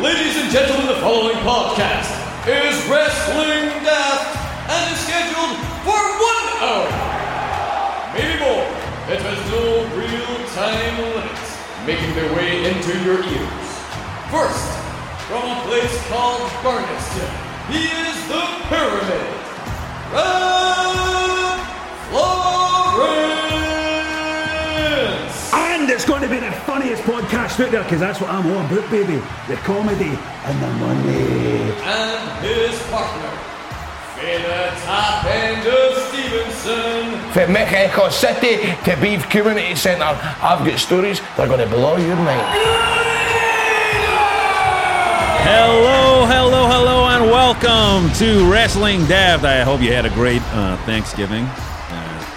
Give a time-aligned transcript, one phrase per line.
[0.00, 2.08] Ladies and gentlemen, the following podcast
[2.48, 4.32] is Wrestling Daft
[4.72, 6.88] and is scheduled for one hour.
[8.16, 8.64] Maybe more.
[9.12, 11.52] It has no real time limits,
[11.84, 13.68] making their way into your ears.
[14.32, 14.72] First,
[15.28, 17.28] from a place called Barneston,
[17.68, 19.28] he is the Pyramid.
[20.16, 21.29] Red
[25.90, 28.64] And it's going to be the funniest podcast out there because that's what I'm all
[28.64, 29.16] about, baby.
[29.48, 31.72] The comedy and the money.
[31.82, 33.28] And his partner,
[34.14, 37.32] Finn the Top End of Stevenston.
[37.32, 41.96] From Mexico City to Beef Community Centre, I've got stories that are going to blow
[41.96, 42.46] your mind.
[45.42, 49.42] Hello, hello, hello, and welcome to Wrestling Daft.
[49.42, 51.48] I hope you had a great uh, Thanksgiving.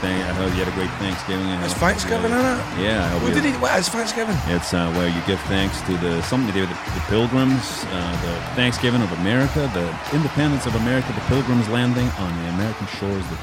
[0.03, 1.47] Thank, I hope you had a great Thanksgiving.
[1.63, 2.59] It's Thanksgiving, isn't it?
[2.83, 3.51] Yeah, I hope What you- did he?
[3.63, 4.35] What is Thanksgiving?
[4.51, 7.85] It's uh, where you give thanks to the something to do with the, the Pilgrims,
[7.87, 12.85] uh, the Thanksgiving of America, the independence of America, the Pilgrims landing on the American
[12.99, 13.23] shores.
[13.31, 13.37] The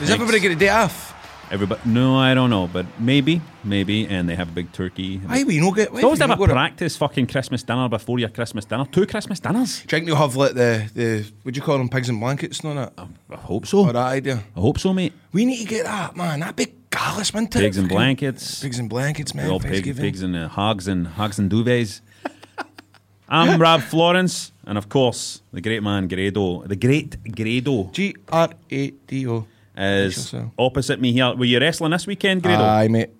[0.00, 1.14] Does everybody get a day off?
[1.50, 1.80] Everybody?
[1.84, 5.18] No, I don't know, but maybe, maybe, and they have a big turkey.
[5.18, 5.92] Why we not get?
[5.92, 8.86] Why They always we have a practice fucking Christmas dinner before your Christmas dinner.
[8.86, 9.78] Two Christmas dinners.
[9.78, 11.88] Do you think they'll have like the the what do you call them?
[11.88, 12.92] Pigs and blankets and all that.
[13.30, 13.80] I hope so.
[13.80, 14.44] Or that idea.
[14.56, 15.12] I hope so, mate.
[15.32, 16.38] We need to get that man.
[16.38, 17.48] That big gallus man.
[17.48, 18.62] Pigs and blankets.
[18.62, 19.50] Pigs and blankets, man.
[19.50, 22.00] All pig, pigs and uh, hogs and hogs and duvets.
[23.28, 28.50] I'm Rab Florence, and of course, the great man Grado, the great Grado, G R
[28.70, 29.46] A D O.
[29.80, 31.34] is opposite me here.
[31.34, 32.62] Were you wrestling this weekend, Grado?
[32.62, 33.10] Aye, mate.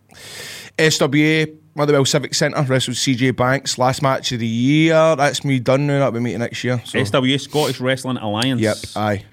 [0.78, 5.16] SWA Motherwell Civic Centre wrestled CJ Banks last match of the year.
[5.16, 5.98] That's me done now.
[6.00, 6.82] That'll be meeting next year.
[6.84, 6.98] So.
[6.98, 8.60] SWA Scottish Wrestling Alliance.
[8.60, 8.76] Yep.
[8.96, 9.24] Aye.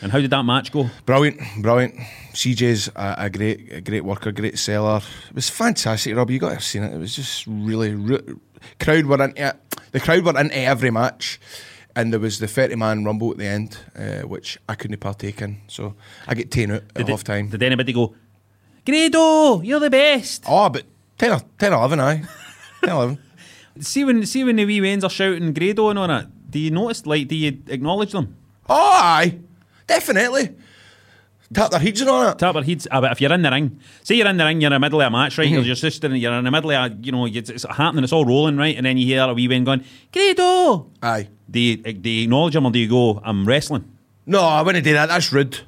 [0.00, 0.88] And how did that match go?
[1.06, 1.94] Brilliant, brilliant.
[2.32, 5.00] CJ's a, a great, a great worker, great seller.
[5.28, 6.30] It was fantastic, Rob.
[6.30, 6.94] You got to have seen it.
[6.94, 8.36] It was just really, re-
[8.78, 9.56] crowd were into it.
[9.92, 11.40] The crowd were into every match,
[11.98, 15.42] and there was the thirty man rumble at the end, uh, which I couldn't partake
[15.42, 15.58] in.
[15.66, 15.94] So
[16.26, 17.48] I get ten out at half time.
[17.50, 18.14] did anybody go,
[18.86, 20.44] Grado, you're the best?
[20.48, 20.84] Oh, but
[21.18, 22.22] 10, or- 10 11, aye.
[22.84, 23.18] 10 11.
[23.80, 26.70] See when see when the wee wains are shouting Grado and all that, do you
[26.70, 28.36] notice, like, do you acknowledge them?
[28.68, 29.38] Oh, aye.
[29.86, 30.54] Definitely.
[31.52, 32.38] Tap their heads all that.
[32.38, 32.86] Tap their heads.
[32.90, 34.78] Ah, but if you're in the ring, say you're in the ring, you're in the
[34.80, 35.48] middle of a match, right?
[35.48, 35.64] Mhm.
[35.64, 38.24] You're just you're in the middle of, a, you know, it's, it's happening, it's all
[38.26, 38.76] rolling, right?
[38.76, 39.82] And then you hear a wee win going,
[40.12, 40.90] Grado!
[41.02, 41.28] Aye.
[41.50, 43.90] Do you, do you acknowledge them or do you go, I'm wrestling?
[44.26, 45.06] No, I wouldn't do that.
[45.06, 45.58] That's rude.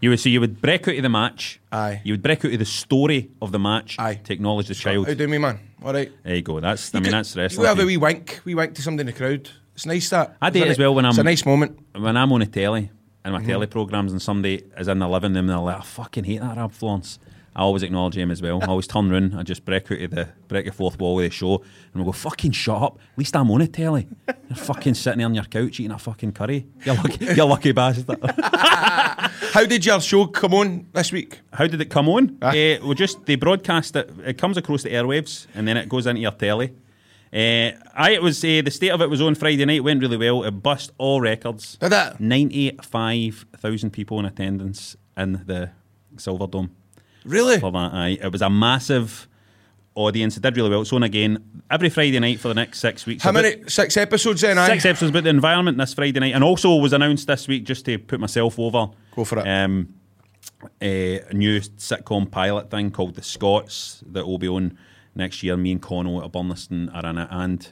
[0.00, 1.58] You would, so you would break out of the match.
[1.72, 2.02] Aye.
[2.04, 4.20] You would break out of the story of the match Aye.
[4.24, 5.08] to acknowledge the child.
[5.08, 5.58] How do me, man?
[5.82, 6.12] All right.
[6.22, 6.60] There you go.
[6.60, 7.66] That's, I mean, could- that's You wrestling.
[7.66, 7.86] have for a you.
[7.88, 9.50] wee wink, wee wink to somebody in the crowd.
[9.74, 10.36] It's nice that.
[10.40, 11.78] I do it as well when I'm- It's a nice moment.
[11.98, 12.90] when I'm on a telly
[13.26, 13.46] and my Mhm.
[13.46, 16.40] telly programs and somebody is in the living room and they're like, I fucking hate
[16.40, 17.18] that Rab Florence.
[17.54, 18.62] I always acknowledge him as well.
[18.62, 21.24] I always turn round, I just break out of the break the fourth wall of
[21.24, 22.98] the show and we go, fucking shut up.
[23.12, 24.06] At least I'm on a telly.
[24.48, 26.66] You're fucking sitting there on your couch eating a fucking curry.
[26.84, 28.16] You're lucky, you're lucky bastard.
[29.52, 31.40] How did your show come on this week?
[31.52, 32.36] How did it come on?
[32.42, 32.52] Uh,
[32.84, 34.10] we just they broadcast it.
[34.24, 36.72] It comes across the airwaves and then it goes into your telly.
[37.36, 39.84] Uh, I it was uh, the state of it was on Friday night.
[39.84, 40.42] Went really well.
[40.42, 41.76] It bust all records.
[41.76, 42.18] Did it?
[42.18, 45.70] Ninety five thousand people in attendance in the
[46.16, 46.70] Silver Dome.
[47.26, 47.60] Really?
[47.60, 48.18] For that, aye.
[48.22, 49.28] It was a massive
[49.94, 50.38] audience.
[50.38, 50.80] It did really well.
[50.80, 53.22] It's on again every Friday night for the next six weeks.
[53.22, 53.68] How many?
[53.68, 54.68] Six episodes then, aye?
[54.68, 57.84] Six episodes about the environment this Friday night, and also was announced this week just
[57.84, 58.88] to put myself over.
[59.14, 59.46] Go for it.
[59.46, 59.92] Um,
[60.80, 64.78] a new sitcom pilot thing called The Scots that will be on
[65.16, 65.56] next year.
[65.56, 67.68] Me and Cono at Burniston are in it, and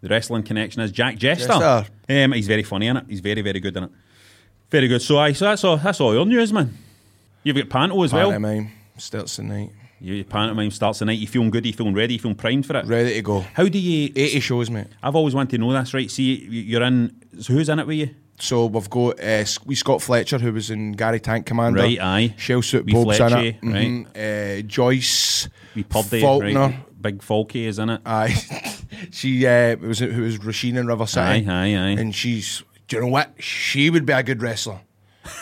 [0.00, 1.48] the wrestling connection is Jack Jester.
[1.48, 1.86] Jester.
[2.08, 3.04] Um, he's very funny in it.
[3.08, 3.90] He's very, very good in it.
[4.70, 5.02] Very good.
[5.02, 5.76] So, aye, so that's all.
[5.76, 6.76] That's all your news, man.
[7.42, 8.30] You've got Panto as well.
[8.30, 9.70] Pantomime starts tonight.
[10.00, 11.18] Your pantomime starts tonight.
[11.18, 11.64] You feeling good?
[11.64, 12.14] You feeling ready?
[12.14, 12.84] You feeling primed for it?
[12.86, 13.40] Ready to go.
[13.40, 14.12] How do you?
[14.14, 14.88] 80 shows, mate.
[15.02, 16.10] I've always wanted to know this, right?
[16.10, 17.14] See, you- you're in.
[17.40, 18.10] So who's in it with you?
[18.38, 21.80] So we've got uh, we Scott Fletcher, who was in Gary Tank Commander.
[21.82, 22.34] Right, aye.
[22.36, 23.60] Shell Suit Bob's in it.
[23.62, 24.58] Mhm.
[24.58, 25.48] Uh, Joyce.
[25.74, 26.58] We Purdy, Faulkner.
[26.60, 27.02] right?
[27.02, 28.00] Big Falky is in it.
[28.06, 28.34] Aye.
[29.10, 31.46] she uh, was who was Rasheen in River City.
[31.46, 32.00] Aye, aye, aye.
[32.00, 32.62] And she's.
[32.88, 33.32] Do you know what?
[33.38, 34.80] She would be a good wrestler.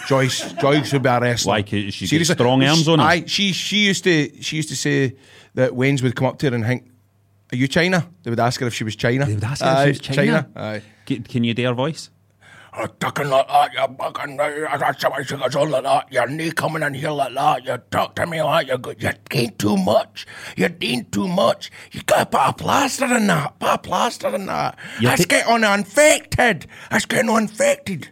[0.06, 1.52] Joyce, Joyce would be a wrestler.
[1.52, 3.05] Like she gets strong arms on her?
[3.05, 5.17] Aye, she she used to she used to say
[5.55, 6.88] that Wayne's would come up to her and think,
[7.52, 9.26] "Are you Chyna?" They would ask her if she was Chyna.
[9.26, 10.56] They would ask her if she was Chyna.
[10.56, 10.82] Aye.
[11.06, 12.11] Can, can you dare voice?
[12.40, 12.88] I'm talking like that, you
[13.98, 16.10] fucking, that's how I sing a song like that.
[16.10, 17.64] You're knee coming in here like that.
[17.64, 20.26] You talk to me like you go, you're doing too much.
[20.56, 21.70] You're doing too much.
[21.92, 23.58] You gotta put a plaster in that.
[23.58, 24.78] Put a plaster in that.
[25.00, 26.66] You're That's ta- getting infected.
[26.90, 28.08] That's getting infected.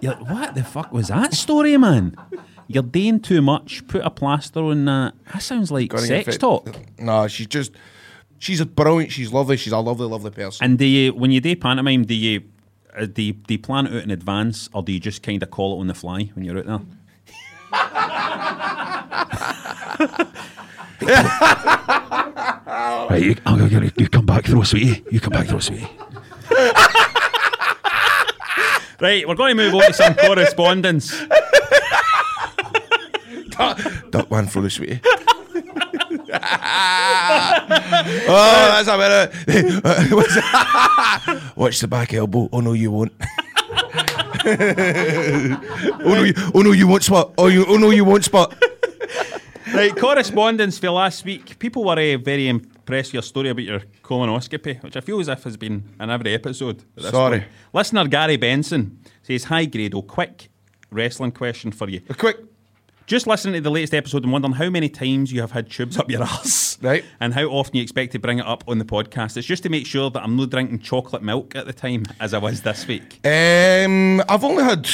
[0.00, 2.14] You're, what the fuck was that story, man?
[2.68, 3.86] You're doing too much.
[3.86, 5.14] Put a plaster on that.
[5.32, 6.68] That sounds like Gonna sex talk.
[6.98, 7.72] No, she's just
[8.38, 9.12] she's a brilliant.
[9.12, 9.56] She's lovely.
[9.56, 10.64] She's a lovely, lovely person.
[10.64, 12.42] And do you, when you do pantomime, do you,
[12.96, 15.42] uh, do you, do you plan it out in advance, or do you just kind
[15.42, 16.80] of call it on the fly when you're out there?
[23.10, 23.98] right, you, I'll go get it.
[23.98, 25.04] you come back through, sweetie.
[25.10, 25.88] You come back through, sweetie.
[29.00, 31.18] right, we're going to move on to some correspondence.
[34.10, 35.00] Duck one the sweetie.
[38.28, 38.96] oh, that's a
[41.26, 41.52] better.
[41.56, 42.48] Watch the back elbow.
[42.52, 43.12] Oh no, you won't.
[44.44, 47.32] oh no, you, oh no, you won't spot.
[47.38, 48.54] Oh, you, oh no, you won't spot.
[49.74, 51.58] Right, correspondence for last week.
[51.58, 55.28] People were uh, very impressed with your story about your colonoscopy, which I feel as
[55.28, 56.82] if has been in every episode.
[56.98, 57.40] Sorry.
[57.40, 57.50] point.
[57.72, 60.02] Listener Gary Benson says, Hi, Grado.
[60.02, 60.50] Quick
[60.90, 62.02] wrestling question for you.
[62.08, 62.36] A quick.
[63.06, 65.98] Just listening to the latest episode and wondering how many times you have had tubes
[65.98, 66.78] up your ass.
[66.80, 67.04] Right.
[67.20, 69.36] And how often you expect to bring it up on the podcast.
[69.36, 72.32] It's just to make sure that I'm not drinking chocolate milk at the time as
[72.32, 73.20] I was this week.
[73.26, 74.88] Um, I've only had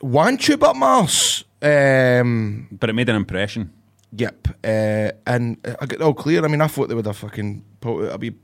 [0.00, 1.44] one tube up my arse.
[1.62, 3.72] Um, But it made an impression.
[4.14, 4.48] Yep.
[4.64, 6.44] Uh, and I get all clear.
[6.44, 8.34] I mean, I thought they would have fucking put a wee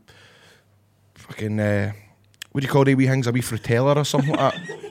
[1.14, 1.92] fucking uh,
[2.52, 4.78] what do you call the wee hangs, A wee frutella or something like that.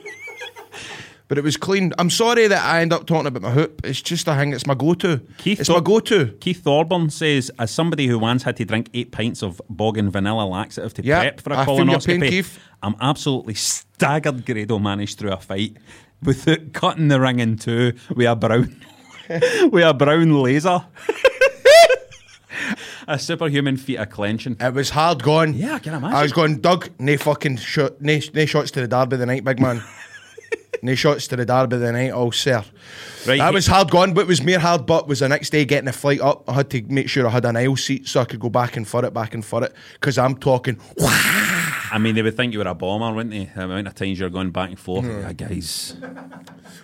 [1.28, 1.92] But it was clean.
[1.98, 3.82] I'm sorry that I end up talking about my hoop.
[3.84, 4.54] It's just a thing.
[4.54, 5.20] It's my go-to.
[5.36, 6.28] Keith it's Thor- my go-to.
[6.40, 10.44] Keith Thorburn says, as somebody who once had to drink eight pints of boggin vanilla
[10.46, 12.44] laxative to Yeah, prep for a I colonoscopy, pain.
[12.82, 15.76] I'm absolutely staggered Grado managed through a fight
[16.22, 18.80] without cutting the ring in two with a brown,
[19.28, 20.82] with a brown laser.
[23.06, 24.56] a superhuman feat of clenching.
[24.58, 25.52] It was hard going.
[25.54, 26.16] Yeah, I can imagine.
[26.16, 29.44] I was going, Doug, no fucking shot, no, no shots to the derby the night,
[29.44, 29.82] big man.
[30.82, 32.62] no shots to the derby of the night, oh sir.
[33.26, 35.50] Right, that he- was hard going, but it was mere hard but was the next
[35.50, 36.48] day getting a flight up.
[36.48, 38.76] I had to make sure I had an aisle seat so I could go back
[38.76, 39.74] and for it, back and for it.
[39.94, 40.80] Because I'm talking,
[41.90, 43.50] I mean, they would think you were a bomber, wouldn't they?
[43.54, 45.04] The amount of times you're going back and forth.
[45.06, 45.96] That guy's,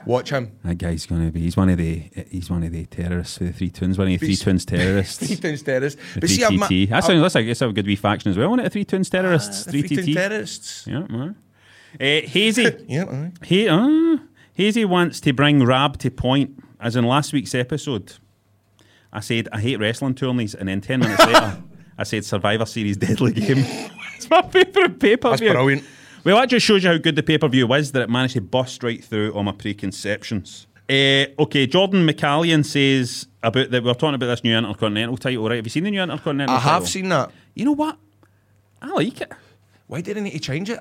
[0.07, 0.53] watch him.
[0.65, 1.41] that guy's going to be.
[1.41, 2.03] He's one of the.
[2.31, 3.97] He's one of the terrorists for the Three Twins.
[3.99, 5.19] One of the Three Twins terrorists.
[5.27, 6.01] Three Twins terrorists.
[6.15, 6.89] The But see, I'm, Ah, 3TT.
[6.91, 8.65] That sounds that's like it's a good wee faction as well, isn't it?
[8.65, 9.63] The Three Twins terrorists.
[9.69, 10.15] Ah, the Three Three Twin TT.
[10.15, 10.87] terrorists.
[10.87, 11.37] Yeah, man.
[12.01, 12.67] Uh, Hazy.
[12.89, 13.33] Yeah, aye.
[13.45, 14.17] he, uh,
[14.55, 18.15] Hazy wants to bring Rab to point, as in last week's episode.
[19.13, 21.63] I said I hate wrestling tourneys, and then ten minutes later,
[21.99, 23.59] I said Survivor Series Deadly Game.
[24.17, 25.53] it's my favourite pay per That's view.
[25.53, 25.85] brilliant.
[26.25, 28.35] Well, that just shows you how good the pay per view was that it managed
[28.35, 30.67] to bust right through all my preconceptions.
[30.89, 33.85] Uh, okay, Jordan McCallion says about that.
[33.85, 35.57] We're talking about this new Intercontinental title, right?
[35.57, 36.73] Have you seen the new Intercontinental I title?
[36.81, 37.31] have seen that.
[37.55, 37.99] You know what?
[38.83, 39.33] I like it.
[39.87, 40.81] Why didn't he change it?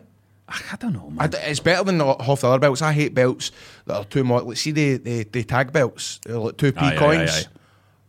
[0.72, 1.18] I don't know, man.
[1.20, 2.82] I d it's better than the- half the other belts.
[2.82, 3.52] I hate belts
[3.86, 4.44] that are too much.
[4.44, 7.32] Like, see the, the, the tag belts, they're like two P Aye, aye, coins.
[7.32, 7.46] aye, aye.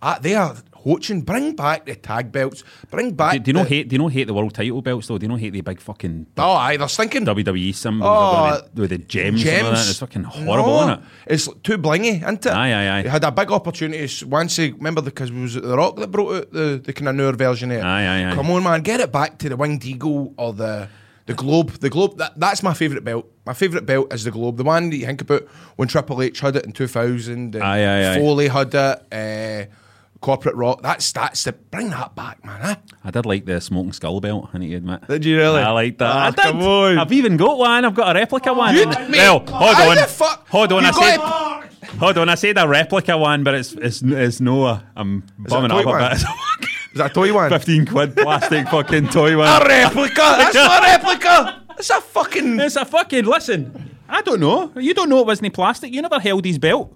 [0.07, 1.23] Ah, they are hoaching.
[1.23, 2.63] Bring back the tag belts.
[2.91, 3.33] Bring back.
[3.33, 3.89] do, do you know the- hate?
[3.89, 5.17] Do you know hate the world title belts though?
[5.17, 7.25] Do you know hate the big fucking Oh, aye, they're stinking.
[7.25, 9.47] WWE symbols Oh, with, the, with the gems?
[9.47, 9.89] and all that?
[9.89, 11.01] It's fucking horrible, No, isn't it?
[11.29, 12.53] It's too blingy, isn't it?
[12.53, 13.03] Aye, aye, aye.
[13.05, 16.09] They had a big opportunity once they remember because it was it The Rock that
[16.11, 17.83] brought out the, the kind of newer version of it.
[17.83, 18.35] Aye, aye, aye.
[18.35, 20.89] Come on, man, get it back to the winged eagle or the
[21.27, 21.71] the globe.
[21.73, 22.19] The globe.
[22.19, 23.27] That, that's my favourite belt.
[23.47, 24.57] My favourite belt is the globe.
[24.57, 25.43] The one that you think about
[25.77, 27.57] when Triple H had it in two thousand.
[27.57, 28.19] Aye, aye, aye.
[28.19, 29.13] Foley had it.
[29.13, 29.73] Uh,
[30.21, 30.81] Corporate Rock.
[30.81, 32.59] That's that's the bring that back, man.
[32.63, 32.77] Huh?
[33.05, 34.49] I did like the smoking skull belt.
[34.55, 35.07] I need to admit.
[35.07, 35.61] Did you really?
[35.61, 36.11] I like that.
[36.17, 36.43] Ah, I did.
[36.45, 36.99] come on.
[36.99, 37.85] I've even got one.
[37.85, 38.75] I've got a replica one.
[38.75, 39.97] You- mate, well, hold on.
[39.97, 40.83] the fuck- Hold on.
[40.83, 41.17] You I said.
[41.19, 41.65] got
[41.99, 42.29] Hold on.
[42.31, 44.81] I said a replica one, but it's it's it's no.
[44.97, 46.11] I'm bumming toy up a one?
[46.11, 46.69] bit.
[46.95, 47.51] Is that a toy one?
[47.51, 49.49] Fifteen quid plastic fucking toy one.
[49.49, 50.15] A replica.
[50.17, 51.63] That's not a replica.
[51.79, 52.61] It's a fucking.
[52.61, 53.97] It's a fucking listen.
[54.09, 54.71] I don't know.
[54.77, 55.93] You don't know it wasn't plastic.
[55.93, 56.93] You never held his belt.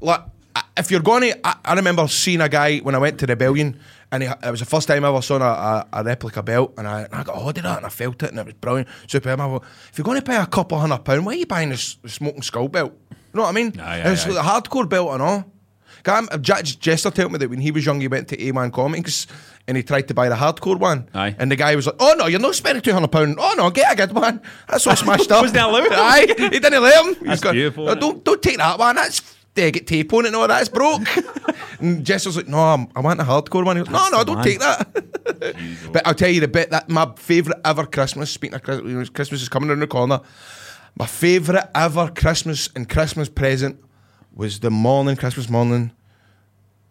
[0.00, 0.20] like
[0.54, 3.26] I- if you're going to, I, I remember seeing a guy when I went to
[3.26, 3.78] Rebellion,
[4.12, 6.74] and he, it was the first time I ever saw a, a, a replica belt,
[6.76, 8.54] and I, and I got hold of that, and I felt it, and it was
[8.54, 8.88] brilliant.
[9.06, 9.30] Super.
[9.30, 9.62] I thought,
[9.92, 12.14] if you're going to pay a couple hundred pound, why are you buying this, this
[12.14, 12.92] smoking skull belt?
[13.10, 13.78] You know what I mean?
[13.80, 14.30] Aye, aye, And it's aye.
[14.30, 15.44] like a hardcore belt and all.
[16.04, 19.26] Cam, Jack Jester told me that when he was young, he went to A1 Comics
[19.66, 21.08] and he tried to buy the hardcore one.
[21.14, 21.36] Aye.
[21.38, 23.36] And the guy was like, "Oh no, you're not spending two hundred pound.
[23.38, 25.42] Oh no, get a good one." That's all smashed up.
[25.42, 25.92] Wasn't that allowed?
[25.92, 27.08] Aye, he didn't let him.
[27.08, 28.96] Was That's going, beautiful, "No, don't don't take that one.
[28.96, 29.20] That's
[29.54, 30.30] they get tape on it.
[30.30, 31.02] No, that's broke.
[31.80, 34.36] and Jester's like, "No, I'm, I want a hardcore one." He goes, "No, no, don't
[34.36, 34.44] man.
[34.44, 38.30] take that." but I'll tell you the bit that my favourite ever Christmas.
[38.30, 40.20] Speaking of Christmas, Christmas is coming around the corner.
[40.96, 43.78] My favourite ever Christmas and Christmas present
[44.38, 45.90] was the morning, Christmas morning,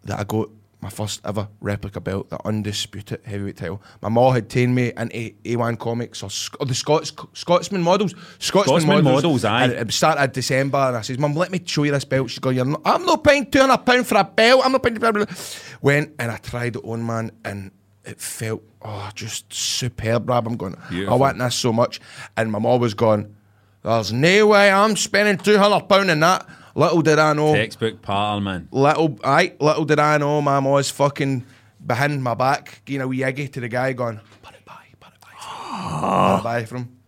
[0.04, 0.50] that I got
[0.80, 3.82] my first ever replica belt, the undisputed heavyweight title.
[4.00, 8.14] My mom had taken me into A1 Comics or, Sc- or the Scots, Scotsman models.
[8.38, 9.64] Scotsman, Scotsman models, aye.
[9.64, 12.30] And it started December, and I says, Mum, let me show you this belt.
[12.30, 14.62] She goes, You're not, I'm not paying £200 for a belt.
[14.64, 14.96] I'm not paying.
[14.96, 15.34] Blah, blah, blah.
[15.80, 17.72] Went and I tried it on, man, and
[18.04, 20.46] it felt, oh, just superb, Rob.
[20.46, 21.98] I'm going, I want this so much.
[22.36, 23.34] And my mom was going,
[23.82, 26.46] There's no way I'm spending £200 in that.
[26.78, 27.54] Little did I know.
[27.56, 28.68] Textbook pattern, man.
[28.70, 31.44] Little, aye, little did I know, my was fucking
[31.84, 35.12] behind my back, giving a wee eggy to the guy, going, put it by, put
[35.12, 36.98] it by, put it by from him.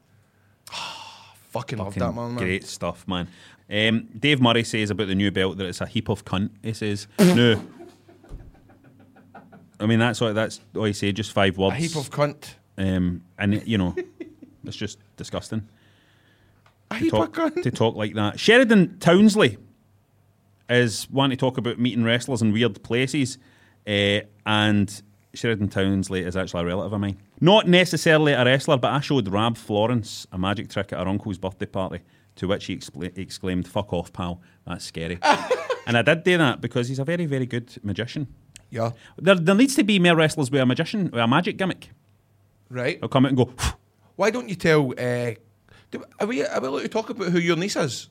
[1.51, 2.37] fucking love that man, man.
[2.39, 3.29] Great stuff, man.
[3.71, 6.51] Um, Dave Murray says about the new belt that it's a heap of cunt.
[6.65, 7.65] He says, no.
[9.79, 11.77] I mean, that's what that's all he said, just five words.
[11.77, 12.55] A heap of cunt.
[12.77, 13.95] Um, and, you know,
[14.65, 15.69] it's just disgusting.
[16.99, 18.39] To talk, to talk like that.
[18.41, 19.59] Sheridan Townsley
[20.69, 23.39] is wanting to talk about meeting wrestlers in weird places,
[23.87, 27.19] uh, and Sheridan Townsley is actually a relative of mine.
[27.41, 31.39] Not necessarily a wrestler, but I showed Rab Florence a magic trick at her uncle's
[31.39, 32.01] birthday party,
[32.37, 34.41] to which he expla- exclaimed, "Fuck off, pal!
[34.67, 35.19] That's scary."
[35.87, 38.27] and I did do that because he's a very, very good magician.
[38.69, 41.91] Yeah, There, there needs to be more wrestlers with a magician, with a magic gimmick.
[42.69, 43.01] right.
[43.01, 43.53] They'll come out and go.
[44.17, 44.93] Why don't you tell?
[44.99, 45.33] Uh,
[45.91, 48.09] do, are we are we allowed to talk about who your niece is?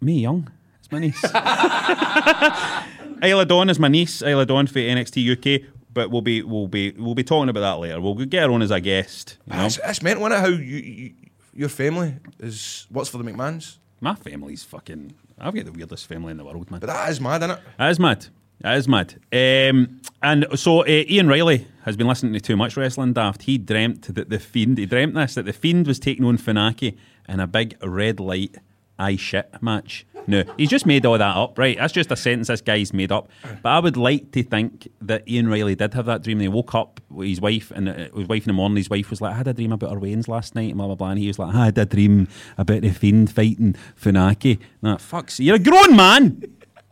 [0.00, 0.50] Me young.
[0.80, 1.22] It's my niece.
[3.22, 4.22] Isla Dawn is my niece.
[4.22, 5.62] Isla Dawn for NXT UK.
[5.92, 8.00] But we'll be we'll be we'll be talking about that later.
[8.00, 9.36] We'll get her on as a guest.
[9.46, 9.62] You know?
[9.62, 10.42] That's, that's meant, wasn't it?
[10.42, 11.14] How you, you
[11.54, 15.14] your family is what's for the McMahons, My family's fucking.
[15.40, 16.78] I've got the weirdest family in the world, man.
[16.80, 17.60] but that is mad, isn't it?
[17.78, 18.26] That is mad.
[18.60, 19.14] That is mad.
[19.32, 23.42] Um, and so uh, Ian Riley has been listening to too much wrestling daft.
[23.42, 26.96] He dreamt that the Fiend, he dreamt this, that the Fiend was taking on Funaki
[27.28, 28.56] in a big red light
[28.98, 30.04] I shit match.
[30.26, 31.78] No, he's just made all that up, right?
[31.78, 33.30] That's just a sentence this guy's made up.
[33.62, 36.40] But I would like to think that Ian Riley did have that dream.
[36.40, 39.08] He woke up with his wife, and uh, his wife in the morning, his wife
[39.08, 41.10] was like, I had a dream about her weightings last night, and blah, blah, blah.
[41.10, 44.58] And he was like, I had a dream about the Fiend fighting Funaki.
[44.82, 46.42] Nah, fuck's You're a grown man.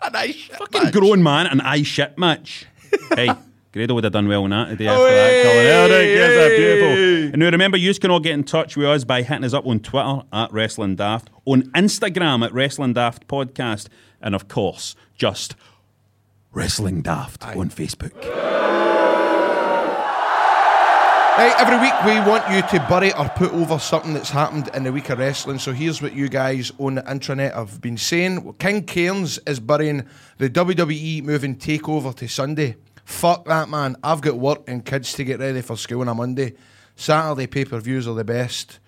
[0.03, 0.93] A nice shit Fucking match.
[0.93, 2.67] grown man, an eye shit match.
[3.15, 3.31] hey,
[3.73, 5.85] Grado would have done well in that the day after that colour.
[5.85, 7.33] Oh, there it is, beautiful.
[7.35, 9.67] And now remember, you can all get in touch with us by hitting us up
[9.67, 13.89] on Twitter at Wrestling Daft, on Instagram at Wrestling Daft Podcast,
[14.21, 15.57] and of course, just
[16.53, 18.15] Wrestling Daft on Facebook.
[21.39, 24.85] Right, every week we want you to bury or put over something that's happened in
[24.85, 25.59] the week of wrestling.
[25.59, 28.55] So here's what you guys on the intranet have been saying.
[28.55, 32.77] King Cairns is burying the WWE moving takeover to Sunday.
[33.05, 33.97] Fuck that, man.
[34.03, 36.55] I've got work and kids to get ready for school on a Monday.
[36.97, 38.79] Saturday pay per views are the best.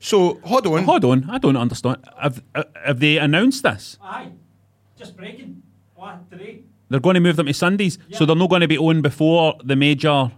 [0.00, 0.84] So, hold on.
[0.84, 1.98] Hold on, I don't understand.
[2.18, 2.42] Have,
[2.84, 3.98] have they announced this?
[4.02, 4.30] Aye,
[4.98, 5.62] just breaking.
[5.94, 6.62] What today?
[6.88, 9.56] They're going to move them to Sundays, so they're not going to be on before
[9.62, 10.32] the major.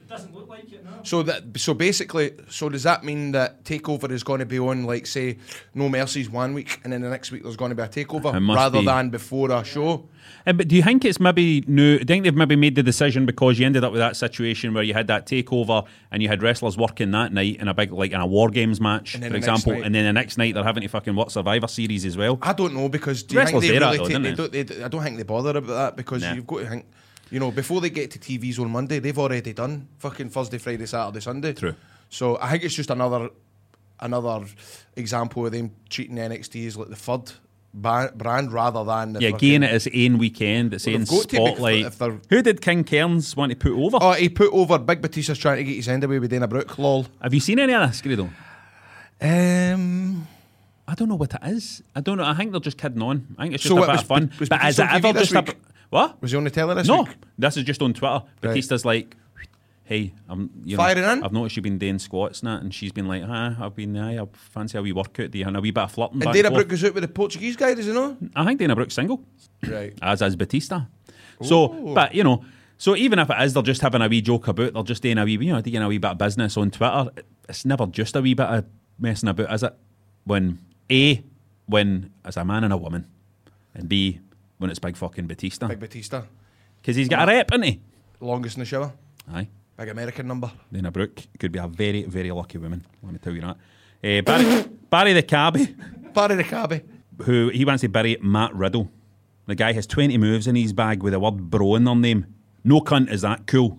[0.00, 0.95] It doesn't look like it now.
[1.06, 4.84] So that so basically, so does that mean that takeover is going to be on
[4.84, 5.38] like say
[5.72, 8.32] No Mercies one week, and then the next week there's going to be a takeover
[8.54, 8.84] rather be.
[8.86, 10.08] than before a show?
[10.44, 11.98] Uh, but do you think it's maybe new?
[11.98, 14.74] Do you think they've maybe made the decision because you ended up with that situation
[14.74, 17.92] where you had that takeover and you had wrestlers working that night in a big
[17.92, 20.82] like in a war games match, for example, and then the next night they're having
[20.82, 22.38] to fucking watch Survivor Series as well.
[22.42, 24.32] I don't know because do you think Wrestlers they really though, take, they?
[24.34, 26.34] don't, they, I don't think they bother about that because Nah.
[26.34, 26.86] you've got to think,
[27.30, 30.86] you know, before they get to TVs on Monday, they've already done fucking Thursday, Friday,
[30.86, 31.52] Saturday, Sunday.
[31.52, 31.74] True.
[32.08, 33.30] So I think it's just another
[34.00, 34.44] another
[34.94, 37.32] example of them treating NXT as like the third
[37.74, 40.72] brand rather than the Yeah, again, it is ain weekend.
[40.74, 41.94] It's Well, they've to spotlight.
[42.30, 43.98] Who did King Cairns want to put over?
[44.00, 46.78] Oh, he put over Big Batista's trying to get his end away with Dana Brooke.
[46.78, 47.06] Lol.
[47.20, 48.30] Have you seen any of this, Grado?
[49.20, 50.26] Um.
[50.88, 51.82] I don't know what it is.
[51.96, 52.24] I don't know.
[52.24, 53.34] I think they're just kidding on.
[53.36, 54.32] I think it's just So a bit was of fun.
[54.38, 55.54] Was but is it ever just a?
[55.90, 56.20] What?
[56.22, 57.16] Was he on the telly this No, week?
[57.38, 58.22] this is just on Twitter.
[58.40, 59.16] Batista's like,
[59.84, 61.22] hey, I'm you know, Firing in?
[61.22, 63.96] I've noticed you've been doing squats and that, and she's been like, ah, I've been,
[63.96, 65.30] aye, I fancy a wee workout.
[65.30, 66.16] Do you and a wee bit of flirting?
[66.16, 68.16] And back Dana Brooke goes out with the Portuguese guy, does he know?
[68.34, 69.22] I think Dana Brooke's single,
[69.66, 69.94] Right.
[70.02, 70.82] as is Batista.
[71.42, 72.44] So, but you know,
[72.78, 75.18] so even if it is, they're just having a wee joke about, they're just doing
[75.18, 77.10] a wee, you know, doing a wee bit of business on Twitter.
[77.48, 78.64] It's never just a wee bit of
[78.98, 79.74] messing about, is it?
[80.24, 80.58] When
[80.90, 81.22] a,
[81.66, 83.06] when as a man and a woman,
[83.74, 84.18] and b,
[84.58, 85.66] when it's big fucking Batista.
[85.68, 86.22] Big Batista,
[86.80, 87.80] Because he's got a rep, isn't he?
[88.20, 88.92] longest in the shower.
[89.32, 89.48] Aye.
[89.76, 90.50] Big American number.
[90.72, 92.84] Dana Brooke could be a very, very lucky woman.
[93.02, 93.56] Let me tell you that.
[94.02, 95.76] Eh, Barry, Barry the Cabby.
[96.14, 96.80] Barry the Cabby.
[97.24, 98.90] who he wants to bury Matt Riddle.
[99.46, 102.26] The guy has 20 moves in his bag with the word bro in their name.
[102.64, 103.78] No cunt is that cool.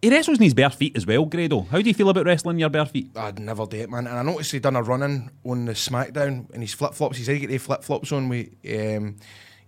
[0.00, 1.62] He wrestles in his bare feet as well, Grado.
[1.62, 3.10] How do you feel about wrestling in your bare feet?
[3.16, 4.06] I'd never do it, man.
[4.06, 7.16] And I noticed he done a running on the SmackDown and his flip flops.
[7.16, 8.28] He's already got the flip flops on.
[8.28, 9.16] With um,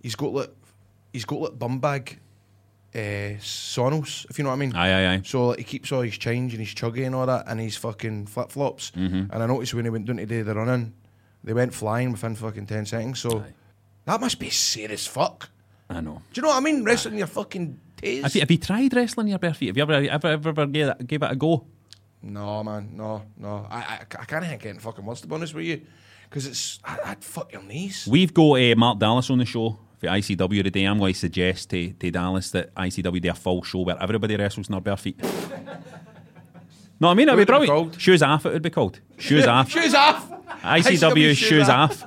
[0.01, 0.49] he's got like
[1.13, 2.19] he's got like bum bag
[2.93, 4.75] uh, sonos, if you know what I mean.
[4.75, 5.21] Aye, aye, aye.
[5.23, 7.77] So like, he keeps all his change and his chuggy and all that, and his
[7.77, 8.91] fucking flip flops.
[8.91, 9.31] Mm-hmm.
[9.31, 10.93] And I noticed when he went down to do the running,
[11.43, 13.19] they went flying within fucking ten seconds.
[13.19, 13.43] So
[14.05, 15.49] that must be serious fuck.
[15.89, 16.21] I know.
[16.33, 16.83] Do you know what I mean?
[16.83, 18.23] Wrestling your fucking tails.
[18.23, 19.67] Have you, have you tried wrestling your bare feet?
[19.67, 21.65] Have you ever, ever, ever, ever gave, it, gave it a go?
[22.23, 23.67] No, man, no, no.
[23.69, 25.81] I, I, I can't think getting fucking words to be honest with you,
[26.29, 28.07] because it's I, I'd fuck your knees.
[28.09, 30.83] We've got uh, Mark Dallas on the show for ICW today.
[30.85, 34.35] I'm going to suggest to, to Dallas that ICW do a full show where everybody
[34.35, 35.21] wrestles in their bare feet.
[36.99, 37.69] no, I mean, it would be What would it be brilliant.
[37.93, 38.01] called?
[38.01, 38.99] Shoes off, it would be called.
[39.19, 39.69] Shoes off.
[39.71, 40.27] Shoes off.
[40.63, 42.03] ICW shoes off.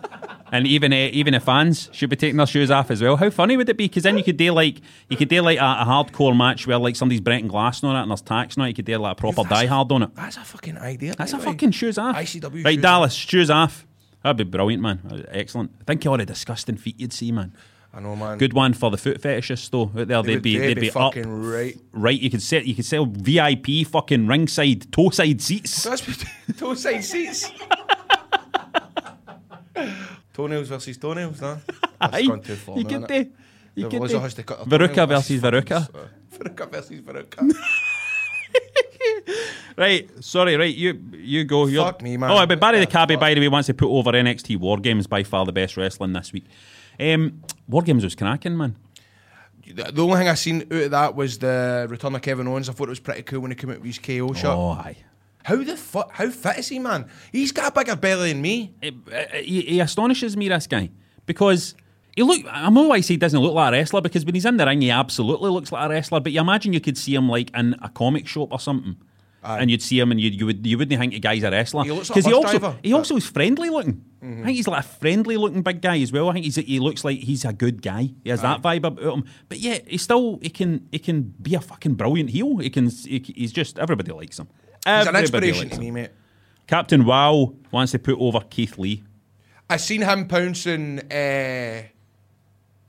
[0.52, 3.16] And even uh, even the fans should be taking their shoes off as well.
[3.16, 3.86] How funny would it be?
[3.88, 6.78] Because then you could do like you could do like a, a hardcore match where
[6.78, 8.68] like somebody's Brenton Glass on it and there's tacks on it.
[8.68, 10.14] You could do like a proper die hard on it.
[10.14, 11.14] That's a fucking idea.
[11.16, 11.52] That's a by the way.
[11.54, 12.14] fucking shoes off.
[12.14, 13.84] ICW right, shoes Dallas, shoes off.
[14.22, 15.26] That'd be brilliant, man.
[15.30, 15.72] Excellent.
[15.86, 17.52] Think of all the disgusting feet you'd see, man.
[17.96, 18.38] I know, man.
[18.38, 19.84] Good one for the foot fetishists, though.
[19.84, 21.78] Out there, They they'd be they'd be be, up, right.
[21.92, 22.20] right.
[22.20, 25.84] You could set you could sell VIP fucking ringside toe side seats.
[26.58, 27.50] Toe side seats.
[30.32, 31.58] toenails versus toenails, no?
[32.00, 32.76] That's gone too far.
[32.78, 33.32] you now, could.
[33.76, 34.18] You The could Veloso do.
[34.20, 35.88] has to cut a Veruca versus Veruca.
[36.36, 37.52] Veruca versus Veruca.
[39.76, 41.66] Right, sorry, right, you you go.
[41.66, 42.30] You're, Fuck me, man.
[42.30, 43.20] Oh, but Barry the What the fuck?
[43.20, 46.12] by the way, wants to put over NXT War Games by far the best wrestling
[46.12, 46.44] this week.
[47.00, 48.76] Um, War Games was cracking, man.
[49.66, 52.68] the only thing I seen out of that was the return of Kevin Owens.
[52.68, 54.56] I thought it was pretty cool when he came out with his KO shot.
[54.56, 54.96] Oh, aye.
[55.44, 56.10] How the fuck?
[56.12, 57.06] How fit is he, man?
[57.30, 58.74] He's got a bigger belly than me.
[58.80, 60.90] It, uh, he, he astonishes me, this guy,
[61.26, 61.74] because
[62.16, 62.42] he look.
[62.50, 64.56] I know why I say he doesn't look like a wrestler because when he's in
[64.56, 66.20] the ring, he absolutely looks like a wrestler.
[66.20, 68.96] But you imagine you could see him like in a comic shop or something.
[69.44, 71.84] And you'd see him, and you you would you wouldn't think the guy's a wrestler
[71.84, 74.04] He like he also driver, he also is friendly looking.
[74.22, 76.30] I think he's like a friendly looking big guy as well.
[76.30, 78.10] I think he's he looks like he's a good guy.
[78.24, 79.24] He has that vibe about him.
[79.50, 82.56] But yeah, he still he can he can be a fucking brilliant heel.
[82.56, 84.48] He can he, he's just everybody likes him.
[84.86, 86.10] He's an inspiration to me, mate.
[86.66, 89.04] Captain Wow wants to put over Keith Lee.
[89.68, 91.82] I seen him pouncing uh,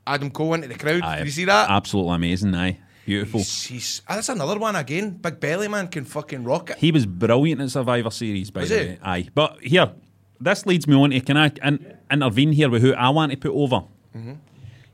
[0.06, 1.02] Adam Cole into the crowd.
[1.18, 1.68] Did you see that?
[1.70, 2.78] Absolutely amazing, aye.
[3.06, 3.38] Beautiful.
[3.40, 5.10] He's, he's, ah, that's another one again.
[5.12, 6.78] Big belly man can fucking rock it.
[6.78, 8.84] He was brilliant in Survivor Series, by Was the he?
[8.90, 8.98] way.
[9.02, 9.28] Aye.
[9.32, 9.92] But here,
[10.40, 13.38] this leads me on to can I in, intervene here with who I want to
[13.38, 13.84] put over?
[14.14, 14.32] Mm-hmm.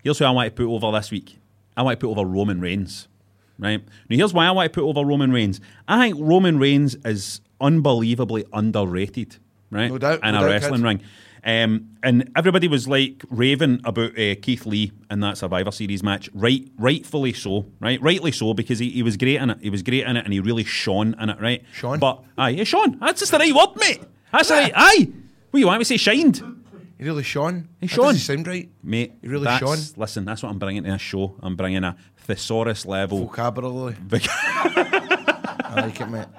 [0.05, 1.38] Here's who I want to put over this week.
[1.77, 3.09] I want to put over Roman Reigns.
[3.59, 3.83] Right?
[4.11, 5.61] Now, here's why I want to put over Roman Reigns.
[5.88, 9.37] I think Roman Reigns is unbelievably underrated,
[9.70, 9.90] right?
[9.90, 10.85] No doubt, In no a doubt, wrestling kid.
[10.87, 11.03] ring.
[11.44, 16.31] Um, and everybody was like raving about uh, Keith Lee in that Survivor Series match,
[16.35, 16.68] right?
[16.78, 18.00] Rightfully so, right?
[18.00, 19.59] Rightly so because he, he was great in it.
[19.61, 21.64] He was great in it, and he really shone in it, right?
[21.72, 21.98] Shone?
[21.98, 22.98] but aye, yeah, shone.
[23.00, 24.02] That's just the right word, mate.
[24.31, 24.72] That's the right.
[24.74, 25.09] Aye,
[25.50, 25.96] what you want me to say?
[25.96, 26.42] Shined,
[26.96, 27.68] He really shone.
[27.81, 28.14] He shone.
[28.14, 28.70] sound right.
[28.85, 29.14] mate.
[29.20, 29.78] He really shone.
[29.96, 31.35] Listen, that's what I'm bringing to this show.
[31.42, 33.18] I'm bringing a thesaurus level.
[33.26, 33.96] Vocabulary.
[34.12, 36.26] I like it, mate.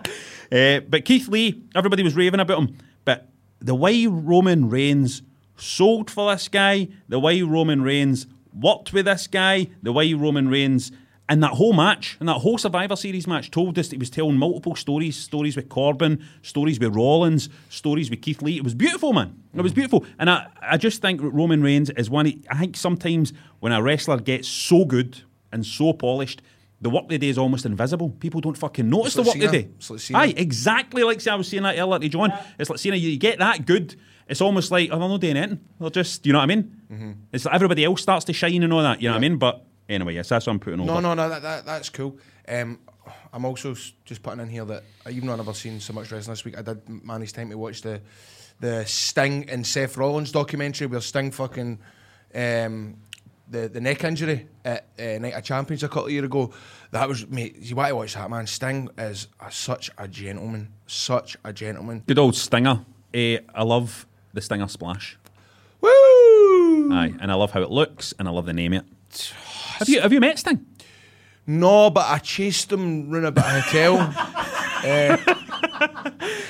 [0.51, 2.77] Uh, but Keith Lee, everybody was raving about him.
[3.05, 3.27] But
[3.63, 5.21] the way Roman Reigns
[5.56, 10.49] sold for this guy, the way Roman Reigns worked with this guy, the way Roman
[10.49, 10.91] Reigns
[11.30, 14.10] and that whole match, and that whole Survivor Series match told us that he was
[14.10, 18.58] telling multiple stories, stories with Corbin, stories with Rollins, stories with Keith Lee.
[18.58, 19.41] It was beautiful, man.
[19.56, 20.06] It was beautiful.
[20.19, 24.17] And I, I just think Roman Reigns is one, I think sometimes when a wrestler
[24.17, 25.21] gets so good
[25.54, 26.41] and so polished,
[26.83, 28.09] the work they do is almost invisible.
[28.09, 29.69] People don't fucking notice It's the like work they do.
[29.77, 30.19] It's like Cena.
[30.19, 32.33] Aye, exactly like I was saying that earlier to John.
[32.59, 33.95] It's like saying you get that good,
[34.27, 35.61] it's almost like oh, they're not doing anything.
[35.79, 36.81] They're just, you know what I mean?
[36.91, 37.11] Mm-hmm.
[37.31, 39.01] It's like everybody else starts to shine and all that.
[39.01, 39.37] You know what I mean?
[39.37, 40.91] But anyway, yes, that's what I'm putting over.
[40.91, 42.17] No, no, no, that, that, that's cool.
[42.47, 42.79] Um,
[43.31, 43.73] I'm also
[44.05, 46.57] just putting in here that even though I've never seen so much wrestling this week,
[46.57, 48.01] I did manage time to watch the
[48.59, 51.79] the Sting and Seth Rollins documentary where Sting fucking
[52.35, 52.97] um,
[53.49, 56.51] the the neck injury at uh, Night of Champions a couple of years ago.
[56.91, 57.58] That was mate.
[57.60, 58.47] You want to watch that man?
[58.47, 62.03] Sting is a, such a gentleman, such a gentleman.
[62.08, 62.86] Good old Stinger.
[63.13, 65.17] Eh, I love the Stinger splash.
[65.82, 66.93] Woo!
[66.93, 68.86] Aye, and I love how it looks, and I love the name it.
[69.77, 70.65] Have you have you met Sting?
[71.47, 73.97] No, but I chased him round a hotel.
[73.97, 75.36] uh,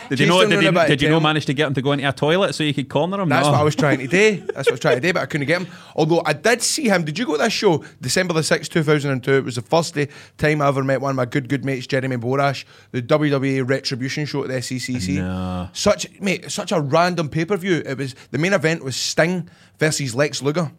[0.10, 0.45] Did you know?
[0.47, 2.63] Did, he, did you know manage to get him to go into a toilet so
[2.63, 3.30] you could corner him?
[3.30, 3.52] That's No.
[3.52, 4.38] what I was trying to do.
[4.54, 5.67] That's what I was trying to do, but I couldn't get him.
[5.95, 7.04] Although I did see him.
[7.04, 9.32] Did you go to this show, December the 6th, 2002?
[9.34, 11.88] It was the first day, time I ever met one of my good, good mates,
[11.88, 15.15] Jeremy Borash, the WWA Retribution show at the SECC.
[15.15, 15.69] No.
[15.73, 17.82] Such, mate, such a random pay per view.
[17.86, 19.49] It was The main event was Sting
[19.80, 20.71] versus Lex Luger.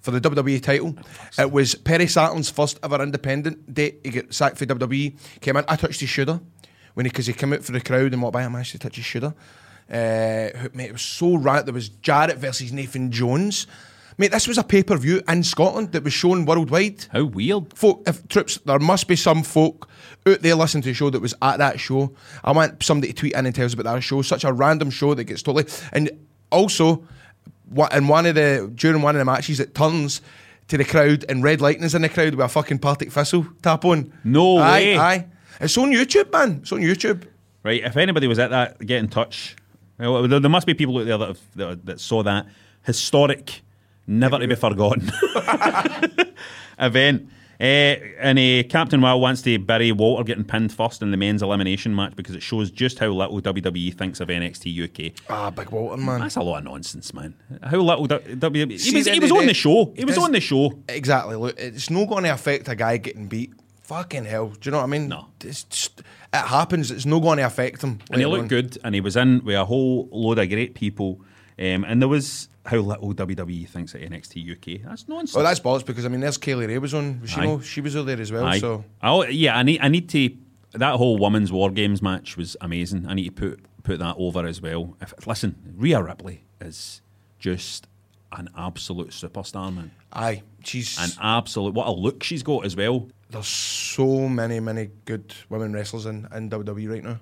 [0.00, 0.94] For the WWA title,
[1.36, 3.98] it was Perry Saturn's first ever independent date.
[4.04, 5.18] He got sacked for WWE.
[5.40, 6.38] Came in, I touched his shoulder
[6.98, 8.42] when he because he came out for the crowd and walked by.
[8.42, 9.32] I managed to touch his shoulder.
[9.88, 11.64] Uh, mate, it was so right.
[11.64, 13.68] There was Jarrett versus Nathan Jones.
[14.18, 17.06] Mate, this was a pay per view in Scotland that was shown worldwide.
[17.12, 17.72] How weird.
[17.72, 19.88] Folk, if troops, there must be some folk
[20.26, 22.16] out there listening to the show that was at that show.
[22.42, 24.20] I want somebody to tweet in and tell us about that show.
[24.22, 25.66] Such a random show that gets totally.
[25.92, 26.10] And
[26.50, 27.06] also,
[27.92, 30.20] in one of the during one of the matches, it turns
[30.66, 33.84] to the crowd and Red Lightning's in the crowd with a fucking Partick Thistle tap
[33.84, 34.12] on.
[34.24, 34.98] No aye, way.
[34.98, 35.26] Aye,
[35.60, 36.58] it's on YouTube, man.
[36.62, 37.26] It's on YouTube.
[37.62, 39.56] Right, if anybody was at that, get in touch.
[39.98, 42.46] Well, there, there must be people out there that, have, that, that saw that
[42.84, 43.62] historic,
[44.06, 45.10] never to be forgotten
[46.78, 47.28] event.
[47.60, 51.42] Uh, and uh, Captain Wow wants to bury Walter getting pinned first in the men's
[51.42, 55.20] elimination match because it shows just how little WWE thinks of NXT UK.
[55.28, 56.20] Ah, Big Walter, man.
[56.20, 57.34] That's a lot of nonsense, man.
[57.64, 58.80] How little WWE.
[58.80, 59.92] He was, he was on the show.
[59.96, 60.78] He was on the show.
[60.88, 61.34] Exactly.
[61.34, 63.52] Look, it's not going to affect a guy getting beat.
[63.88, 64.48] Fucking hell.
[64.48, 65.08] Do you know what I mean?
[65.08, 65.28] No.
[65.42, 66.90] It's just, it happens.
[66.90, 68.00] It's not going to affect him.
[68.10, 68.48] and he looked on.
[68.48, 71.22] good, and he was in with a whole load of great people.
[71.58, 74.82] Um, and there was how little WWE thinks at NXT UK.
[74.86, 75.34] That's nonsense.
[75.34, 77.22] Well, that's bollocks because I mean, there's Kay Lee Ray was on.
[77.24, 77.46] She Aye.
[77.46, 78.44] know she was over there as well.
[78.44, 78.58] Aye.
[78.58, 80.36] So Oh yeah, I need I need to.
[80.72, 83.06] That whole women's war games match was amazing.
[83.08, 84.98] I need to put put that over as well.
[85.00, 87.00] If, listen, Rhea Ripley is
[87.38, 87.88] just
[88.32, 89.92] an absolute superstar, man.
[90.12, 93.08] aye, she's An absolute what a look she's got as well.
[93.30, 97.20] There's so many many good women wrestlers in, in WWE right now.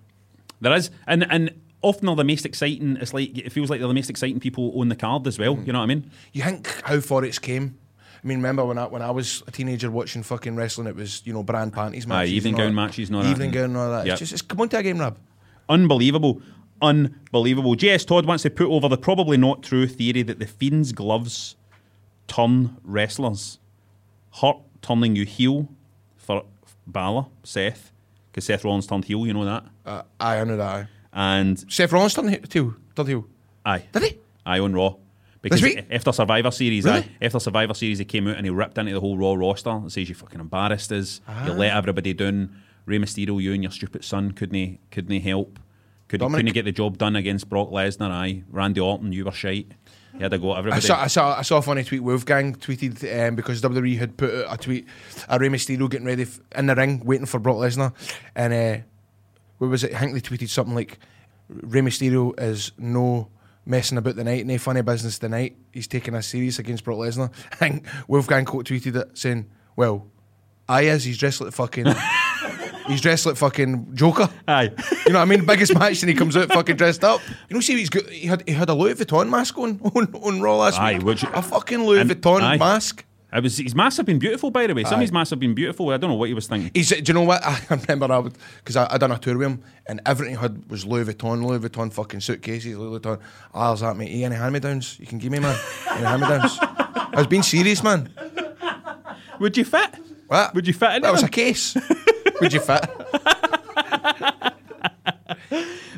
[0.61, 2.97] There is, and and often they're the most exciting.
[3.01, 5.57] It's like it feels like they're the most exciting people on the card as well.
[5.57, 5.64] Hmm.
[5.66, 6.11] You know what I mean?
[6.33, 7.79] You think how far it's came.
[8.23, 10.87] I mean, remember when I when I was a teenager watching fucking wrestling?
[10.87, 13.64] It was you know brand panties matches, evening and all gown matches all evening gown
[13.64, 14.07] and all that.
[14.07, 14.12] Yep.
[14.14, 15.19] It's just it's come on to a game, Rab.
[15.69, 16.40] Unbelievable.
[16.81, 17.75] Unbelievable.
[17.75, 21.57] JS Todd wants to put over the probably not true theory that the Fiend's gloves
[22.27, 23.59] turn wrestlers.
[24.40, 25.69] Hurt turning you heel
[26.26, 26.44] for
[26.86, 27.92] Balor, Seth,
[28.30, 29.64] because Seth Rollins turned heel, you know that?
[29.84, 30.66] Uh, aye, I know that.
[30.68, 30.88] Aye.
[31.12, 32.74] And Seth Rollins turned he- heel.
[32.94, 33.26] Turned heel.
[33.64, 33.84] aye.
[33.92, 34.18] Did he?
[34.44, 34.94] Aye, on Raw.
[35.42, 35.86] Because week?
[35.90, 36.98] after Survivor Series, Really?
[37.00, 39.70] aye, after Survivor Series, he came out and he ripped into the whole Raw roster
[39.70, 41.20] and says you fucking embarrassed us.
[41.46, 41.54] You Ah.
[41.56, 42.50] let everybody down.
[42.84, 45.58] Rey Mysterio, you and your stupid son couldn't couldn't help.
[46.09, 46.38] Could, Dominic?
[46.38, 48.11] couldn't get the job done against Brock Lesnar.
[48.11, 49.73] Aye, Randy Orton, you were shite.
[50.14, 50.81] He had to go at I everybody.
[50.83, 52.03] saw, I saw I saw a funny tweet.
[52.03, 54.87] Wolfgang tweeted um, because WWE had put out a tweet,
[55.29, 57.92] a Rey Mysterio getting ready f- in the ring, waiting for Brock Lesnar,
[58.35, 58.83] and uh,
[59.59, 59.95] what was it?
[59.95, 60.99] I think they tweeted something like,
[61.51, 63.29] "Rey Mysterio is no
[63.66, 65.57] messing about the night, no funny business tonight.
[65.73, 70.07] He's taking us serious against Brock Lesnar." I think Wolfgang quote tweeted it saying, "Well,
[70.66, 71.05] I is.
[71.05, 71.85] He's dressed like fucking."
[72.87, 74.29] He's dressed like fucking Joker.
[74.46, 74.70] Aye.
[75.07, 75.44] You know what I mean?
[75.44, 77.20] Biggest match and he comes out fucking dressed up.
[77.49, 80.14] You know, see, he's got, he had he had a Louis Vuitton mask on on,
[80.14, 81.03] on Raw last Aye, week.
[81.05, 82.57] which- a fucking Louis Vuitton aye.
[82.59, 83.05] mask.
[83.33, 84.85] It was his mask have been beautiful, by the way.
[84.85, 85.90] Some of his masks have been beautiful.
[85.90, 86.70] I don't know what he was thinking.
[86.72, 87.44] He's, do you know what?
[87.44, 90.70] I remember I would because I, I done a tour with him and everything had
[90.70, 93.18] was Louis Vuitton, Louis Vuitton fucking suitcases, Louis Vuitton.
[93.53, 95.59] I was like, mate, "Eh, any hand me downs you can give me, man.
[95.90, 96.57] Any hand me downs.
[96.62, 98.09] I was being serious, man.
[99.40, 99.90] Would you fit?
[100.29, 100.55] What?
[100.55, 101.77] Would you fit in That was a case.
[102.40, 102.87] Would you fit?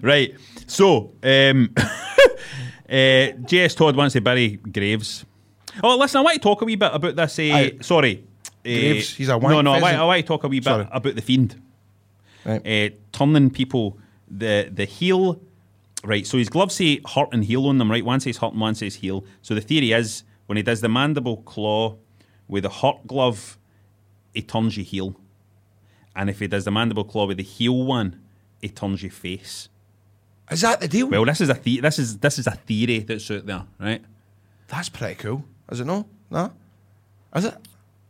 [0.02, 0.34] Right.
[0.66, 1.80] So, um, uh,
[2.88, 5.24] JS Todd wants to bury Graves.
[5.82, 7.38] Oh, listen, I want to talk a wee bit about this.
[7.38, 7.78] Uh, Aye.
[7.80, 8.24] sorry.
[8.60, 9.96] Uh, Graves, he's a No, no, I want.
[9.96, 10.88] I want to talk a wee bit Sorry.
[10.90, 11.60] about the Fiend.
[12.44, 12.92] Right.
[12.92, 13.98] Uh, turning people,
[14.30, 15.40] the the heel.
[16.04, 18.04] Right, so his gloves say hurt and heel on them, right?
[18.04, 19.24] One says hurt and one says heel.
[19.42, 21.96] So the theory is when he does the mandible claw
[22.46, 23.58] with a hurt glove,
[24.32, 25.16] he turns you heel.
[26.18, 28.20] And if he does the mandible claw with the heel one,
[28.60, 29.68] he turns your face.
[30.50, 31.06] Is that the deal?
[31.08, 34.02] Well, this is a the- this is this is a theory that's out there, right?
[34.66, 35.44] That's pretty cool.
[35.70, 36.06] Is it no?
[36.30, 36.52] No?
[37.36, 37.54] Is it?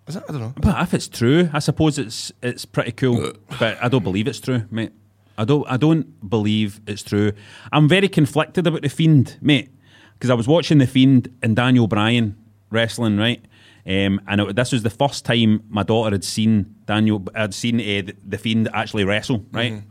[0.06, 0.22] Is it?
[0.28, 0.54] I don't know.
[0.56, 3.32] But if it's true, I suppose it's it's pretty cool.
[3.60, 4.92] but I don't believe it's true, mate.
[5.36, 7.32] I don't I don't believe it's true.
[7.72, 9.68] I'm very conflicted about the Fiend, mate,
[10.14, 12.36] because I was watching the Fiend and Daniel Bryan
[12.70, 13.44] wrestling, right?
[13.88, 17.80] Um, and it, this was the first time my daughter had seen Daniel, had seen
[17.80, 19.82] uh, the, Fiend actually wrestle, right?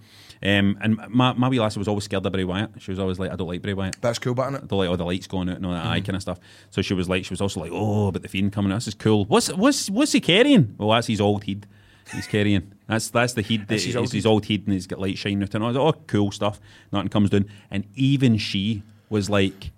[0.43, 2.69] Um, and my, my wee lassie was always scared of Bray Wyatt.
[2.77, 3.97] She was always like, I don't like Bray Wyatt.
[3.99, 4.69] That's cool, but it?
[4.69, 6.39] the like all the lights going out and all that eye kind of stuff.
[6.69, 8.89] So she was like, she was also like, oh, but the fiend coming out, this
[8.89, 9.25] is cool.
[9.25, 10.75] What's what's what's he carrying?
[10.77, 11.65] Well, that's his old head.
[12.13, 13.61] He's carrying That's that's the heat.
[13.67, 14.29] That's That, his old his heat.
[14.29, 15.55] old heat, and he's got light shining out.
[15.55, 16.61] And I was like, oh, cool stuff.
[16.91, 19.71] Nothing comes down, and even she was like,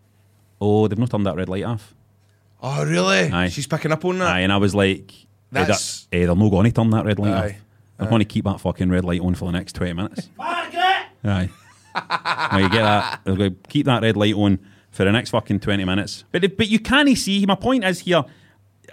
[0.62, 1.96] "Oh, they've not turned that red light off."
[2.62, 3.32] Oh, really?
[3.32, 3.50] Aye.
[3.50, 4.28] She's picking up on that.
[4.36, 7.06] Aye, and I was like, eh, That's- that- eh, they're not going to turn that
[7.06, 7.48] red light Aye.
[7.50, 7.56] off.
[7.98, 10.30] They're going to keep that fucking red light on for the next 20 minutes.
[10.38, 11.06] Margaret!
[11.24, 11.50] Aye.
[12.52, 13.22] now you get that.
[13.24, 14.60] They're going to keep that red light on
[14.92, 16.24] for the next fucking 20 minutes.
[16.32, 17.46] But, but you can't see.
[17.46, 18.24] My point is here,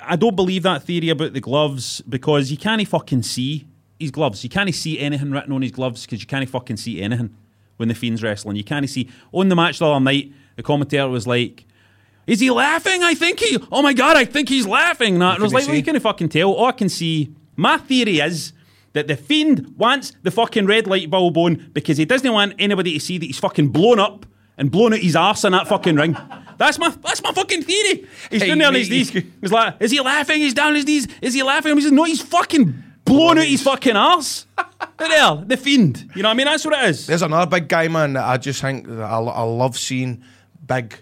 [0.02, 3.66] I don't believe that theory about the gloves because you can't fucking see
[3.98, 4.42] his gloves.
[4.44, 7.34] You can't see anything written on his gloves because you can't fucking see anything
[7.76, 8.56] when the Fiend's wrestling.
[8.56, 9.08] You can't see.
[9.32, 11.64] On the match the other night, the commentator was like,
[12.26, 13.02] is he laughing?
[13.02, 13.58] I think he.
[13.70, 15.14] Oh my god, I think he's laughing.
[15.14, 15.82] And I was can like, you well, you see?
[15.82, 16.52] can't fucking tell.
[16.52, 17.34] All I can see.
[17.56, 18.52] My theory is
[18.92, 22.92] that the fiend wants the fucking red light bulb on because he doesn't want anybody
[22.94, 24.26] to see that he's fucking blown up
[24.58, 26.16] and blown out his arse in that fucking ring.
[26.58, 28.06] That's my that's my fucking theory.
[28.30, 29.10] He's Hey, down there on his knees.
[29.10, 30.38] He's like, is he laughing?
[30.40, 31.08] He's down on his knees.
[31.22, 31.74] Is he laughing?
[31.76, 34.46] He says, no, he's fucking blown out his fucking arse.
[34.98, 36.10] there, the fiend.
[36.14, 36.46] You know what I mean?
[36.46, 37.06] That's what it is.
[37.06, 40.22] There's another big guy, man, that I just think that I, I love seeing
[40.66, 40.96] big,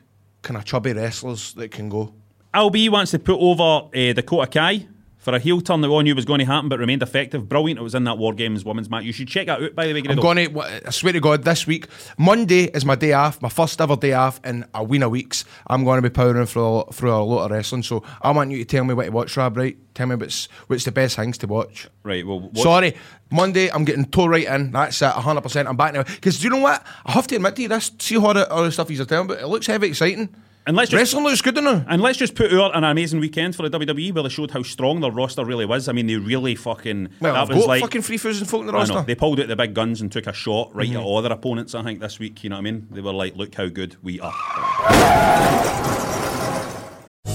[0.44, 2.14] kind of chubby wrestlers that can go.
[2.54, 4.86] LB wants to put over uh, Dakota Kai
[5.24, 7.48] for a heel turn that we all knew was going to happen but remained effective.
[7.48, 7.80] Brilliant.
[7.80, 9.04] It was in that War Games women's match.
[9.04, 10.02] You should check that out, by the way.
[10.06, 11.86] I'm going to, I swear to God, this week,
[12.18, 15.46] Monday is my day off, my first ever day off in a ween of weeks.
[15.66, 17.82] I'm going to be powering through a, lot- through a lot of wrestling.
[17.82, 19.78] So I want you to tell me what to watch, Rob, right?
[19.94, 21.88] Tell me what's, what's the best things to watch.
[22.02, 22.94] Right, well, what- Sorry,
[23.30, 24.72] Monday, I'm getting toe right in.
[24.72, 25.66] That's it, 100%.
[25.66, 26.02] I'm back now.
[26.02, 26.84] Because do you know what?
[27.06, 29.24] I have to admit to you, this, see all the, all the stuff he's telling
[29.24, 30.34] about, it looks heavy exciting.
[30.66, 31.84] And let's just- Wrestling looks good now.
[31.86, 34.62] And let's just put out an amazing weekend for the WWE where they showed how
[34.62, 35.88] strong their roster really was.
[35.88, 37.10] I mean, they really fucking.
[37.20, 37.80] Well, that I've was got like.
[37.82, 38.94] fucking 3,000 folk in the roster.
[38.94, 39.02] know.
[39.02, 40.94] They pulled out the big guns and took a shot right Mhm.
[40.96, 42.42] at all their opponents, I think, this week.
[42.42, 42.86] You know what I mean?
[42.90, 44.32] They were like, look how good we are.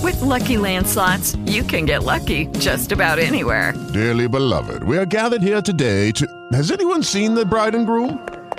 [0.01, 3.73] With Lucky Land slots, you can get lucky just about anywhere.
[3.93, 6.25] Dearly beloved, we are gathered here today to.
[6.53, 8.27] Has anyone seen the bride and groom?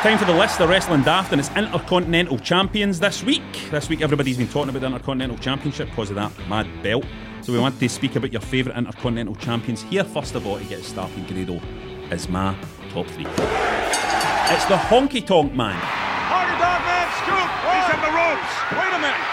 [0.00, 3.44] It's time for the list of wrestling daft and it's Intercontinental Champions this week.
[3.68, 7.04] This week, everybody's been talking about the Intercontinental Championship because of that mad belt.
[7.44, 9.84] So we want to speak about your favourite Intercontinental Champions.
[9.92, 11.60] Here, first of all, to get us started, Grado,
[12.08, 12.56] is my
[12.96, 13.28] top three.
[13.28, 15.76] It's the Honky Tonk Man.
[15.76, 17.50] Honky Tonk Man scoop.
[17.68, 18.52] He's in the ropes.
[18.72, 19.24] Wait a minute.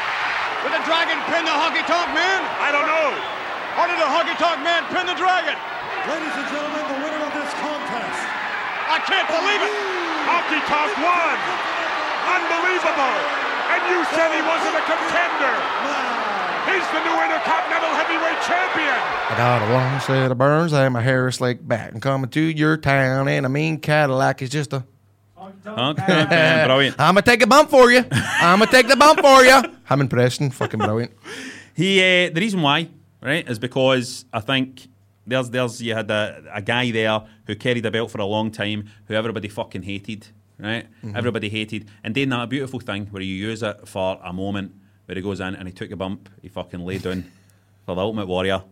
[0.67, 2.43] Did the dragon pin the Honky Tonk Man?
[2.60, 3.15] I don't know.
[3.80, 5.56] Or did the Honky Tonk Man pin the dragon?
[6.12, 8.19] Ladies and gentlemen, the winner of this contest.
[8.91, 10.07] I can't believe it.
[10.28, 11.38] Honky Tonk won.
[12.28, 13.18] Unbelievable.
[13.72, 15.56] And you said he wasn't a contender.
[16.68, 19.00] He's the new Intercontinental Heavyweight Champion.
[19.30, 21.94] I got a long set of burns and my hair is slicked back.
[21.94, 24.84] And coming to your town and a mean Cadillac is just a.
[25.38, 25.98] Honky Tonk
[26.30, 26.96] Man, brilliant.
[27.00, 28.04] I'm gonna take a bump for you.
[28.12, 29.62] I'm gonna take the bump for you.
[29.88, 31.12] Him and Preston, fucking brilliant.
[31.76, 32.90] He, uh, the reason why,
[33.22, 34.88] right, is because I think
[35.28, 38.50] there's, there's, you had a, a guy there who carried a belt for a long
[38.50, 40.88] time, who everybody fucking hated, right?
[41.04, 41.16] Mhm.
[41.16, 44.74] Everybody hated, and then that beautiful thing where you use it for a moment
[45.06, 47.26] where he goes in and he took a bump, he fucking laid down
[47.86, 48.63] for the Ultimate Warrior,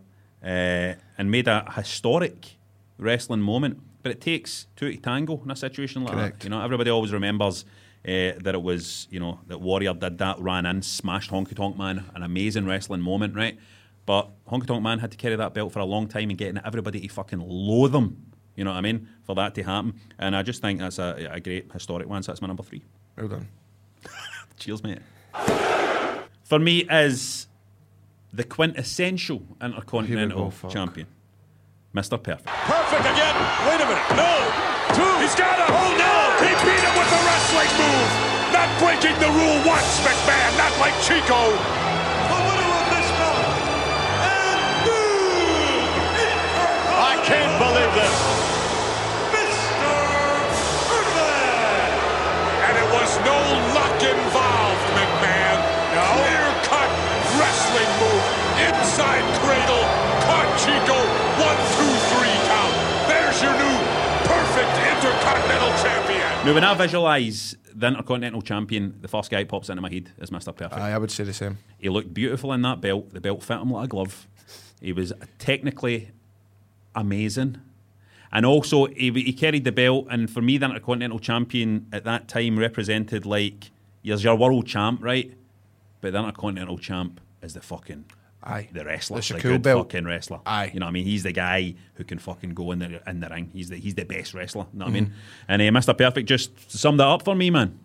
[0.42, 2.56] uh, and made a historic
[2.98, 3.80] wrestling moment.
[4.02, 6.38] But it takes two to tango in a situation like Correct.
[6.38, 6.44] that.
[6.44, 7.64] You know, everybody always remembers
[8.06, 11.76] uh, that it was, you know, that Warrior did that, ran in, smashed Honky Tonk
[11.76, 13.58] Man, an amazing wrestling moment, right?
[14.06, 16.60] But Honky Tonk Man had to carry that belt for a long time and getting
[16.64, 18.26] everybody to fucking loathe him.
[18.54, 19.08] You know what I mean?
[19.24, 20.00] For that to happen.
[20.18, 22.22] And I just think that's a, a great historic one.
[22.22, 22.82] So that's my number three.
[23.18, 23.48] Well done.
[24.58, 25.00] Cheers, mate.
[26.44, 27.48] For me, is
[28.32, 30.70] the quintessential Intercontinental fuck.
[30.70, 31.08] Champion,
[31.94, 32.22] Mr.
[32.22, 32.46] Perfect.
[32.46, 33.34] Perfect again.
[33.68, 34.08] Wait a minute.
[34.14, 34.32] No.
[34.94, 35.12] Two.
[35.20, 35.66] He's got him.
[35.74, 36.14] Oh, no.
[36.46, 38.10] He beat him with the wrestling move.
[38.54, 40.56] Not breaking the rule once, McMahon.
[40.56, 41.75] Not like Chico.
[47.26, 48.14] Can't believe this.
[49.34, 49.92] Mr.
[50.94, 51.90] Irvin!
[52.70, 53.38] And it was no
[53.74, 55.58] luck involved, McMahon.
[55.90, 56.06] No.
[56.22, 56.90] Clear-cut
[57.34, 58.24] wrestling move.
[58.62, 59.84] Inside cradle.
[60.22, 60.98] Caught Chico.
[61.42, 62.74] One, two, three count.
[63.10, 63.76] There's your new
[64.30, 66.46] perfect Intercontinental Champion.
[66.46, 70.30] Now, when I visualise the Intercontinental Champion, the first guy pops into my head is
[70.30, 70.54] Mr.
[70.54, 70.80] Perfect.
[70.80, 71.58] Aye, I would say the same.
[71.78, 73.10] He looked beautiful in that belt.
[73.10, 74.28] The belt fit him like a glove.
[74.80, 76.10] He was technically
[76.96, 77.60] amazing.
[78.32, 82.26] And also, he, he carried the belt, and for me, the Intercontinental Champion at that
[82.28, 83.70] time represented like,
[84.02, 85.32] you're your world champ, right?
[86.00, 88.04] But the Intercontinental Champ is the fucking
[88.42, 88.68] Aye.
[88.72, 89.86] the wrestler, the cool good belt.
[89.92, 90.40] fucking wrestler.
[90.44, 90.70] Aye.
[90.74, 91.04] you know what I mean.
[91.04, 93.50] He's the guy who can fucking go in the in the ring.
[93.52, 94.66] He's the he's the best wrestler.
[94.72, 95.04] You know what I Mm-hmm.
[95.04, 95.14] mean?
[95.48, 95.96] And uh, Mr.
[95.96, 97.78] Perfect just summed that up for me, man.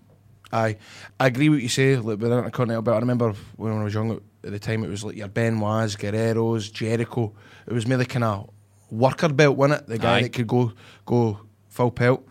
[0.54, 0.78] Aye,
[1.20, 1.96] I agree with what you say.
[1.96, 4.12] Like, with the Intercontinental belt, I remember when I was young
[4.44, 7.32] at the time, it was like your Benoit's, Guerrero's, Jericho.
[7.66, 8.50] It was merely kind of
[8.92, 9.88] worker belt, wasn't it?
[9.88, 10.22] The guy Aye.
[10.24, 10.74] that could go
[11.06, 12.28] go full pelt.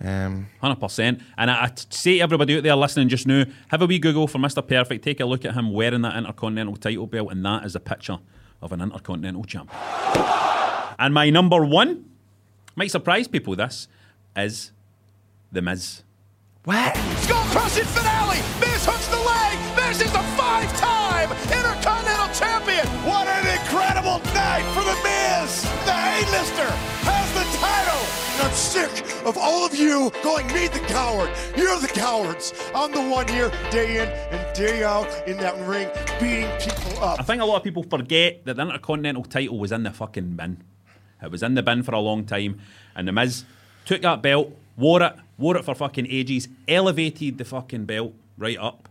[0.00, 1.20] Um, Hundred percent.
[1.36, 3.98] And I, I t- say to everybody out there listening just now, have a wee
[3.98, 4.64] Google for Mr.
[4.66, 5.02] Perfect.
[5.04, 8.18] Take a look at him wearing that Intercontinental title belt, and that is a picture
[8.62, 9.70] of an Intercontinental champ.
[11.00, 12.04] And my number one
[12.76, 13.56] might surprise people.
[13.56, 13.88] This
[14.36, 14.70] is
[15.50, 16.02] the Miz.
[16.64, 16.96] what?
[17.22, 18.38] Skull crushing finale.
[18.60, 19.58] Miz hooks the leg.
[19.88, 20.97] Miz is the five-time Intercontinental
[28.68, 31.30] sick of all of you going, meet the coward.
[31.56, 32.52] You're the cowards.
[32.74, 35.88] I'm the one here day in and day out in that ring
[36.20, 37.18] beating people up.
[37.18, 40.36] I think a lot of people forget that the Intercontinental title was in the fucking
[40.36, 40.62] bin.
[41.22, 42.60] It was in the bin for a long time,
[42.94, 43.44] and the Miz
[43.86, 48.58] took that belt, wore it, wore it for fucking ages, elevated the fucking belt right
[48.58, 48.86] up,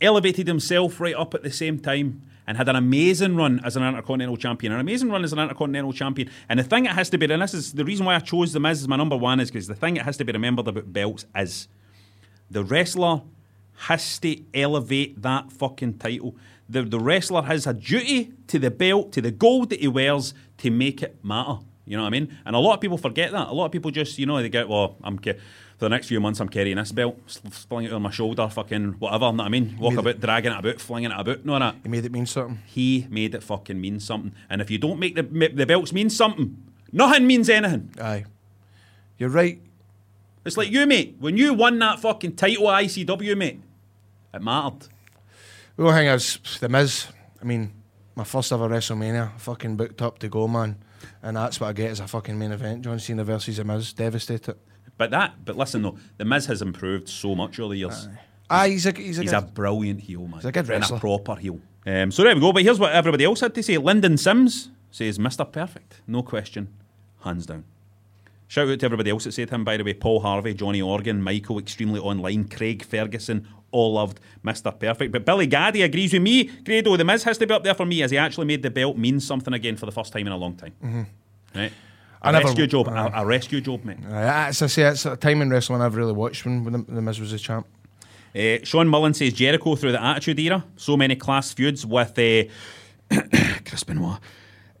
[0.00, 3.82] elevated himself right up at the same time, and had an amazing run as an
[3.82, 4.72] Intercontinental Champion.
[4.72, 6.30] An amazing run as an Intercontinental Champion.
[6.48, 8.54] And the thing it has to be, and this is the reason why I chose
[8.54, 10.66] the Miz as my number one, is because the thing it has to be remembered
[10.66, 11.68] about belts is
[12.50, 13.20] the wrestler
[13.80, 16.36] has to elevate that fucking title.
[16.70, 20.32] The, the wrestler has a duty to the belt, to the gold that he wears,
[20.56, 21.58] to make it matter.
[21.84, 22.36] You know what I mean?
[22.46, 23.48] And a lot of people forget that.
[23.48, 25.36] A lot of people just, you know, they get, well, I'm ca-
[25.78, 28.48] for the next few months, I'm carrying this belt, sl- flinging it on my shoulder,
[28.48, 29.26] fucking whatever.
[29.32, 29.76] Know what I mean?
[29.78, 31.44] Walk about, dragging it about, flinging it about.
[31.44, 31.76] No, that.
[31.84, 32.58] He made it mean something.
[32.66, 34.32] He made it fucking mean something.
[34.50, 36.60] And if you don't make the the belts mean something,
[36.90, 37.94] nothing means anything.
[38.00, 38.24] Aye,
[39.18, 39.60] you're right.
[40.44, 41.16] It's like you, mate.
[41.20, 43.60] When you won that fucking title at ICW, mate,
[44.34, 44.88] it mattered.
[45.76, 47.06] The only thing is, the Miz.
[47.40, 47.72] I mean,
[48.16, 50.82] my first ever WrestleMania, fucking booked up to go, man.
[51.22, 52.82] And that's what I get as a fucking main event.
[52.82, 54.56] John Cena versus the Miz, devastated.
[54.98, 58.08] But that, but listen though, the Miz has improved so much over the years.
[58.50, 60.34] Ah, he's a he's a, He's good- a brilliant heel, man.
[60.34, 60.96] He's a good and wrestler.
[60.96, 61.60] a proper heel.
[61.86, 62.52] Um, so there we go.
[62.52, 63.78] But here's what everybody else had to say.
[63.78, 65.50] Lyndon Sims says, "Mr.
[65.50, 66.68] Perfect, no question,
[67.24, 67.64] hands down."
[68.48, 69.92] Shout out to everybody else that said him, by the way.
[69.94, 74.76] Paul Harvey, Johnny Organ, Michael, extremely online, Craig Ferguson, all loved Mr.
[74.78, 75.12] Perfect.
[75.12, 76.44] But Billy Gaddy agrees with me.
[76.64, 78.70] Grado, the Miz has to be up there for me as he actually made the
[78.70, 80.72] belt mean something again for the first time in a long time.
[80.82, 81.06] Mhm.
[81.54, 81.72] Right?
[82.22, 83.98] I A never- rescue job, uh, a, a rescue job, mate.
[84.10, 87.02] As I say, it's a time in wrestling I've really watched when, when the, the
[87.02, 87.66] Miz was a champ.
[88.34, 90.64] Uh, Sean Mullen says Jericho through the Attitude Era.
[90.76, 92.44] So many class feuds with uh,
[93.64, 94.18] Chris Benoit,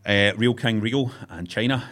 [0.04, 1.82] uh, Real King Regal, and Chyna.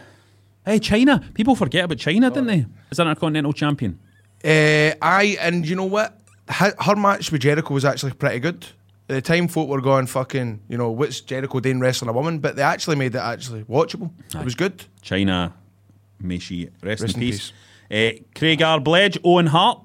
[0.65, 1.33] Hey, Chyna.
[1.35, 2.67] People forget about Chyna, didn't they?
[2.91, 3.99] As an Intercontinental Champion.
[4.45, 6.21] Uh, aye, and you know what?
[6.49, 8.67] Her, her match with Jericho was actually pretty good.
[9.09, 12.40] At the time, folk were going fucking, you know, what's Jericho Dane wrestling a woman?
[12.40, 14.11] But they actually made it actually watchable.
[14.35, 14.85] It was good.
[15.03, 15.53] Chyna,
[16.21, 17.53] may she rest, Rest in in peace.
[17.88, 18.81] Uh, Craig R.
[18.81, 19.81] Bledge, Owen Hart,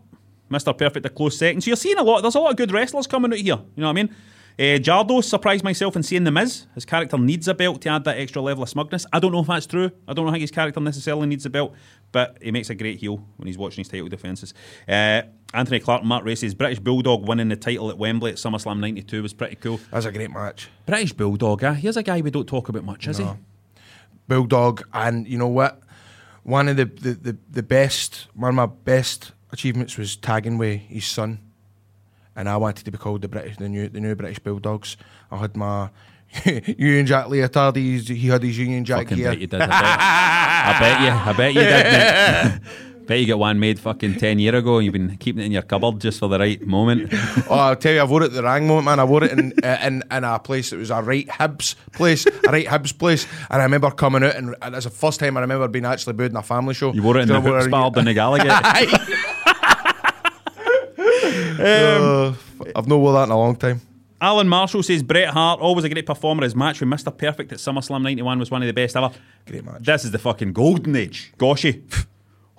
[0.49, 0.75] Mr.
[0.75, 1.61] Perfect, a close second.
[1.61, 2.21] So you're seeing a lot.
[2.23, 3.57] There's a lot of good wrestlers coming out here.
[3.75, 4.15] You know what I mean?
[4.59, 6.67] Uh, Grado surprised myself in seeing the Miz.
[6.75, 9.05] His character needs a belt to add that extra level of smugness.
[9.13, 9.91] I don't know if that's true.
[10.07, 11.73] I don't know how his character necessarily needs a belt,
[12.11, 14.53] but he makes a great heel when he's watching his title defences.
[14.87, 18.79] Uh, Anthony Clark, and Mark Race's British Bulldog winning the title at Wembley at SummerSlam
[18.79, 19.77] '92 was pretty cool.
[19.77, 20.69] That was a great match.
[20.85, 21.73] British Bulldog, eh?
[21.73, 23.27] Here's a guy we don't talk about much, is he?
[24.27, 25.81] Bulldog, and you know what?
[26.43, 30.79] One of the, the, the, the best, one of my best achievements was tagging with
[30.81, 31.39] his son,
[32.35, 34.95] and I wanted to be called the British, the new, the new British Bulldogs.
[35.29, 35.89] I had my
[36.45, 37.75] Union Jack leotard.
[37.75, 39.31] He, he had his Union Jack Fucking gear.
[39.31, 39.61] bet you did.
[39.61, 41.09] I bet, I bet you.
[41.11, 42.61] I bet you did.
[43.11, 44.77] Bet you got one made fucking ten year ago.
[44.77, 47.09] and You've been keeping it in your cupboard just for the right moment.
[47.49, 48.99] oh, I'll tell you, I wore it at the wrong moment, man.
[49.01, 52.25] I wore it in uh, in, in a place that was a right Hibs place,
[52.25, 53.27] a right Hibs place.
[53.49, 56.13] And I remember coming out, and, and that's the first time I remember being actually
[56.13, 56.93] booed in a family show.
[56.93, 58.47] You wore it in the hoops bar down the Gallagher.
[61.61, 62.33] Uh,
[62.75, 63.81] I've not wore that in a long time.
[64.19, 66.43] Alan Marshall says Bret Hart, always a great performer.
[66.43, 67.15] His match with Mr.
[67.15, 69.11] Perfect at SummerSlam 91 was one of the best ever.
[69.45, 69.83] Great match.
[69.83, 71.33] This is the fucking golden age.
[71.37, 71.83] Goshy.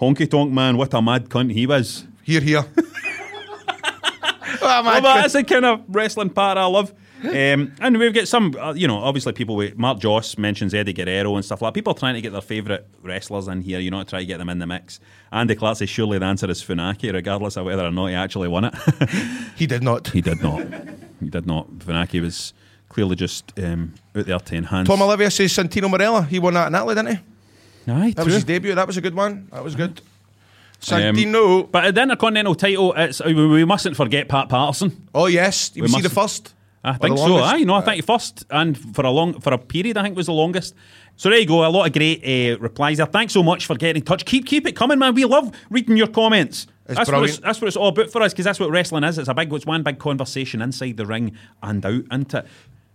[0.03, 2.05] Honky tonk man, what a mad cunt he was.
[2.25, 2.65] Here, here.
[4.61, 6.93] Well, that's the kind of wrestling part I love.
[7.23, 10.93] Um, and we've got some, uh, you know, obviously people with Mark Joss mentions Eddie
[10.93, 11.79] Guerrero and stuff like that.
[11.79, 14.49] People trying to get their favourite wrestlers in here, you know, try to get them
[14.49, 14.99] in the mix.
[15.31, 18.49] Andy Clark says surely the answer is Funaki, regardless of whether or not he actually
[18.49, 18.75] won it.
[19.57, 20.09] he did not.
[20.09, 20.67] He did not.
[21.21, 21.69] He did not.
[21.79, 22.55] Funaki was
[22.89, 24.89] clearly just um, out there to enhance.
[24.89, 26.27] Tom Olivia says Santino Marella.
[26.27, 27.23] He won that in Italy, didn't he?
[27.89, 28.75] Aye, That was his debut.
[28.75, 29.49] That was a good one.
[29.53, 30.01] That was good.
[30.91, 31.71] Um, Santino.
[31.71, 35.09] but at the Intercontinental title, it's uh, we, mustn't forget Pat Patterson.
[35.15, 36.55] Oh yes, you see the first.
[36.85, 37.27] I think so.
[37.27, 37.55] longest?
[37.55, 40.27] Aye, no, I think first and for a long for a period, I think was
[40.27, 40.75] the longest.
[41.17, 41.65] So there you go.
[41.65, 43.07] A lot of great uh, replies there.
[43.07, 44.25] Thanks so much for getting in touch.
[44.25, 45.15] Keep keep it coming, man.
[45.15, 46.67] We love reading your comments.
[46.87, 49.05] It's that's what it's, that's what it's all about for us because that's what wrestling
[49.05, 49.17] is.
[49.19, 52.47] It's a big, it's one big conversation inside the ring and out into it.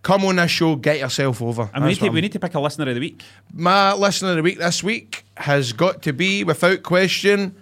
[0.08, 1.70] Come on this show, get yourself over.
[1.74, 3.26] And we need, to, we need to pick a listener of the week.
[3.54, 7.54] My listener of the week this week has got to be, without question,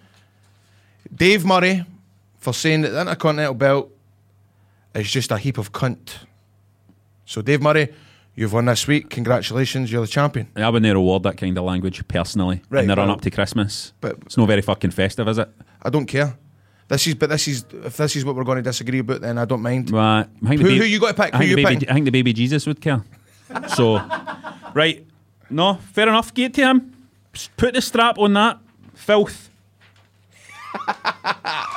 [1.12, 1.84] Dave Murray
[2.38, 3.92] for saying that the Intercontinental Belt
[4.94, 6.18] is just a heap of cunt.
[7.26, 7.92] So, Dave Murray,
[8.36, 9.10] you've won this week.
[9.10, 10.48] Congratulations, you're the champion.
[10.56, 13.92] I wouldn't reward that kind of language personally Right, in the run up to Christmas.
[14.02, 15.50] but- it's not very fucking festive, is it?
[15.82, 16.38] I don't care.
[16.88, 19.38] This is, but this is, if this is what we're going to disagree about, then
[19.40, 19.90] I don't mind.
[19.92, 20.28] Right.
[20.42, 21.34] Who- who you got to pick?
[21.34, 21.90] I Who think, you the baby.
[21.90, 23.04] I think the baby Jesus would care.
[23.76, 23.96] so,
[24.76, 25.06] right.
[25.50, 26.34] No, fair enough.
[26.34, 26.92] Get to him.
[27.58, 28.60] Put the strap on that
[28.94, 29.50] filth.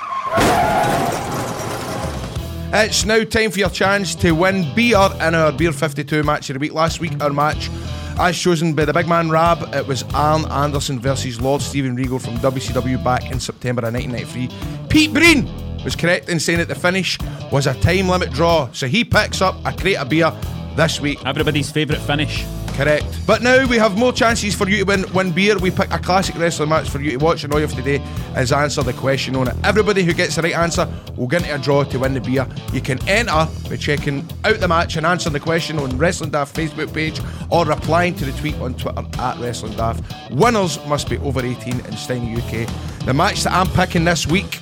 [2.71, 6.55] It's now time for your chance to win beer in our Beer 52 match of
[6.55, 6.75] the week.
[6.75, 7.71] Last week, our match,
[8.19, 12.19] as chosen by the big man Rab, it was Arn Anderson versus Lord Steven Regal
[12.19, 14.89] from WCW back in September of 1993.
[14.89, 15.49] Pete Breen
[15.85, 17.19] was correct in saying that the finish
[17.53, 20.33] was a time limit draw, so he picks up a crate of beer
[20.77, 21.25] this week.
[21.25, 22.45] Everybody's favourite finish.
[22.79, 23.27] Correct.
[23.27, 25.59] But now we have more chances for you to win, win beer.
[25.59, 27.83] We pick a classic wrestling match for you to watch, and all you have to
[27.83, 28.01] do
[28.37, 29.57] is answer the question on it.
[29.65, 32.47] Everybody who gets the right answer will get into a draw to win the beer.
[32.73, 36.55] You can enter by checking out the match and answering the question on Wrestling Daft
[36.55, 37.21] Facebook page
[37.51, 40.31] or replying to the tweet on Twitter at Wrestling Daft.
[40.31, 42.69] Winners must be over 18 in Stein UK.
[43.07, 44.61] The match that I'm picking this week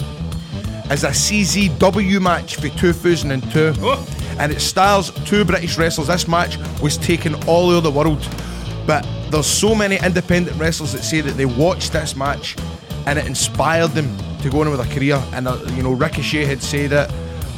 [0.90, 3.74] is a CZW match for 2002.
[4.38, 6.08] And it stars two British wrestlers.
[6.08, 8.26] This match was taken all over the world.
[8.86, 12.56] But there's so many independent wrestlers that say that they watched this match
[13.06, 15.22] and it inspired them to go on with a career.
[15.32, 17.10] And, uh, you know, Ricochet had said it.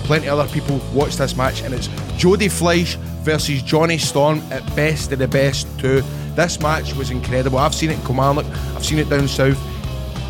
[0.05, 1.63] Plenty of other people watched this match.
[1.63, 6.03] And it's Jody Fleisch versus Johnny Storm at best of the best too.
[6.35, 7.59] This match was incredible.
[7.59, 8.47] I've seen it in Kilmarnock.
[8.75, 9.59] I've seen it down south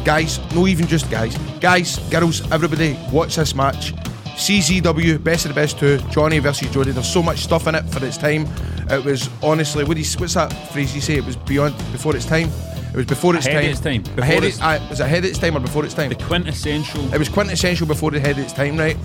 [0.08, 3.92] guys, no even just guys, guys, girls, everybody, watch this match.
[4.38, 6.92] CZW, best of the best two, Johnny versus Jody.
[6.92, 8.46] There's so much stuff in it for its time.
[8.90, 11.16] It was honestly, what do you, what's that phrase you say?
[11.16, 12.48] It was beyond, before its time.
[12.90, 13.70] It was before its Ahead of time.
[13.72, 14.02] its time.
[14.14, 16.08] Before Ahead its- it, aye, was it ahead of its time or before its time?
[16.10, 17.12] The quintessential.
[17.12, 18.96] It was quintessential before the head of its time, right?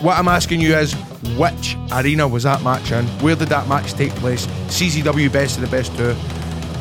[0.00, 0.94] What I'm asking you is,
[1.36, 3.04] which arena was that match in?
[3.20, 4.46] Where did that match take place?
[4.68, 6.14] CZW best of the best two.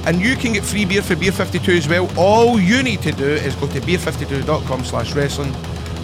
[0.08, 2.10] And you can get free beer for Beer 52 as well.
[2.18, 5.54] All you need to do is go to beer52.com slash wrestling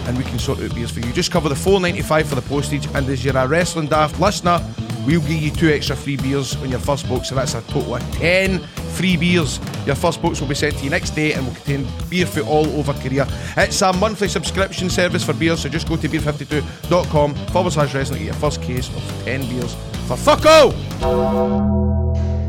[0.06, 1.12] and we can sort out beers for you.
[1.12, 4.60] Just cover the 4.95 for the postage and as you're a Wrestling Daft listener,
[5.06, 7.96] we'll give you two extra free beers on your first box, so that's a total
[7.96, 8.60] of 10
[8.94, 9.60] free beers.
[9.86, 12.40] Your first box will be sent to you next day and will contain beer for
[12.40, 13.26] all over Korea.
[13.56, 18.20] It's a monthly subscription service for beers, so just go to beer52.com forward slash wrestling
[18.20, 19.74] to get your first case of 10 beers
[20.06, 20.72] for fuck all!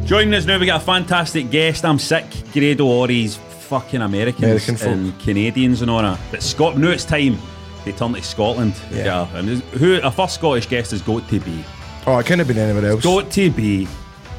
[0.06, 1.84] Joining us now, we got a fantastic guest.
[1.84, 2.26] I'm sick.
[2.54, 6.20] Grado Ori's fucking Americans American and Canadians and all that.
[6.32, 7.38] But Scott, now it's time
[7.84, 8.76] they turn to Scotland.
[8.92, 9.28] Yeah.
[9.36, 11.64] And who our first Scottish guest has got to be?
[12.08, 13.04] Oh, it couldn't have been anywhere else.
[13.04, 13.88] Got to be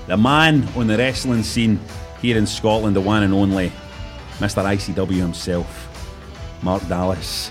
[0.07, 1.81] the man on the wrestling scene
[2.23, 3.73] here in Scotland, the one and only
[4.39, 4.65] Mr.
[4.65, 5.67] ICW himself,
[6.63, 7.51] Mark Dallas.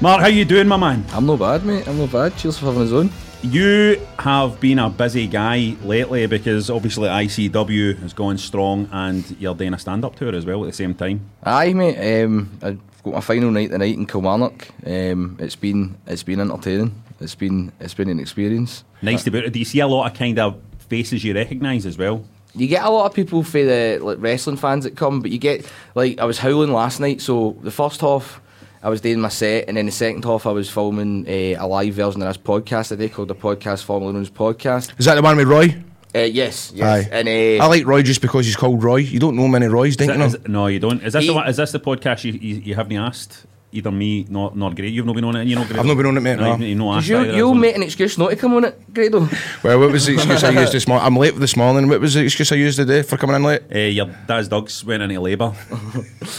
[0.00, 1.04] Mark, how you doing, my man?
[1.12, 1.88] I'm not bad, mate.
[1.88, 2.36] I'm not bad.
[2.36, 3.10] Cheers for having us on.
[3.42, 9.54] You have been a busy guy lately because obviously ICW has gone strong and you're
[9.54, 11.20] doing a stand up tour as well at the same time.
[11.44, 12.24] Aye, mate.
[12.24, 14.68] Um, I've got my final night tonight in Kilmarnock.
[14.84, 17.02] Um, it's been it's been entertaining.
[17.20, 18.84] It's been it's been an experience.
[19.02, 19.48] Nice to be.
[19.48, 22.24] Do you see a lot of kind of faces you recognise as well?
[22.54, 25.38] You get a lot of people for the like wrestling fans that come, but you
[25.38, 27.20] get like I was howling last night.
[27.20, 28.40] So the first half,
[28.86, 31.66] I was doing my set, and then the second half, I was filming uh, a
[31.66, 34.92] live version of this podcast today called the podcast formerly known as podcast.
[34.96, 35.74] Is that the one with Roy?
[36.14, 37.06] Uh, yes, yes.
[37.06, 37.08] Aye.
[37.10, 38.98] And uh, I like Roy just because he's called Roy.
[38.98, 40.26] You don't know many Roys, don't Is you know?
[40.26, 41.02] is- no, you don't.
[41.02, 43.44] Is this He- the one, is this the podcast you, you, you haven't asked
[43.76, 44.88] either me nor nor Gray?
[44.88, 45.78] You've not been on it, and you know Gray.
[45.78, 46.52] I've not been on it, mate, no.
[46.56, 49.28] you've, you've not you, you'll make an excuse not to come on it, Grado.
[49.62, 51.06] Well, what was the excuse I used this morning?
[51.06, 51.88] I'm late this morning.
[51.88, 53.62] What was the excuse I used today for coming in late?
[53.74, 55.52] Uh, your dad's dogs went into labour.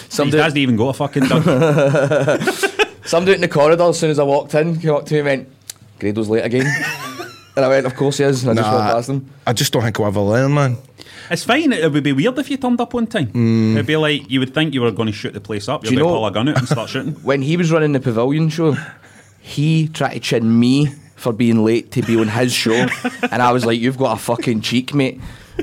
[0.09, 1.43] Some His do- dad's not even got a fucking dog.
[3.05, 5.19] Somebody out in the corridor, as soon as I walked in, came up to me
[5.19, 5.49] and went,
[5.99, 6.65] Grado's late again.
[7.55, 8.43] and I went, Of course he is.
[8.43, 9.29] And I just walked past him.
[9.45, 10.77] I just don't think I'll ever learn, man.
[11.29, 11.71] It's fine.
[11.73, 13.29] It would be weird if you turned up on time.
[13.75, 15.83] It'd be like you would think you were going to shoot the place up.
[15.83, 17.13] You'd you be know- pull a gun out and start shooting.
[17.23, 18.75] When he was running the pavilion show,
[19.39, 22.73] he tried to chin me for being late to be on his show,
[23.31, 25.19] and I was like, "You've got a fucking cheek, mate."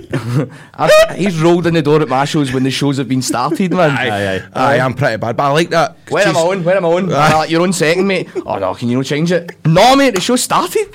[0.74, 3.72] I, he's rolled in the door at my shows when the shows have been started,
[3.72, 3.92] man.
[3.92, 4.42] Aye, aye.
[4.52, 5.96] Aye, I'm pretty bad, but I like that.
[6.08, 6.64] Where am I on?
[6.64, 7.12] Where am I on?
[7.12, 7.32] Aye.
[7.32, 8.28] Uh, you're on second, mate.
[8.44, 9.52] Oh no, can you not change it?
[9.64, 10.88] No, mate, the show started.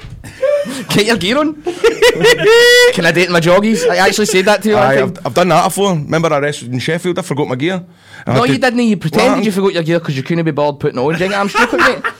[0.90, 1.62] Get your gear on.
[1.64, 3.88] can I date my joggies?
[3.90, 4.76] I actually said that to you.
[4.76, 5.02] Aye.
[5.04, 5.94] I've, I've done that before.
[5.94, 7.86] Remember I wrestled in Sheffield, I forgot my gear.
[8.26, 8.80] I No, you to- didn't.
[8.80, 9.46] You pretended What?
[9.46, 11.16] you forgot your gear because you couldn't be bothered putting on.
[11.16, 12.04] Think I'm stupid, mate?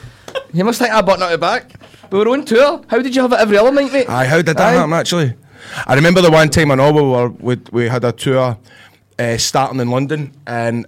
[0.52, 1.72] You must think I button out of the back.
[2.10, 2.82] We were on tour.
[2.88, 4.08] How did you have it every other night, mate?
[4.08, 4.72] Aye, how did that Aye.
[4.72, 5.34] happen actually?
[5.86, 8.58] I remember the one time I know we were we, we had a tour
[9.18, 10.86] uh, starting in London and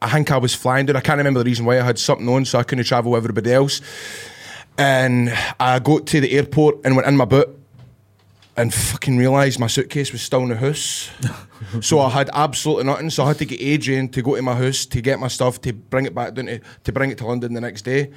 [0.00, 0.96] I think I was flying there.
[0.96, 3.18] I can't remember the reason why I had something on, so I couldn't travel with
[3.18, 3.80] everybody else.
[4.80, 7.54] And I got to the airport and went in my boot
[8.56, 11.10] and fucking realised my suitcase was still in the house.
[11.82, 13.10] so I had absolutely nothing.
[13.10, 15.60] So I had to get Adrian to go to my house to get my stuff
[15.62, 18.10] to bring it back down to, to bring it to London the next day.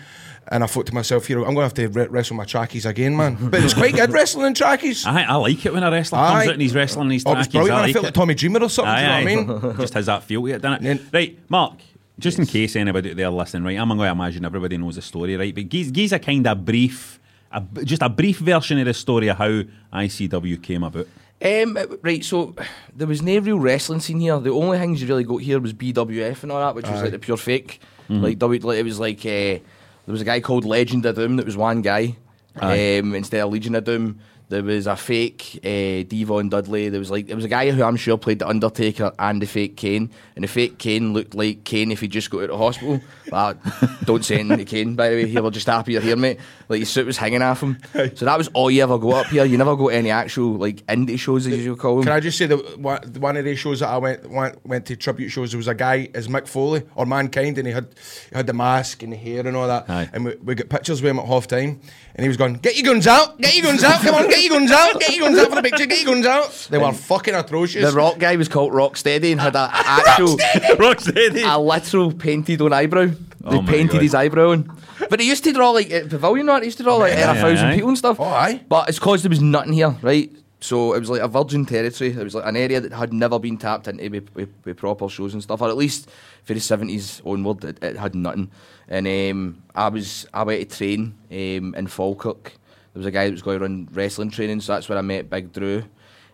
[0.48, 2.86] And I thought to myself, here I'm going to have to re- wrestle my trackies
[2.86, 3.38] again, man.
[3.50, 5.06] But it's quite good wrestling in trackies.
[5.06, 6.46] I, I like it when a wrestler comes Aye.
[6.48, 7.70] out and he's wrestling these Oh, it was trackies.
[7.70, 7.78] brilliant.
[7.78, 8.08] I I, like felt it.
[8.08, 8.90] like Tommy Dreamer or something.
[8.90, 9.56] Aye, do you know aye.
[9.56, 9.78] what I mean?
[9.82, 11.02] Just has that feel to it, doesn't it?
[11.12, 11.76] Right, Mark.
[12.20, 13.78] Just in case anybody out there listening, right?
[13.78, 15.54] I'm going to imagine everybody knows the story, right?
[15.54, 17.20] But give, give a kind of brief,
[17.52, 21.08] a, just a brief version of the story of how ICW came about.
[21.44, 22.56] Um, right, so
[22.96, 24.40] there was no real wrestling scene here.
[24.40, 27.04] The only things you really got here was BWF and all that, which was Aye.
[27.04, 27.82] like the pure fake.
[28.10, 28.22] Mhm.
[28.22, 29.62] Like w, like, it was like uh, there
[30.08, 32.16] was a guy called Legend of Doom that was one guy
[32.58, 34.20] um, instead of Legion of Doom.
[34.54, 36.90] There was a fake uh, Devon Dudley.
[36.90, 39.48] There was like there was a guy who I'm sure played the Undertaker and the
[39.48, 42.60] fake Kane, and the fake Kane looked like Kane if he just got out of
[42.60, 43.02] hospital.
[43.32, 43.58] But
[44.06, 45.28] don't say anything to Kane, by the way.
[45.28, 46.40] Here we're just happy you're here, mate.
[46.70, 47.80] Like his suit was hanging off him.
[47.94, 49.44] So that was all you ever go up here.
[49.44, 52.04] You never go to any actual like indie shows as you call them.
[52.04, 54.86] Can I just say that one one of the shows that I went went, went
[54.86, 57.88] to tribute shows, there was a guy as Mick Foley or Mankind, and he had
[58.30, 59.90] he had the mask and the hair and all that.
[59.90, 60.10] Aye.
[60.14, 61.82] And we, we got pictures with him at half time,
[62.16, 64.42] and he was going, "Get your guns out, get your guns out, come on, get
[64.44, 66.78] your guns out, get your guns out for the picture, get your guns out." They
[66.78, 67.90] were fucking atrocious.
[67.92, 70.38] The rock guy was called Rocksteady and had a actual
[70.78, 71.44] Rocksteady.
[71.46, 73.06] a literal painted on eyebrow.
[73.08, 74.02] They Oh painted God.
[74.02, 74.78] his eyebrow on.
[75.10, 77.32] But he used to draw like at Pavilion, not he used to draw like Yeah,
[77.34, 77.76] a thousand aye.
[77.76, 78.20] people and stuff.
[78.20, 78.62] Oh, aye.
[78.70, 80.32] But it's cause there was nothing here, right?
[80.64, 82.12] So it was like a virgin territory.
[82.12, 85.10] It was like an area that had never been tapped into with, with, with proper
[85.10, 86.10] shows and stuff, or at least
[86.46, 88.50] for the seventies onward, it, it had nothing.
[88.88, 92.44] And um, I was I went to train um, in Falkirk.
[92.44, 95.30] There was a guy that was going run wrestling training, so that's where I met
[95.30, 95.80] Big Drew,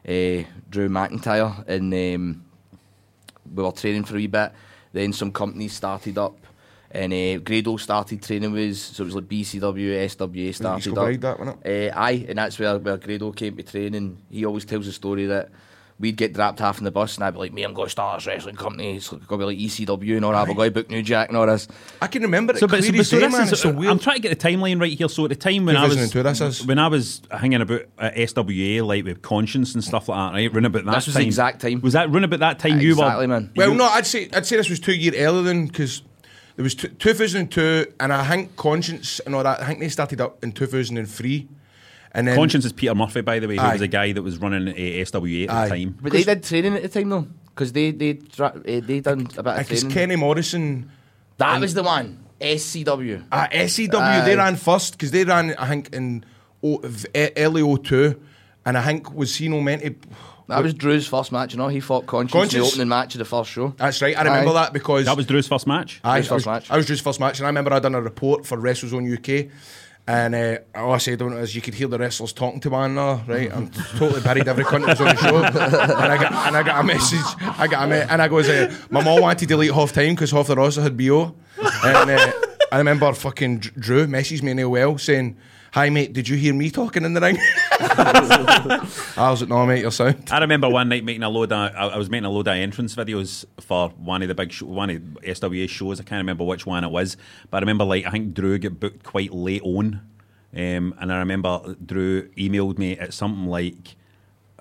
[0.08, 2.46] uh, Drew McIntyre, and um,
[3.56, 4.52] we were training for a wee bit.
[4.94, 6.38] Then some companies started up,
[6.92, 8.78] and uh, Grado started training with.
[8.78, 10.96] So it was like BCW, SWA started East up.
[10.96, 14.18] Kilbride, that, wasn't Uh, aye, and that's where, where Grado came to training.
[14.30, 15.50] He always tells the story that
[16.00, 17.92] we'd get dropped half in the bus, and I'd be like, "Me, I'm going to
[17.92, 18.96] start this wrestling company.
[18.96, 20.48] It's going to be like ECW and all that.
[20.48, 21.68] We're going to book New Jack and all this."
[22.02, 23.42] I can remember it So, but, so, but so day, man.
[23.44, 23.92] is, It's so weird.
[23.92, 25.10] I'm trying to get the timeline right here.
[25.10, 26.66] So at the time when I was 2002 this is.
[26.66, 30.54] when I was hanging about at SWA, like with Conscience and stuff like that, right?
[30.54, 31.22] Run about that This was time.
[31.24, 31.82] the exact time.
[31.82, 33.34] Was that run about that time you exactly, were?
[33.34, 33.52] man.
[33.56, 36.02] Well, you- no, I'd say I'd say this was two year earlier than because
[36.60, 39.62] there was t- 2002, and I think Conscience and all that.
[39.62, 41.48] I think they started up in 2003,
[42.12, 43.72] and then Conscience is Peter Murphy, by the way, who Aye.
[43.72, 45.64] was a guy that was running uh, SWA at Aye.
[45.64, 45.98] the time.
[46.02, 49.22] But they did training at the time though, because they they dra- uh, they done
[49.38, 49.90] a bit of training.
[49.90, 50.92] Kenny Morrison,
[51.38, 52.26] that was the one.
[52.42, 53.24] SCW.
[53.32, 54.26] uh, SCW, Aye.
[54.26, 56.26] they ran first because they ran, I think, in
[56.62, 58.20] o- v- e- early 02,
[58.66, 59.96] and I think was he no meant to.
[60.50, 61.68] That was Drew's first match, you know.
[61.68, 63.74] He fought Conscience, in the opening match of the first show.
[63.78, 64.18] That's right.
[64.18, 64.54] I remember Aye.
[64.64, 66.02] that because That was Drew's first match.
[66.04, 66.72] Aye, Drew's I was, first match.
[66.72, 69.52] I was Drew's first match, and I remember I done a report for WrestleZone UK.
[70.08, 72.72] And uh, all I said on it is you could hear the wrestlers talking to
[72.72, 73.54] one another, right?
[73.54, 75.38] I'm totally buried every cunt that was on the show.
[75.44, 77.20] and I got and I got a message.
[77.40, 80.16] I got a me- and I goes, uh, my mom wanted to delete half time
[80.16, 81.36] because half the roster had BO.
[81.84, 82.32] And uh,
[82.72, 85.38] I remember fucking Drew messaged me in well saying,
[85.74, 87.38] "Hi mate, did you hear me talking in the ring?"
[87.80, 91.74] I was like, "No mate, you're sound." I remember one night making a load of,
[91.76, 94.66] I I was making a load of entrance videos for one of the big, show,
[94.66, 96.00] one of SWA shows.
[96.00, 97.18] I can't remember which one it was,
[97.50, 100.02] but I remember like I think Drew got booked quite late on,
[100.56, 103.96] um, and I remember Drew emailed me at something like.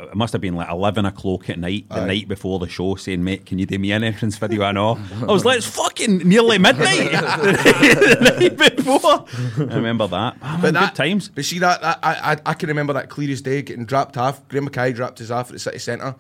[0.01, 2.07] It must have been like eleven o'clock at night, the Aye.
[2.07, 4.99] night before the show, saying, "Mate, can you do me an entrance video?" I know.
[5.23, 9.25] I was like, "It's fucking nearly midnight the night before."
[9.71, 10.37] I remember that.
[10.43, 11.29] Oh, man, good times.
[11.31, 14.17] But see that, that I, I I can remember that clear as day getting dropped
[14.17, 14.47] off.
[14.49, 16.15] Graham McKay dropped us off at the city centre.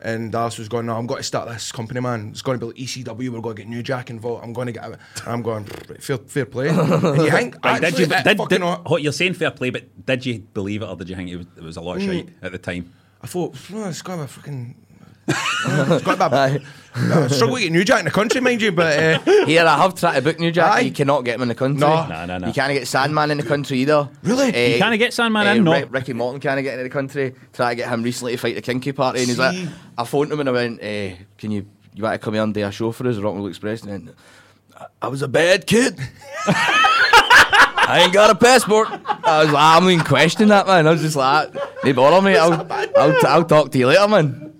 [0.00, 2.28] And Dallas was going, no, I'm going to start this company, man.
[2.28, 3.30] It's going to be like ECW.
[3.30, 4.44] We're going to get New Jack involved.
[4.44, 4.84] I'm going to get.
[4.84, 6.68] And I'm going, fair, fair play.
[6.68, 6.78] And
[7.18, 10.06] you think, Right, did actually, you, that did, did, what you're saying fair play, but
[10.06, 12.02] did you believe it or did you think it was, it was a lot of
[12.04, 12.06] Mm.
[12.12, 12.92] shite at the time?
[13.22, 14.74] I thought, no, it's going to be a fucking.
[15.28, 16.32] it's got about,
[16.94, 18.98] I struggle to get New Jack in the country, mind you, but
[19.28, 20.72] uh, Here, I have tried to book New Jack.
[20.72, 20.80] Aye.
[20.80, 21.80] You cannot get him in the country.
[21.80, 22.06] No.
[22.06, 22.46] No, no, no.
[22.46, 24.08] You can't get Sandman in the country either.
[24.22, 24.54] Really?
[24.54, 25.72] Eh, You can't get Sandman eh, in, no.
[25.72, 27.34] Rick- Ricky Morton can't get into the country.
[27.52, 29.68] Try to get him recently to fight the Kinky Party, and he's like, See?
[29.98, 32.54] I phoned him and I went, eh, "Can you you want to come here and
[32.54, 34.16] do a show for us, Rock and Roll Express?" And he went,
[34.78, 35.98] "I- I was a bad kid.
[37.88, 38.88] I ain't got a passport.
[38.90, 40.86] I was like, I'm not even questioning that, man.
[40.86, 42.36] I was just like, they bother me.
[42.36, 42.66] I'll,
[42.96, 44.52] I'll, I'll talk to you later, man.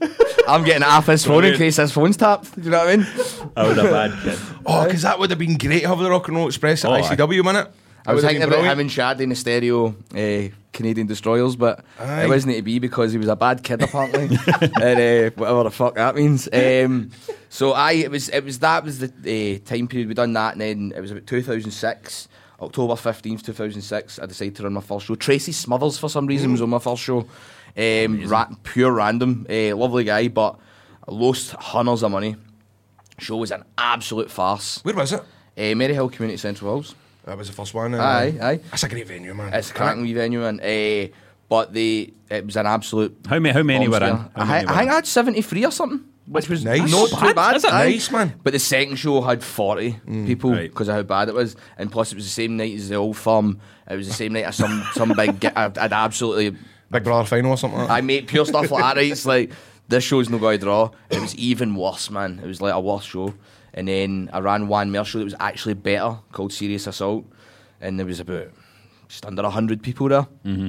[0.47, 1.59] I'm getting off his phone in Brilliant.
[1.59, 2.55] case his phone's tapped.
[2.55, 3.07] Do you know what I mean?
[3.57, 4.39] I was a bad kid.
[4.65, 6.91] oh, because that would have been great to have the Rock and Roll Express at
[6.91, 7.03] Oh, aye.
[7.03, 7.71] ICW, minute.
[8.07, 12.25] I was thinking about him and Shad in the stereo uh, Canadian Destroyers, but Aye.
[12.25, 14.25] it wasn't to be because he was a bad kid apparently,
[14.81, 16.49] and uh, whatever the fuck that means.
[16.51, 17.11] Um,
[17.51, 20.53] so I, it was, it was that was the uh, time period we done that,
[20.53, 22.29] and then it was about 2006,
[22.61, 24.19] October 15th, 2006.
[24.19, 25.15] I decided to run my first show.
[25.15, 27.27] Tracy Smothers for some reason was on my first show.
[27.77, 30.59] Um, ra- pure random, uh, lovely guy, but
[31.09, 32.35] I lost hundreds of money.
[33.19, 34.81] Show was an absolute farce.
[34.85, 35.21] Where was it?
[35.21, 36.95] Uh, Maryhill Community Central Halls.
[37.25, 37.95] That was the first one.
[37.95, 38.61] uh, Aye, aye.
[38.71, 39.53] That's a great venue, man.
[39.53, 41.13] It's a cracking wee venue, and uh,
[41.49, 43.17] but the it was an absolute.
[43.29, 44.03] How many- how many were in?
[44.17, 44.89] How I, many I were think in?
[44.89, 46.91] I had seventy three or something, which was Nice.
[46.91, 47.57] not Not too bad, bad.
[47.57, 47.71] is it?
[47.71, 48.35] Nice, man.
[48.43, 49.93] But the second show had forty
[50.27, 50.71] people Right.
[50.71, 52.97] because of how bad it was, and plus it was the same night as the
[52.97, 53.61] old firm.
[53.91, 55.41] It was the same night as some some big.
[55.41, 56.57] gi- I'd, I'd absolutely.
[56.91, 57.95] Big Brother final or something like that.
[57.95, 58.97] I made pure stuff like that.
[58.97, 59.11] Right?
[59.13, 59.51] It's like
[59.89, 60.91] this show's no going to draw.
[61.11, 62.41] It was even worse, man.
[62.43, 63.35] It was like a worse show.
[63.75, 67.27] And then I ran one more show that was actually better called Serious Assault,
[67.81, 68.49] and there was about
[69.09, 70.27] just under hundred people there.
[70.45, 70.69] Mm-hmm.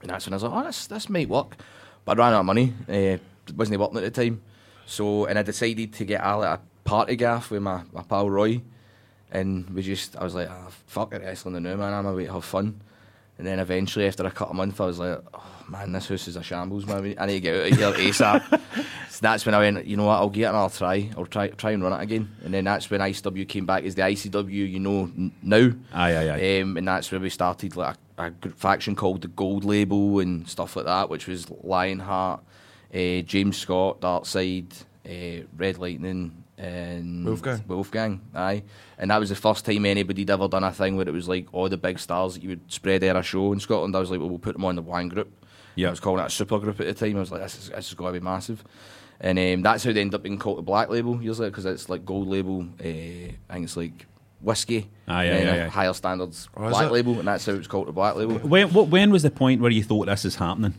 [0.00, 1.56] And that's when I was like, oh, this this might work.
[2.04, 2.72] But I ran out of money.
[2.88, 3.18] Uh,
[3.54, 4.42] wasn't it working at the time.
[4.88, 8.30] So and I decided to get a, like, a party gaff with my, my pal
[8.30, 8.62] Roy,
[9.30, 11.92] and we just I was like, ah, fuck it, wrestling the new man.
[11.92, 12.80] I'm away to have fun.
[13.36, 16.26] And then eventually, after a couple of months, I was like, oh man, this house
[16.26, 17.14] is a shambles, man.
[17.18, 18.60] I need to get out of here ASAP.
[19.10, 21.10] so that's when I went, you know what, I'll get another try.
[21.16, 22.34] I'll try try and run it again.
[22.42, 25.70] And then that's when ICW came back as the ICW you know n- now.
[25.92, 26.60] Aye, aye, aye.
[26.62, 30.48] Um, and that's where we started like a, a faction called the Gold Label and
[30.48, 32.40] stuff like that, which was Lionheart,
[32.94, 34.72] uh, James Scott, Darkside,
[35.06, 37.64] uh, Red Lightning, and Wolfgang.
[37.68, 38.62] Wolfgang, aye.
[38.98, 41.46] And that was the first time anybody'd ever done a thing where it was like
[41.52, 43.94] all the big stars that you would spread out a show in Scotland.
[43.94, 45.30] I was like, well, we'll put them on the one group.
[45.76, 45.88] Yeah.
[45.88, 47.16] I was calling it a super group at the time.
[47.16, 48.64] I was like, this is, this is going to be massive.
[49.20, 51.64] And um, that's how they end up being called the Black Label years later because
[51.66, 52.62] it's like gold label.
[52.80, 52.84] Uh,
[53.48, 54.06] I think it's like
[54.40, 54.88] whiskey.
[55.06, 57.92] And aye, then aye, higher standards Oh, black label, and that's how it's called the
[57.92, 58.38] Black Label.
[58.38, 60.74] When, what, when was the point where you thought this is happening?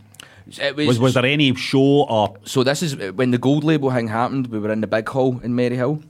[0.58, 4.08] It Was, was there any show or So this is when the gold label thing
[4.08, 4.48] happened.
[4.48, 6.04] We were in the big hall in Maryhill,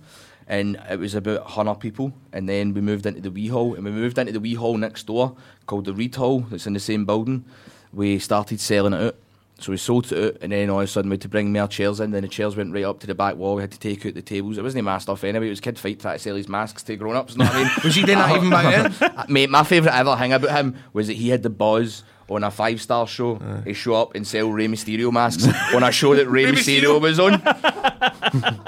[0.47, 2.13] and it was about hundred people.
[2.31, 4.77] And then we moved into the wee hall, and we moved into the wee hall
[4.77, 5.35] next door
[5.65, 6.41] called the Reed Hall.
[6.49, 7.45] That's in the same building.
[7.91, 9.15] We started selling it out.
[9.61, 11.51] So we sold it out, and then all of a sudden we had to bring
[11.51, 12.11] more chairs in.
[12.11, 13.55] Then the chairs went right up to the back wall.
[13.55, 14.57] We had to take out the tables.
[14.57, 15.47] It wasn't my stuff anyway.
[15.47, 17.33] It was Kid Fite trying to sell his masks to grown ups.
[17.33, 17.71] You know what I mean?
[17.83, 19.11] Was he doing that even back then?
[19.17, 22.43] Uh, Mate, my favourite ever thing about him was that he had the buzz on
[22.43, 23.35] a five star show.
[23.65, 26.99] He show up and sell Rey Mysterio masks on a show that Rey Rey Mysterio
[26.99, 27.01] Mysterio.
[27.01, 27.41] was on.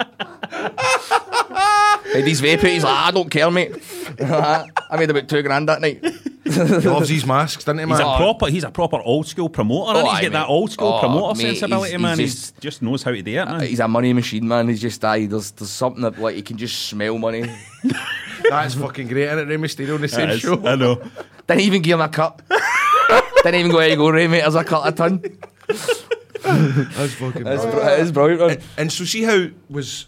[2.12, 3.72] Had these vape he's like, I don't care, mate.
[4.20, 4.66] I
[4.98, 6.04] made about two grand that night.
[6.44, 6.50] He
[6.90, 7.98] loves these masks, doesn't he, man?
[7.98, 8.48] He's a proper.
[8.50, 9.94] He's a proper old school promoter.
[9.96, 12.20] Oh, and he's aye, got that old school Oh, promoter mate, sensibility, he's- man.
[12.20, 13.62] he's He's just knows how to do it, man.
[13.62, 14.68] He's a money machine, man.
[14.68, 17.46] He's just aye, there's there's something that like he can just smell money.
[18.50, 19.46] That's fucking great, isn't it?
[19.48, 20.62] Rey Mysterio on the same show.
[20.68, 21.02] I know.
[21.48, 22.42] Didn't even give him a cut.
[23.44, 25.22] Didn't even go, here you go, Ray, mate, as a cut a ton.
[26.44, 27.72] That's fucking It's, brilliant.
[27.74, 28.50] br- it is brilliant, man.
[28.52, 30.08] And, and so see how was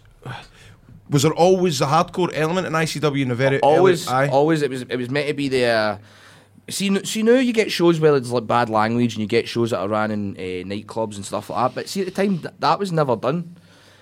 [1.10, 4.30] was there always a hardcore element in ICW in the very always, early, aye?
[4.30, 5.66] always, it was it was meant to be the.
[5.66, 5.98] Uh,
[6.70, 9.48] see, n- see now you get shows where it's like bad language, and you get
[9.48, 11.76] shows that are ran in uh, nightclubs and stuff like that.
[11.76, 13.56] But see, at the time th- that was never done.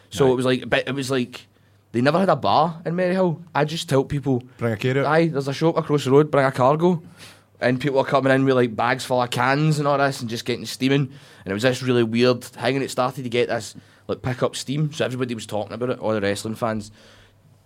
[0.10, 1.48] So it was like, but it was like
[1.94, 3.42] they never had a bar in Maryhill.
[3.56, 5.06] I just tell people, Bring a carrot.
[5.06, 7.02] aye, there's a shop across the road, bring a cargo.
[7.62, 10.30] And people were coming in with like bags full of cans and all this and
[10.30, 11.12] just getting steaming.
[11.45, 13.76] And it was this really weird thing and it started to get this
[14.07, 14.91] like pick up steam.
[14.91, 16.91] So everybody was talking about it, all the wrestling fans.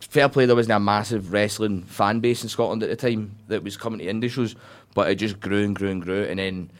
[0.01, 3.63] Fair play, there wasn't a massive wrestling fan base in Scotland at the time that
[3.63, 4.55] was coming to indie shows,
[4.93, 6.23] but it just grew and grew and grew.
[6.23, 6.71] And then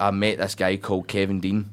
[0.00, 1.70] I met this guy called Kevin Dean,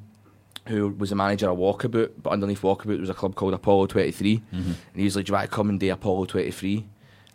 [0.67, 3.87] who was the manager of Walkabout, but underneath Walkabout there was a club called Apollo
[3.87, 4.37] 23.
[4.37, 4.57] Mm-hmm.
[4.57, 6.85] And he was like, Do you want to come and do Apollo 23?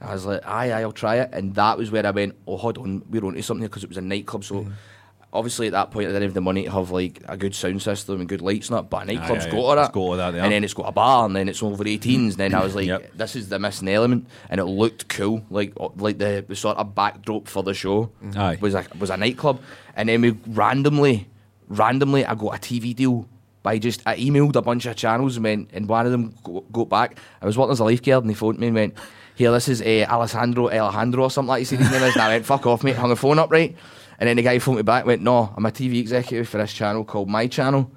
[0.01, 1.30] I was like, aye, aye, I'll try it.
[1.32, 3.98] And that was where I went, oh, hold on, we're onto something because it was
[3.98, 4.44] a nightclub.
[4.44, 4.72] So mm-hmm.
[5.32, 7.82] obviously at that point, I didn't have the money to have like a good sound
[7.82, 8.88] system and good lights and that.
[8.88, 9.92] But a nightclub's aye, got to that.
[9.92, 10.44] got to that, yeah.
[10.44, 12.14] And then it's got a bar and then it's over 18s.
[12.14, 13.12] And then I was like, Yep.
[13.14, 14.26] this is the missing element.
[14.48, 15.44] And it looked cool.
[15.51, 18.38] Like like the, the sort of backdrop for the show mm-hmm.
[18.38, 18.59] Aye.
[18.61, 19.61] was a, was a nightclub.
[19.96, 21.28] And then we randomly,
[21.68, 23.28] randomly, I got a TV deal
[23.62, 26.72] by just I emailed a bunch of channels and went, and one of them got
[26.72, 27.18] go back.
[27.42, 28.94] I was working as a lifeguard and they phoned me and went,
[29.35, 32.22] "Here, this is uh, Alessandro Alejandro or something like you see his name is." And
[32.22, 33.76] I went, "Fuck off, mate." Hung the phone up right,
[34.18, 35.07] and then the guy phoned me back.
[35.07, 37.91] Went, "No, I'm a TV executive for this channel called My Channel."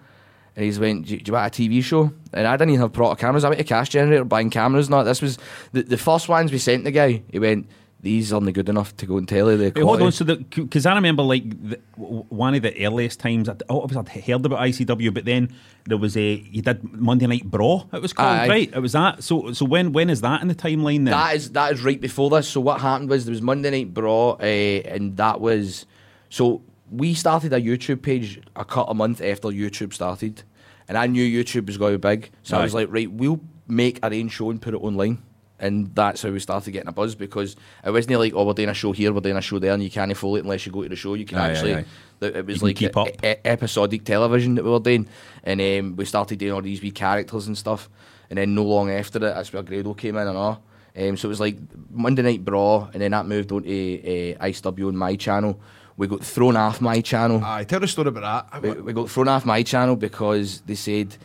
[0.56, 2.12] And he's went, do, do you want a TV show?
[2.32, 3.44] And I didn't even have proper cameras.
[3.44, 4.90] I went to cash generator buying cameras.
[4.90, 5.40] Not this was
[5.72, 7.24] the, the first ones we sent the guy.
[7.32, 7.68] He went,
[8.04, 10.94] these aren't good enough to go and tell you the hold on, so because I
[10.94, 15.24] remember like the, one of the earliest times, I'd, oh, I'd heard about ICW, but
[15.24, 17.90] then there was a you did Monday Night Brawl.
[17.94, 18.48] It was called Aye.
[18.50, 18.74] right.
[18.74, 19.24] It was that.
[19.24, 21.12] So so when when is that in the timeline then?
[21.12, 22.50] That is that is right before this.
[22.50, 25.86] So what happened was there was Monday Night Brawl, uh, and that was
[26.30, 30.44] so we started a YouTube page a cut a month after YouTube started,
[30.90, 32.32] and I knew YouTube was going to be big.
[32.44, 35.24] So I was like, right, we'll make our own show and put it online.
[35.60, 38.70] And that's how we started getting a buzz because it wasn't like, oh, we're doing
[38.70, 40.72] a show here, we're doing a show there, and you can't follow it unless you
[40.72, 41.14] go to the show.
[41.14, 41.86] You can Aye, aye, actually, aye.
[42.20, 43.08] that it was like keep e- up.
[43.24, 45.08] e- episodic television that we were doing,
[45.44, 47.90] and um, we started doing all these wee characters and stuff.
[48.30, 50.64] And then no long after it, that's where Grado came in and all.
[50.98, 51.58] Um, so it was like
[51.92, 55.60] Monday Night Brawl, and then that moved on to uh, ICW on my channel.
[55.96, 57.42] We got thrown off my channel.
[57.44, 58.62] Aye, tell the story about that.
[58.64, 61.16] We, we got thrown off my channel because they said,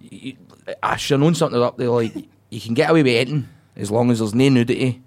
[0.00, 1.90] y- y- I should have known something up there.
[1.90, 2.14] Like,
[2.50, 5.02] you can get away with anything as long as there's no nudity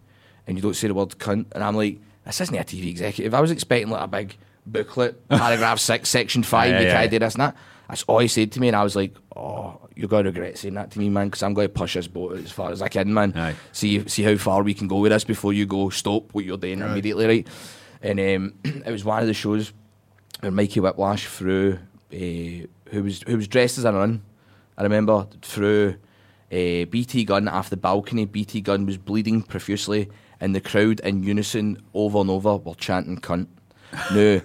[0.45, 1.45] and you don't say the word cunt.
[1.53, 3.33] And I'm like, this isn't a TV executive.
[3.33, 6.97] I was expecting like a big booklet, paragraph six, section five, Aye, you aye, can't
[7.03, 7.07] aye.
[7.07, 7.55] do this and that.
[7.89, 10.57] That's all he said to me, and I was like, "Oh, you're going to regret
[10.57, 12.81] saying that to me, man, because I'm going to push this boat as far as
[12.81, 13.55] I can, man.
[13.71, 16.57] See, see how far we can go with this before you go stop what you're
[16.57, 16.91] doing Right.
[16.91, 17.47] immediately, right?"
[18.01, 18.53] And um,
[18.85, 19.71] it was one of the shows
[20.41, 21.79] where Mikey Whiplash threw,
[22.11, 22.17] uh,
[22.91, 24.21] who was who was dressed as a nun.
[24.77, 25.95] I remember threw
[26.51, 28.25] uh, BT Gun off the balcony.
[28.25, 33.17] BT Gun was bleeding profusely, and the crowd in unison over and over were chanting
[33.17, 33.47] "cunt."
[34.13, 34.41] No,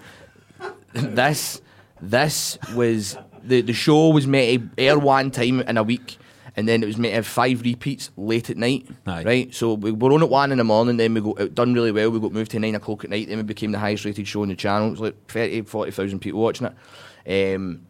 [0.93, 1.61] this
[2.01, 6.19] this was the the show was meant to air one time in a week.
[6.55, 8.87] And then it was meant to have five repeats late at night,
[9.25, 9.55] right?
[9.55, 11.93] So we were on at one in the morning, then we got it done really
[11.93, 12.11] well.
[12.11, 14.43] We got moved to nine o'clock at night, then we became the highest rated show
[14.43, 14.89] on the channel.
[14.89, 16.67] It was like 30, 40,000 people watching
[17.27, 17.55] it.
[17.57, 17.87] Um,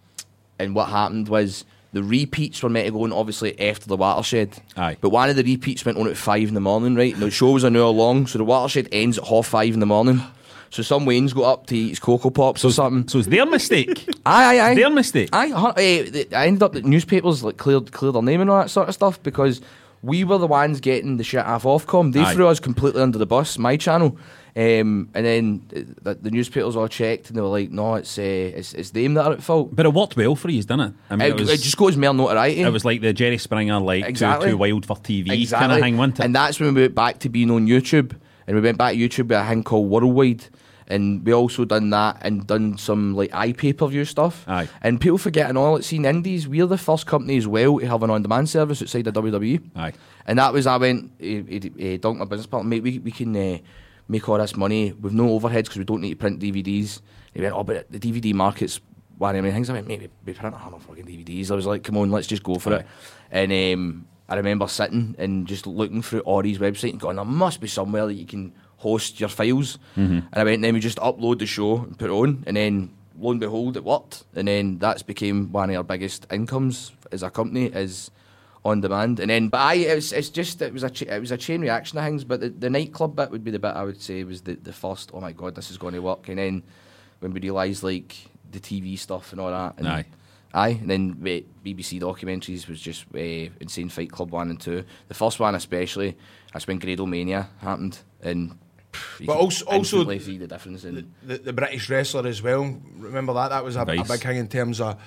[0.61, 4.59] and what happened was the repeats were meant to go on obviously after the watershed.
[4.77, 4.97] Aye.
[5.01, 7.13] But one of the repeats went on at five in the morning, right?
[7.13, 9.81] And the show was an hour long, so the watershed ends at half five in
[9.81, 10.23] the morning.
[10.71, 13.07] So some Wayne's got up to eat his Cocoa Pops or something.
[13.07, 14.09] So it's their mistake.
[14.25, 14.75] aye, aye, aye.
[14.75, 15.29] Their mistake.
[15.31, 18.71] Aye, eh, I ended up that newspapers like cleared cleared their name and all that
[18.71, 19.61] sort of stuff because
[20.03, 22.15] we were the ones getting the shit off Ofcom.
[22.15, 22.33] They Aye.
[22.33, 24.17] threw us completely under the bus, my channel.
[24.55, 25.63] Um, and then
[26.03, 29.15] the, the newspapers all checked and they were like, no, it's, uh, it's it's them
[29.15, 29.75] that are at fault.
[29.75, 30.95] But it worked well for you, didn't it?
[31.09, 32.61] I it, it just goes more notoriety.
[32.61, 34.49] It was like the Jerry Springer, like Exactly.
[34.49, 35.69] too, too wild for TV Exactly.
[35.69, 36.21] kind of thing, it?
[36.21, 38.15] And that's when we went back to being on YouTube.
[38.47, 40.45] And we went back to YouTube with a thing called Worldwide.
[40.89, 44.45] And we also done that and done some like eye per view stuff.
[44.47, 44.69] Aye.
[44.83, 48.03] And people forgetting all it's seen indies, we're the first company as well to have
[48.03, 49.63] an on demand service outside of WWE.
[49.77, 49.93] Aye.
[50.27, 53.35] And that was I went uh, uh, donked my business partner, mate, we, we can
[53.35, 53.59] uh,
[54.09, 57.01] make all this money with no overheads because we don't need to print DVDs.
[57.33, 58.81] He went, oh, but the DVD market's
[59.19, 59.71] one of the main things.
[59.71, 61.51] I went, mate, we, print a hundred fucking DVDs.
[61.51, 62.87] I was like, come on, let's just go for it.
[63.31, 67.61] And um, I remember sitting and just looking through Ori's website and going, there must
[67.61, 69.79] be somewhere that you can host your files.
[69.97, 70.27] Mhm.
[70.33, 72.91] And I went, then we just upload the show and put it on, and then
[73.19, 74.25] lo and behold, it worked.
[74.35, 78.11] And then that's became one of our biggest incomes as a company is
[78.65, 79.19] on demand.
[79.21, 81.37] And then, but I, it was, it's just it was a cha- it was a
[81.37, 82.25] chain reaction of things.
[82.25, 84.73] But the, the nightclub bit would be the bit I would say was the the
[84.73, 85.11] first.
[85.13, 86.29] Oh my god, this is going to work.
[86.29, 86.63] And then
[87.21, 88.17] when we realised like
[88.51, 89.75] the TV stuff and all that.
[89.79, 90.05] And, Aye.
[90.55, 93.19] Aye, and then uh, BBC documentaries was just uh,
[93.59, 94.85] Insane Fight Club 1 and 2.
[95.09, 96.15] The first one especially,
[96.53, 97.99] that's when Grado Mania happened.
[98.21, 98.59] And
[98.93, 101.11] pff, you But could also- also see the difference in...
[101.23, 102.79] the, the British wrestler as well.
[102.99, 103.49] Remember that?
[103.49, 105.01] That was a, a big thing in terms of.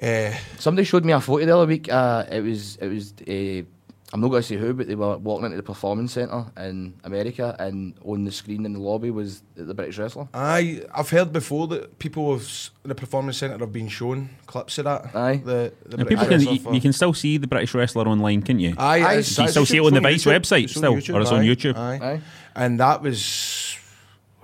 [0.00, 1.92] Uh, Somebody showed me a photo the other week.
[1.92, 3.14] Uh, it was it was.
[3.28, 3.66] Uh,
[4.14, 6.92] I'm not going to say who, but they were walking into the performance centre in
[7.02, 10.28] America, and on the screen in the lobby was the, the British wrestler.
[10.34, 14.76] Aye, I've heard before that people have, in the performance centre have been shown clips
[14.76, 15.16] of that.
[15.16, 18.42] Aye, the, the And people can, you, you can still see the British wrestler online,
[18.42, 18.74] can't you?
[18.76, 20.40] Aye, you can still see it on the Vice YouTube.
[20.40, 21.76] website It's still, YouTube, or it's on YouTube.
[21.78, 22.20] Aye.
[22.54, 23.78] And that was,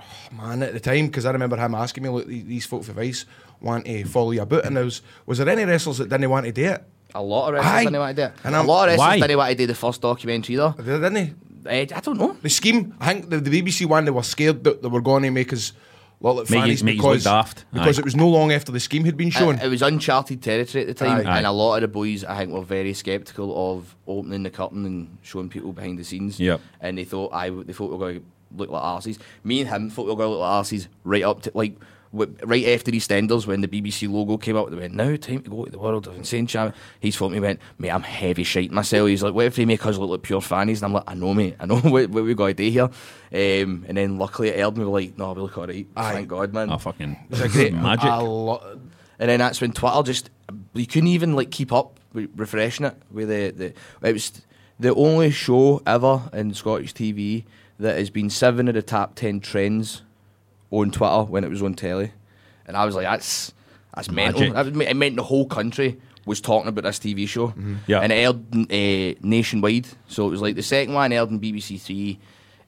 [0.01, 2.85] oh, man, at the time, because I remember him asking me, look, these these folk
[2.85, 3.27] for Vice
[3.61, 4.65] want to follow your boot.
[4.65, 6.85] And there was, was there any wrestlers that didn't want to do it?
[7.15, 7.85] A lot of wrestlers Aye.
[7.85, 8.33] didn't want to do it.
[8.45, 9.21] And a I'm- a lot of wrestlers Why?
[9.21, 10.75] didn't want to do the first documentary either.
[10.77, 11.33] Didn't they?
[11.67, 12.37] I don't know.
[12.43, 15.23] The scheme, I think the, the BBC one, they were scared that they were going
[15.25, 15.73] to make us
[16.21, 17.65] look like Make you- fannies make you look because, daft.
[17.73, 18.01] because Aye.
[18.01, 19.57] it was no long after the scheme had been shown.
[19.57, 21.37] It, it was uncharted territory at the time, Aye.
[21.39, 24.85] and a lot of the boys, I think, were very sceptical of opening the curtain
[24.87, 26.39] and showing people behind the scenes.
[26.41, 26.61] Yep.
[26.81, 28.25] And they thought I, they thought we were going to
[28.57, 29.19] look like arses.
[29.45, 31.75] Me and him thought we were going to look like arses right up to like
[31.75, 35.43] w- right after the EastEnders, when the BBC logo came out, they went, now time
[35.43, 36.81] to go to the World of Insane Champion.
[37.01, 39.09] He's phoned me went, mate, I'm heavy shite myself.
[39.09, 40.83] He's like, what if they make us look like pure fannies?
[40.83, 42.85] And I'm like, I know, mate, I know what, what we got to do here.
[42.85, 45.87] Um, and then luckily at Erdon, we were like, no, we look all right.
[45.97, 46.13] Aye.
[46.13, 46.71] Thank God, man.
[46.71, 48.11] Oh, fucking It's a great magic.
[48.11, 48.65] A lot.
[49.19, 50.31] And then that's when Twitter just
[50.75, 54.43] you couldn't even like keep up with refreshing it with the, the it was
[54.79, 57.45] the only show ever in Scottish TV
[57.79, 60.03] that has been seven of the top ten trends
[60.71, 62.13] on Twitter when it was on telly.
[62.67, 63.53] And I was like, that's
[63.95, 64.41] that's mental.
[64.53, 64.55] Magic.
[64.75, 67.55] That it meant the whole country was talking about this TV show.
[67.87, 68.01] Yeah.
[68.01, 69.89] And it aired uh, nationwide.
[70.07, 72.19] So it was like the second one aired on BBC Three,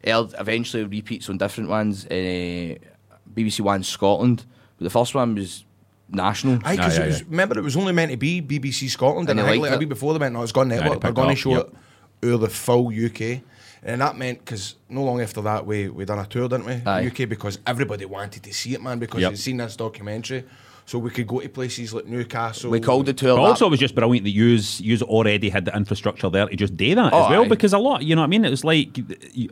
[0.03, 2.79] aired eventually repeats on different ones in
[3.11, 4.47] uh, BBC One Scotland.
[4.79, 5.65] But the first one was
[6.09, 6.61] national.
[6.65, 9.47] Aye, because it was, remember it was only meant to be BBC Scotland, And and,
[9.47, 9.79] I think liked like a it.
[9.81, 11.03] week before they went, no, it's gone Aye, they network.
[11.03, 11.75] We're picked going it to show up,
[12.23, 13.43] it over the full UK,
[13.83, 16.75] and that meant because no long after that we we done a tour, didn't we?
[16.87, 17.07] Aye.
[17.07, 19.31] UK because everybody wanted to see it, man, because Yep.
[19.33, 20.45] they'd seen this documentary,
[20.91, 22.69] so we could go to places like Newcastle.
[22.69, 23.37] We called the tour.
[23.37, 26.57] But also, it was just brilliant that yous yous already had the infrastructure there to
[26.57, 27.45] just do that Oh, as well.
[27.45, 27.49] aye.
[27.49, 28.45] Because a lot, you know what I mean?
[28.45, 28.99] It was like,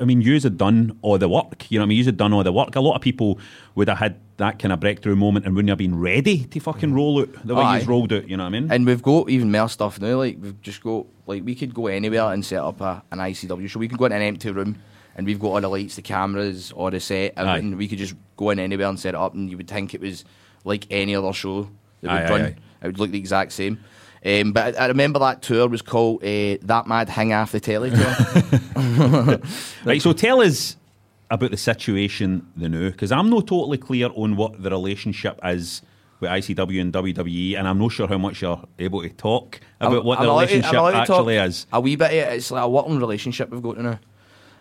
[0.00, 1.70] I mean, yous had done all the work.
[1.70, 1.98] You know what I mean?
[1.98, 2.74] Yous had done all the work.
[2.74, 3.38] A lot of people
[3.76, 6.92] would have had that kind of breakthrough moment and wouldn't have been ready to fucking
[6.92, 7.76] roll out the way Aye.
[7.78, 8.28] yous rolled out.
[8.28, 8.72] You know what I mean?
[8.72, 10.16] And we've got even more stuff now.
[10.16, 13.68] Like we've just got like we could go anywhere and set up a, an ICW
[13.68, 13.78] show.
[13.78, 14.76] We could go in an empty room
[15.14, 17.76] and we've got all the lights, the cameras, all the set, everything.
[17.76, 20.00] We could just go in anywhere and set it up, and you would think it
[20.00, 20.24] was
[20.64, 21.68] like any other show
[22.02, 22.40] that Aye, would aye, run.
[22.42, 22.56] aye.
[22.82, 23.78] It would look the exact same.
[24.24, 27.60] Um, but I, I remember that tour was called uh, "That Mad Hang Off the
[27.60, 29.38] Telly Tour."
[29.84, 30.76] Right, so tell us
[31.30, 35.82] about the situation the now, because I'm not totally clear on what the relationship is
[36.20, 39.94] with ICW and WWE, and I'm not sure how much you're able to talk about
[39.94, 41.66] I'm- what the I'm relationship to actually is.
[41.72, 42.06] A wee bit.
[42.06, 42.32] Of it.
[42.34, 43.98] It's like a working relationship we've got now.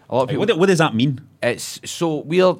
[0.09, 0.45] A lot of people.
[0.45, 1.19] What, what does that mean?
[1.41, 2.53] It's so we're.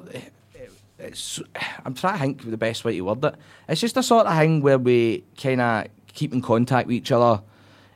[0.98, 1.40] It's.
[1.84, 3.34] I'm trying to think of the best way to word it.
[3.68, 7.12] It's just a sort of thing where we kind of keep in contact with each
[7.12, 7.40] other,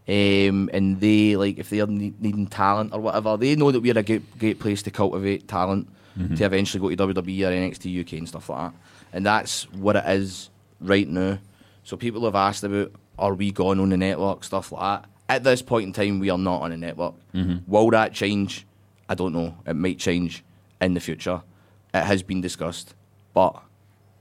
[0.09, 3.99] um, and they like if they're need, needing talent or whatever, they know that we're
[3.99, 5.89] a great, great place to cultivate talent
[6.19, 6.37] Mhm.
[6.37, 8.79] to eventually go to WWE or NXT UK and stuff like that.
[9.15, 10.51] And that's what it is
[10.81, 11.39] right now.
[11.85, 15.09] So people have asked about are we gone on the network stuff like that.
[15.29, 17.15] At this point in time, we are not on a network.
[17.35, 17.63] Mhm.
[17.67, 18.67] Will that change?
[19.09, 19.55] I don't know.
[19.67, 20.45] It might change
[20.81, 21.43] in the future.
[21.95, 22.95] It has been discussed,
[23.35, 23.63] but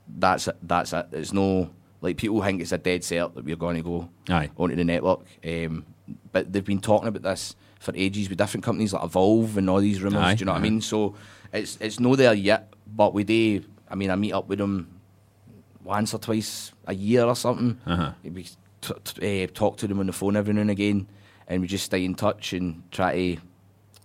[0.08, 0.58] that's it.
[0.62, 1.08] That's it.
[1.12, 4.50] It's no like people think it's a dead cert that we're going to go Aye.
[4.58, 5.22] onto the network.
[5.46, 5.86] Um,
[6.32, 9.80] but they've been talking about this for ages with different companies like Evolve and all
[9.80, 10.22] these rumours.
[10.22, 10.82] Aye, do you know what I mean?
[10.82, 11.16] So
[11.54, 13.64] it's it's no there yet, but we do.
[13.90, 15.00] I mean, I meet up with them
[15.84, 17.80] once or twice a year or something.
[17.86, 18.12] Uh-huh.
[18.24, 18.44] We
[18.82, 21.08] t- t- uh, talk to them on the phone every now and again,
[21.48, 23.42] and we just stay in touch and try to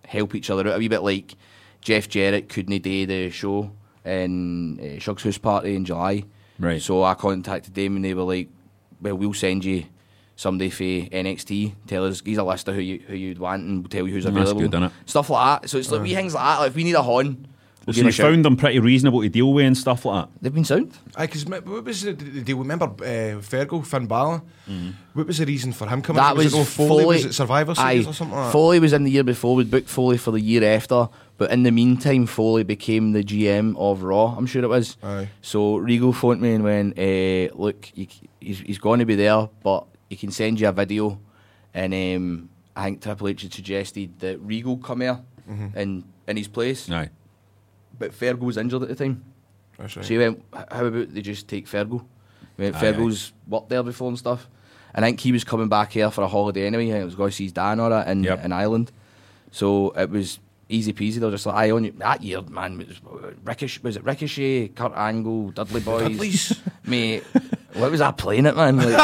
[0.06, 1.02] help each other out a wee bit.
[1.02, 1.34] Like
[1.86, 3.70] Jeff Jarrett couldn't do the show
[4.04, 6.24] in uh, Shug's House Party in July,
[6.58, 6.82] Right.
[6.82, 8.48] So I contacted them and they were like,
[9.00, 9.84] "Well, we'll send you."
[10.38, 13.78] Somebody for NXT, tell us, he's a list of who you who you'd want, and
[13.78, 14.62] we'll tell you who's That's available.
[14.62, 14.90] good, innit?
[15.06, 15.70] Stuff like that.
[15.70, 16.58] So it's like wee things like that.
[16.58, 17.46] Like if we need a horn,
[17.86, 20.30] we'll so give you found them pretty reasonable to deal with and stuff like that?
[20.42, 20.92] They've been sound.
[21.16, 22.58] Aye, because what was the, the deal?
[22.58, 24.42] Remember uh, Fergal, Finn Balor?
[24.68, 24.90] Mm-hmm.
[25.14, 26.22] What was the reason for him coming?
[26.22, 27.06] That was, was, it no Foley?
[27.06, 28.52] Was it Survivor Aye, Series or something like that?
[28.52, 29.54] Foley was in the year before.
[29.54, 31.08] We booked Foley for the year after,
[31.38, 34.34] but in the meantime, Foley became the GM of Raw.
[34.36, 34.96] I'm sure it was.
[35.02, 35.28] Aye.
[35.42, 38.06] So Regal phoned me and went, uh, "Look, you,
[38.40, 41.18] he's, he's going to be there, but he can send you a video."
[41.74, 45.76] And um, I think Triple H had suggested that Regal come here Mhm.
[45.76, 46.90] in in his place.
[46.90, 47.10] Aye.
[47.98, 49.22] But Fergal was injured at the time.
[49.78, 50.04] That's right.
[50.04, 52.04] So he went, how about they just take Fergal?
[52.56, 54.48] He went, Aye, Fergal's worked there before and stuff.
[54.94, 56.86] And I think he was coming back here for a holiday anyway.
[56.86, 58.90] He was going to see his dad or that in, in Ireland.
[59.50, 60.38] So it was
[60.68, 61.14] easy peasy.
[61.14, 61.92] They were just like, I on you.
[61.92, 66.08] That year, man, was, uh, Ricochet, was it Ricochet, Kurt Angle, Dudley Boyz?
[66.08, 66.60] Dudleys.
[66.84, 67.24] Mate,
[67.74, 68.76] what was I playing it, man?
[68.76, 68.86] Like,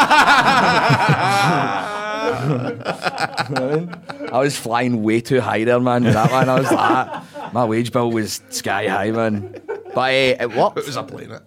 [4.33, 6.05] I was flying way too high there, man.
[6.05, 9.61] With that one, I was like, my wage bill was sky high, man.
[9.95, 10.57] But uh, it worked.
[10.77, 11.43] What was I playing it?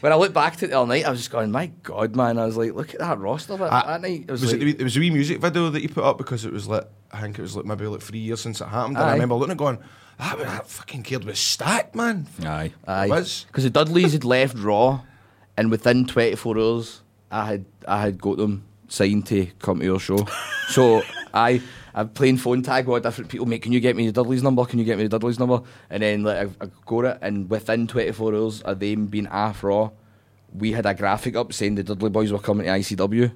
[0.00, 2.38] when I look back to it all night, I was just going, my God, man.
[2.38, 4.24] I was like, look at that roster that, I- that night.
[4.28, 5.88] It was, was like, it, the wee- it was a wee music video that you
[5.88, 8.40] put up because it was like I think it was like maybe like three years
[8.40, 8.96] since it happened.
[8.96, 9.78] And I remember looking at going,
[10.18, 12.26] that, that fucking kid was stacked, man.
[12.44, 12.72] Aye.
[12.86, 13.08] Aye.
[13.08, 13.44] was.
[13.48, 15.00] Because the Dudleys had left Raw,
[15.56, 19.98] and within 24 hours, I had I had got them signed to come to your
[20.00, 20.26] show.
[20.68, 21.02] so
[21.34, 21.60] I
[21.96, 23.46] I'm playing phone tag with different people.
[23.46, 24.64] Mate, can you get me the Dudleys number?
[24.66, 25.62] Can you get me the Dudleys number?
[25.88, 29.64] And then like I, I got it, and within 24 hours of them being off
[29.64, 29.90] Raw,
[30.52, 33.32] we had a graphic up saying the Dudley Boyz were coming to ICW.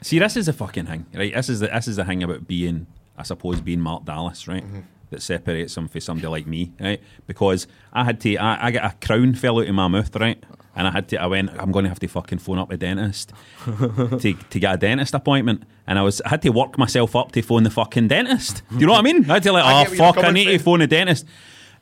[0.00, 1.34] See, this is the fucking thing, right?
[1.34, 2.86] This is the this is the thing about being,
[3.18, 4.64] I suppose, being Mark Dallas, right?
[4.64, 4.80] Mm-hmm.
[5.10, 7.00] that separates him from somebody like me, right?
[7.26, 10.42] Because I had to, I, I got a crown fell out of my mouth, right?
[10.76, 12.76] And I had to, I went, I'm going to have to fucking phone up the
[12.76, 13.32] dentist
[13.66, 15.64] to, to get a dentist appointment.
[15.86, 18.62] And I was, I had to work myself up to phone the fucking dentist.
[18.70, 19.30] Do you know what I mean?
[19.30, 20.80] I had to like, I oh get where you're fuck, I coming need to phone
[20.80, 21.26] the dentist.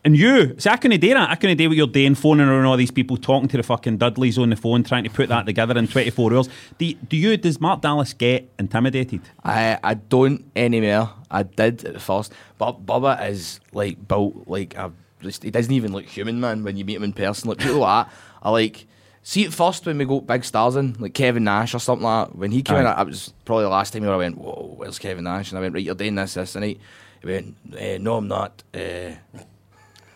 [0.05, 1.31] And you, see, I couldn't do that.
[1.31, 3.99] I couldn't do what you're doing, phoning around all these people, talking to the fucking
[3.99, 6.49] Dudleys on the phone, trying to put that together in 24 hours.
[6.77, 9.21] Do, do you, does Mark Dallas get intimidated?
[9.45, 11.11] I I don't anymore.
[11.31, 14.93] I did at first, but Bubba is like built like a.
[15.23, 16.65] He doesn't even look human, man.
[16.65, 18.15] When you meet him in person, like people like that.
[18.43, 18.87] I like
[19.23, 22.29] see at first when we go big stars in, like Kevin Nash or something like
[22.29, 22.37] that.
[22.37, 22.93] When he came in, Aye.
[22.95, 25.61] I was probably the last time where I went, "Whoa, where's Kevin Nash?" And I
[25.61, 26.79] went, "Right, you're doing this, this, and He
[27.25, 29.13] went, eh, "No, I'm not." Uh,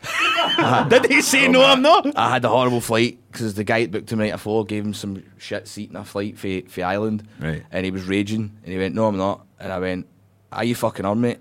[0.88, 1.64] Did he say no?
[1.64, 2.16] I'm not.
[2.16, 4.94] I had a horrible flight because the guy that booked him right before gave him
[4.94, 7.64] some shit seat in a flight for for Ireland, Right.
[7.72, 10.06] and he was raging, and he went, "No, I'm not," and I went,
[10.52, 11.38] "Are you fucking on, mate?"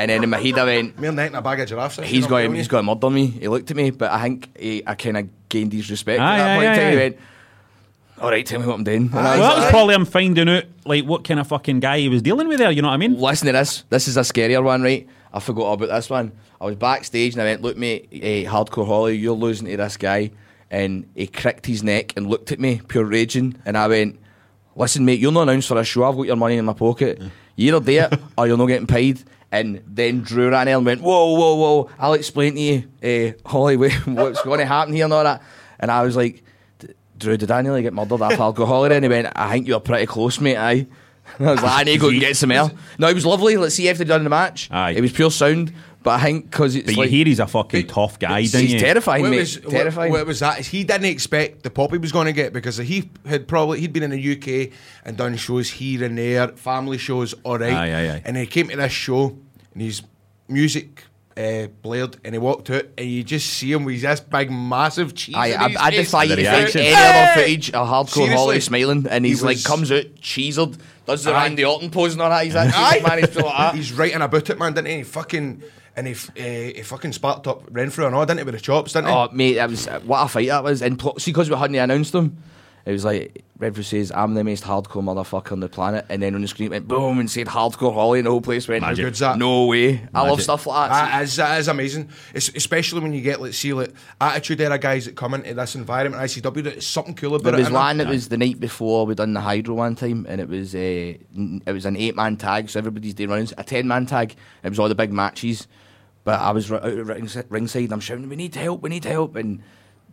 [0.00, 1.98] And then in my head, I went, Mere night in a bag of giraffes.
[2.02, 4.22] "He's got him, he's got a murder on me." He looked at me, but I
[4.22, 6.64] think he, I kind of gained his respect Aye, at that aye, point.
[6.66, 6.86] in aye, time.
[6.86, 6.90] aye.
[6.90, 7.16] He went,
[8.20, 10.04] "All right, tell me what I'm doing." And I Well, that was like, probably him
[10.06, 12.70] finding out like what kind of fucking guy he was dealing with there.
[12.70, 13.18] You know what I mean?
[13.18, 13.84] Listen to this.
[13.90, 15.06] This is a scarier one, right?
[15.32, 16.32] I forgot about this one.
[16.60, 19.96] I was backstage and I went, "Look, mate, eh, hardcore Holly, you're losing to this
[19.96, 20.30] guy."
[20.70, 23.56] And he cricked his neck and looked at me, pure raging.
[23.66, 24.18] And I went,
[24.76, 26.04] "Listen, mate, you're not announced for a show.
[26.04, 27.20] I've got your money in my pocket.
[27.56, 29.20] You either do it or you're not getting paid."
[29.52, 31.90] And then Drew ran in and went, "Whoa, whoa, whoa!
[31.98, 35.42] I'll explain to you, eh, Holly, what's going to happen here and all that."
[35.78, 36.44] And I was like,
[37.18, 40.06] "Drew, did I nearly get murdered after alcohol?" And he went, "I think you're pretty
[40.06, 40.86] close, mate." Aye.
[41.38, 42.70] I was like, I need to go and get some air.
[42.98, 43.56] No, it was lovely.
[43.56, 44.68] Let's see if they've done the match.
[44.70, 44.92] Aye.
[44.92, 45.72] It was pure sound,
[46.02, 48.52] but I think because it's But like you hear he's a fucking tough guy, he's
[48.52, 48.78] didn't you?
[48.78, 49.38] terrifying, What mate.
[49.40, 50.12] was, what- terrifying.
[50.12, 50.60] What, was that?
[50.60, 53.80] Is he didn't expect the pop he was going to get because he had probably
[53.80, 54.72] he'd been in the UK
[55.04, 57.72] and done shows here and there, family shows, all right.
[57.72, 58.22] Aye, aye, aye.
[58.24, 59.36] And he came to this show
[59.74, 60.02] and his
[60.48, 61.04] music
[61.36, 65.14] uh, blared and he walked out and you just see him with this big massive
[65.14, 65.34] cheese.
[65.36, 66.06] I, in I, his I face.
[66.06, 68.36] defy you to find any other footage of hardcore Seriously?
[68.36, 70.76] Holly smiling, and He he's like comes out cheesered,
[71.06, 71.44] does the Aye.
[71.44, 72.44] Randy Orton pose and all that.
[72.44, 72.94] He's that Aye.
[72.98, 73.18] cheesy man.
[73.18, 73.74] He's like that.
[73.76, 74.96] He's writing about it, man, didn't he?
[74.98, 75.62] He fucking
[75.96, 78.92] and he, uh, he fucking sparked up Renfrew and all, didn't he, with the chops,
[78.92, 79.14] didn't he?
[79.14, 80.82] Oh, mate, that was what a fight that was.
[80.82, 82.36] And because we hadn't announced him,
[82.86, 86.34] it was like Redford says, "I'm the most hardcore motherfucker on the planet," and then
[86.34, 88.82] on the screen it went boom and said "hardcore Holly," and the whole place went,
[88.82, 89.36] How good's that?
[89.38, 91.10] "No way!" I love stuff like that.
[91.10, 94.78] That is, that is amazing, Es- especially when you get, let's see, like attitude era
[94.78, 96.62] guys that come into this environment, ICW.
[96.64, 97.58] There's something cool about There it.
[97.58, 97.72] was innit?
[97.72, 100.74] one that was the night before we done the hydro one time, and it was
[100.74, 103.52] uh, it was an eight man tag, so everybody's doing runnings.
[103.58, 105.66] A ten man tag, it was all the big matches.
[106.22, 106.86] But I was ri- out
[107.36, 108.82] at ringside, and I'm shouting, "We need help!
[108.82, 109.62] We need help!" And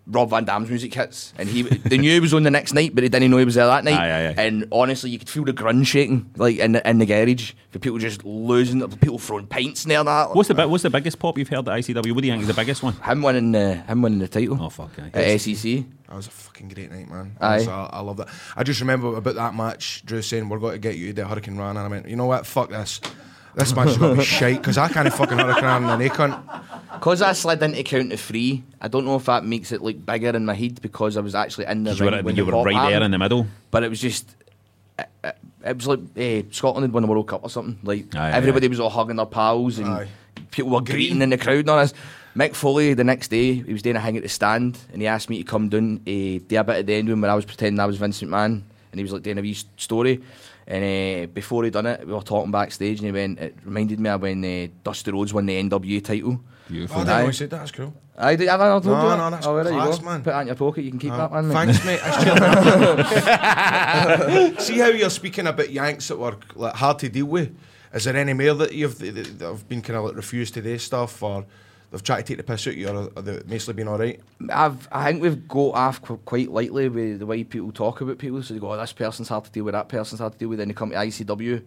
[0.10, 2.96] Rob Van Dam's music hits, and he they knew he was on the next night,
[2.96, 4.00] but they didn't know he was there that night.
[4.00, 4.36] Aye, aye, aye.
[4.38, 7.80] And honestly, you could feel the grunge shaking, like in the, in the garage, for
[7.80, 10.00] people just losing, people throwing pints in there.
[10.00, 10.34] And that.
[10.34, 12.12] What's the bi- what's the biggest pop you've heard at ICW?
[12.14, 12.94] What do you think is the biggest one?
[12.94, 14.58] him winning the him winning the title?
[14.62, 14.92] Oh fuck!
[15.00, 15.12] aye.
[15.14, 15.84] At SEC.
[16.08, 17.36] That was a fucking great night, man.
[17.42, 17.56] Aye.
[17.56, 18.30] Honestly, uh, I, I love that.
[18.56, 21.72] I just remember about that match, Drew saying, We're going to get you the hurricanrana.
[21.72, 22.46] And I went, You know what?
[22.46, 23.02] Fuck this.
[23.58, 26.36] This match is going to be shite because I can't fucking hurricanrana and they can't.
[26.94, 30.06] Because I slid into count of three, I don't know if that makes it look
[30.06, 32.52] bigger in my head because I was actually in the You were, when you the
[32.52, 33.48] were pop right there in the middle.
[33.72, 34.30] But it was just,
[35.00, 37.80] it, it, it was like eh, Scotland had won the World Cup or something.
[37.84, 38.70] Like Aye, aye, everybody aye.
[38.70, 40.08] was all hugging their pals and Aye.
[40.52, 41.96] people were greeting in the crowd and all this.
[42.36, 45.08] Mick Foley the next day he was doing a hang at the stand and he
[45.08, 47.46] asked me to come down uh, do a bit at the end when I was
[47.46, 50.22] pretending I was Vincent Mann and he was like doing a wee s- story.
[50.70, 53.40] And uh, before he done it, we were talking backstage, and he went.
[53.40, 56.42] It reminded me of when uh, Dusty Rhodes won the NWA title.
[56.42, 56.98] Oh, Beautiful.
[57.00, 57.60] I didn't know said that.
[57.60, 57.94] That's cool.
[58.18, 58.50] I did.
[58.50, 59.18] Have I not told No, that?
[59.18, 60.06] no, that's oh, well, there you class, go.
[60.06, 60.24] man.
[60.24, 60.84] Put it in your pocket.
[60.84, 61.50] You can keep that one.
[61.52, 62.00] Thanks, mate.
[64.60, 67.56] See how you're speaking about Yanks that were like, hard to deal with?
[67.94, 70.62] Is there any mail that you've that that have been kind of like refused to
[70.62, 71.46] do stuff or
[71.92, 74.20] they've tried to take the piss out of you or have they mostly been alright?
[74.52, 78.42] I've, I think we've got off quite lightly with the way people talk about people.
[78.44, 80.50] So they go, oh, this person's hard to deal with, that person's hard to deal
[80.50, 80.60] with.
[80.60, 81.64] Then they come to ICW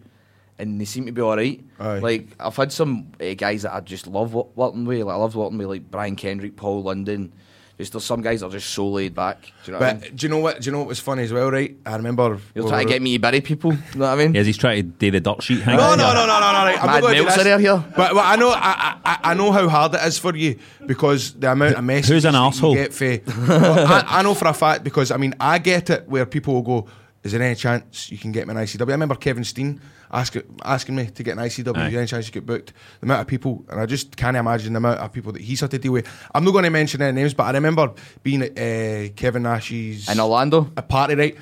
[0.59, 1.63] and they seem to be all right.
[1.79, 1.99] Aye.
[1.99, 5.01] Like, I've had some uh, guys that I just love wo- working with.
[5.01, 7.31] Like, I love working with, like Brian Kendrick, Paul London.
[7.77, 9.41] Just there's some guys that are just so laid back.
[9.41, 10.15] Do you know what I mean?
[10.15, 10.61] do you know what?
[10.61, 11.49] Do you know what was funny as well?
[11.49, 13.73] Right, I remember You're we trying to get me to bury people.
[13.73, 14.33] You know what I mean?
[14.35, 15.77] Yes, he's trying to do the dirt sheet thing.
[15.77, 16.65] No, no, no, no, no, no.
[16.65, 16.79] Right.
[16.79, 17.83] I'm Mad not going Meltzer here.
[17.95, 21.33] But, but I know, I, I, I know how hard it is for you because
[21.33, 22.75] the amount of messages Who's an that arsehole?
[22.75, 23.19] get for.
[23.47, 26.53] Well, I, I know for a fact because I mean I get it where people
[26.53, 26.87] will go.
[27.23, 28.81] Is there any chance you can get me an ICW?
[28.89, 29.79] I remember Kevin Steen
[30.11, 31.77] asking asking me to get an ICW.
[31.77, 31.87] Aye.
[31.89, 32.73] Is any chance you get booked?
[32.99, 35.59] The amount of people, and I just can't imagine the amount of people that he's
[35.61, 36.07] had to deal with.
[36.35, 37.91] I'm not going to mention any names, but I remember
[38.23, 40.71] being at uh, Kevin Nash's In Orlando.
[40.77, 41.37] a party, right?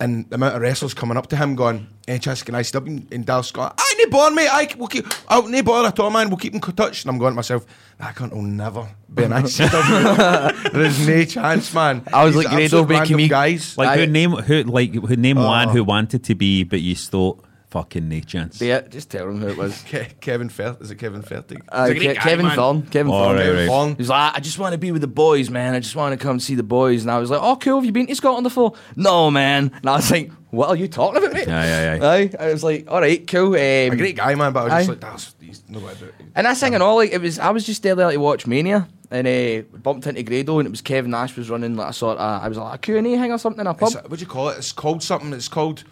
[0.00, 2.88] and the amount of wrestlers coming up to him going, "Any chance can I stop
[2.88, 4.48] in, in Dallas?" Going, "I need born mate.
[4.50, 5.06] I we'll keep.
[5.28, 6.28] Oh, no bother at all, man.
[6.28, 7.64] We'll keep him touched." And I'm going to myself,
[7.98, 10.72] "That cunt will never be an ICW.
[10.72, 13.78] There's no chance, man." I was These like, Grado absolute making random me- guys.
[13.78, 15.72] Like who name who like who name one Oh.
[15.72, 18.60] who wanted to be, but you thought fucking no chance.
[18.60, 19.82] Yeah, just tell him who it was.
[19.90, 21.60] Ke- Kevin Fer- is it Kevin Fertig?
[21.68, 22.56] Uh, great Ke- guy, Kevin man.
[22.56, 22.82] Thorn.
[22.82, 23.36] Kevin Oh, Thorn.
[23.36, 23.66] right, right.
[23.66, 23.88] Thorn.
[23.90, 25.74] He was like, I just want to be with the boys, man.
[25.74, 27.02] I just want to come see the boys.
[27.02, 27.76] And I was like, oh, cool.
[27.76, 28.74] Have you been to Scotland before?
[28.94, 29.72] No, man.
[29.74, 31.48] And I was like, what are you talking about, mate?
[31.48, 32.14] Aye, aye, aye.
[32.16, 32.30] Aye.
[32.38, 33.54] I was like, all right, cool.
[33.54, 34.52] Um, A great guy, man.
[34.52, 36.82] But I was just like, "That's he's no way about it." And that's thing and
[36.82, 37.38] all, like it was.
[37.38, 40.70] I was just there, there to watch Mania, and uh, bumped into Grado, and it
[40.70, 42.42] was Kevin Nash was running like a sort of.
[42.42, 43.92] I was like a Q and A hang or something in a pub.
[43.94, 44.58] It's, what do you call it?
[44.58, 45.32] It's called something.
[45.32, 45.84] It's called.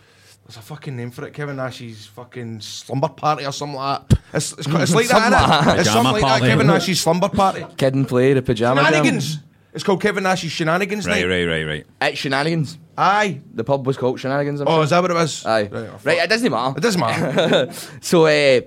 [0.51, 1.33] There's a fucking name for it.
[1.33, 4.19] Kevin ah, Nash's fucking slumber party or something like that.
[4.33, 5.79] It's, it's, it's like that, Something like innit?
[5.79, 6.41] It's something like that.
[6.41, 7.67] Kevin ah, Nash's slumber party.
[7.77, 8.93] Kid and play the pajama jam.
[8.93, 9.39] Shenanigans.
[9.73, 11.29] It's called Kevin ah, Nash's shenanigans Right, night.
[11.29, 11.87] right, right, right.
[12.01, 12.79] At Shenanigans.
[12.99, 13.43] Aye.
[13.55, 14.61] The pub was called Shenanigans.
[14.61, 14.83] I'm Oh, sure.
[14.83, 15.47] is that what it was?
[15.47, 15.63] Aye.
[15.63, 16.15] Right, Right, oh, fuck.
[16.17, 16.79] it doesn't matter.
[16.79, 17.73] It doesn't matter.
[18.01, 18.61] so, uh,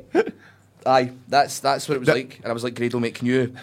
[0.85, 2.39] aye, that's that's what it was That- like.
[2.43, 3.53] And I was like, Grado, mate, can you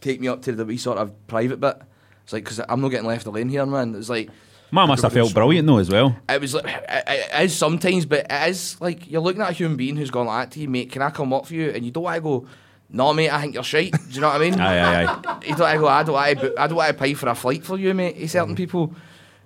[0.00, 1.76] take me up to the wee sort of private bit?
[2.22, 3.96] It's like, because I'm not getting left alone here, man.
[3.96, 4.30] It's like,
[4.70, 6.16] Man must have felt brilliant though as well.
[6.28, 9.52] it was like, it, it is sometimes, but it is like, you're looking at a
[9.52, 11.70] human being who's gone like that to you, mate, can I come up for you?
[11.70, 12.46] And you don't want to go,
[12.90, 13.92] no, mate, I think you're shite.
[13.92, 14.54] Do you know what I mean?
[14.60, 15.40] Aye, aye, aye.
[15.46, 17.28] You don't want to go, I don't want to, I don't want to pay for
[17.28, 18.56] a flight for you, mate, to certain mm.
[18.56, 18.88] people.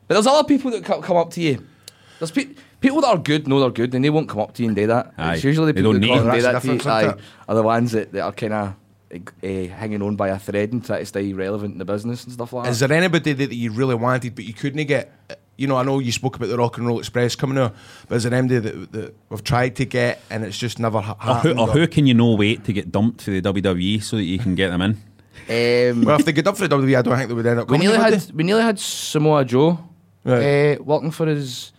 [0.08, 1.66] But there's other people that co- come up to you.
[2.18, 4.62] There's pe- people that are good, know they're good, and they won't come up to
[4.62, 5.14] you and do that.
[5.16, 5.34] Aye.
[5.34, 6.46] It's usually the They people don't that need come up and to.
[6.48, 8.74] do that to you, aye, are the ones that, that are kind of
[9.12, 12.32] uh, hanging on by a thread and try to stay relevant in the business and
[12.32, 12.70] stuff like that.
[12.70, 15.12] Is there anybody that you really wanted but you couldn't get?
[15.56, 17.74] You know, I know you spoke about the Rock and Roll Express coming out,
[18.08, 21.12] but is there anybody that, that we've tried to get and it's just never ha-
[21.20, 21.60] Or who, happened?
[21.60, 24.38] or who can you no wait to get dumped to the WWE so that you
[24.38, 24.90] can get them in?
[25.48, 27.60] Um, Well, if they get up for the WWE, I don't think they would end
[27.60, 29.78] up we nearly would had we nearly had Samoa Joe
[30.24, 30.76] Right.
[30.78, 31.72] uh, working for us,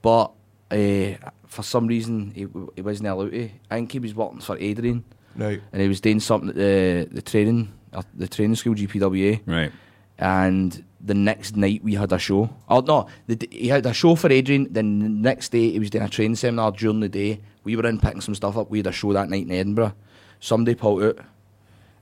[0.00, 0.32] but
[0.70, 1.12] uh,
[1.46, 3.50] for some reason he, he wasn't allowed to.
[3.70, 5.16] I think he was working for Adrian, they?
[5.36, 5.60] Right.
[5.72, 9.40] and he was doing something at the the training uh, the training school GPWA.
[9.46, 9.72] Right.
[10.18, 12.50] And the next night we had a show.
[12.68, 14.68] Oh no, the, he had a show for Adrian.
[14.70, 17.40] Then the next day he was doing a training seminar during the day.
[17.64, 18.70] We were in picking some stuff up.
[18.70, 19.94] We had a show that night in Edinburgh.
[20.40, 21.18] Somebody pulled out,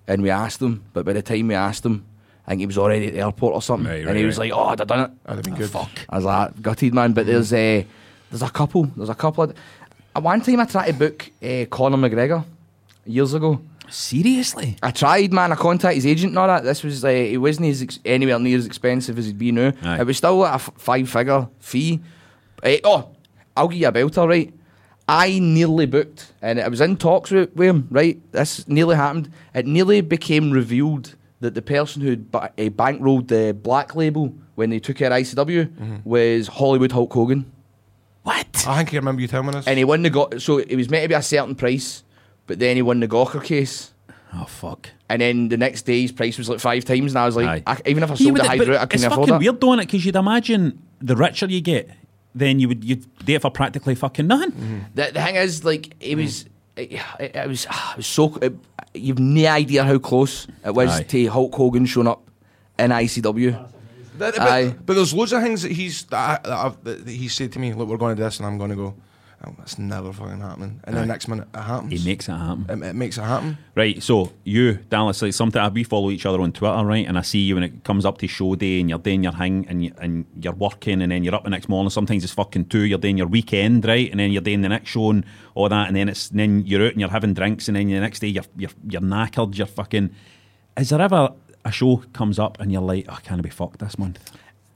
[0.07, 0.85] and we asked him.
[0.93, 2.07] But by the time we asked him,
[2.47, 3.89] I think he was already at the airport or something.
[3.91, 4.51] Right, and right, he was right.
[4.51, 5.71] like, "Oh, I'd have done it." I'd have been good.
[5.71, 5.91] Fuck.
[6.09, 7.13] I was like, gutted man.
[7.13, 7.83] But there's uh,
[8.31, 8.85] there's a couple.
[8.85, 9.45] There's a couple.
[9.45, 9.57] Of,
[10.15, 12.45] uh, one time I tried to book uh, Conor McGregor
[13.05, 13.61] years ago.
[13.89, 14.77] Seriously?
[14.83, 15.53] I tried, man.
[15.53, 16.63] I contacted his agent and all that.
[16.65, 19.73] This was uh, it wasn't as ex- anywhere near as expensive as it'd be now.
[19.83, 20.01] Aye.
[20.01, 22.01] It was still like a f- five-figure fee.
[22.63, 23.09] Eh, oh,
[23.57, 24.53] I'll give you a belter, right?
[25.09, 27.89] I nearly booked, and I was in talks with, with him.
[27.91, 29.33] Right, this nearly happened.
[29.55, 34.71] It nearly became revealed that the person who ba- uh, bankrolled the Black Label when
[34.71, 37.51] they took out ICW was Hollywood Hulk Hogan.
[38.23, 38.65] What?
[38.69, 39.67] I think I remember you telling me this.
[39.67, 42.05] And he wouldn't have got so it was meant to be a certain price,
[42.51, 43.93] but then he won the Gawker case.
[44.35, 44.89] Oh fuck.
[45.09, 47.63] And then the next day, his price was like five times, and I was like,
[47.65, 49.39] I, even if I Yeah, sold but the it- Hydro, I couldn't afford fucking it.
[49.47, 51.89] weird doing it because you'd imagine the richer you get,
[52.35, 54.51] then you would you'd do it for practically fucking nothing.
[54.51, 54.79] Mm-hmm.
[54.97, 56.91] The, the thing is, like, it was, it,
[57.21, 58.35] it, it was, ah, it was so.
[58.43, 58.55] It,
[58.95, 61.03] you've no idea how close it was Aye.
[61.05, 62.29] to Hulk Hogan showing up
[62.81, 63.69] in ICW.
[64.19, 64.75] But, Aye.
[64.85, 67.61] but there's loads of things that he's that, I, that, I've, that he said to
[67.61, 67.73] me.
[67.73, 68.95] Look, we're going to this, and I'm going to go.
[69.43, 70.81] Oh, that's never fucking happening.
[70.85, 71.93] And then next minute it happens.
[71.99, 72.67] He makes it happen.
[72.69, 73.57] it, it makes it happen.
[73.75, 77.07] Right, so you, Dallas, like something we follow each other on Twitter, right?
[77.07, 79.33] And I see you when it comes up to show day and you're doing your
[79.33, 81.89] hang and, you, and you're working and then you're up the next morning.
[81.89, 84.11] Sometimes it's fucking two, you're doing your weekend, right?
[84.11, 85.25] And then you're doing the next show and
[85.55, 87.89] all that, and then it's and then you're out and you're having drinks, and then
[87.89, 90.15] the next day you're you're, you're knackered, you're fucking.
[90.77, 91.31] Is there ever
[91.65, 94.19] a show comes up and you're like, oh, I can't be fucked this month?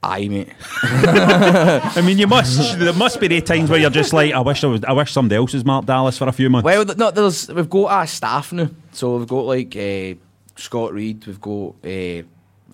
[0.07, 0.49] Aye, mate.
[0.83, 2.77] I mean, you must.
[2.77, 4.83] there must be the times where you're just like, I wish I was.
[4.83, 6.63] I wish somebody else was Mark Dallas for a few months.
[6.65, 10.13] Well, no, there's we've got our staff now, so we've got like uh,
[10.55, 11.75] Scott Reed, we've got.
[11.83, 12.23] Uh,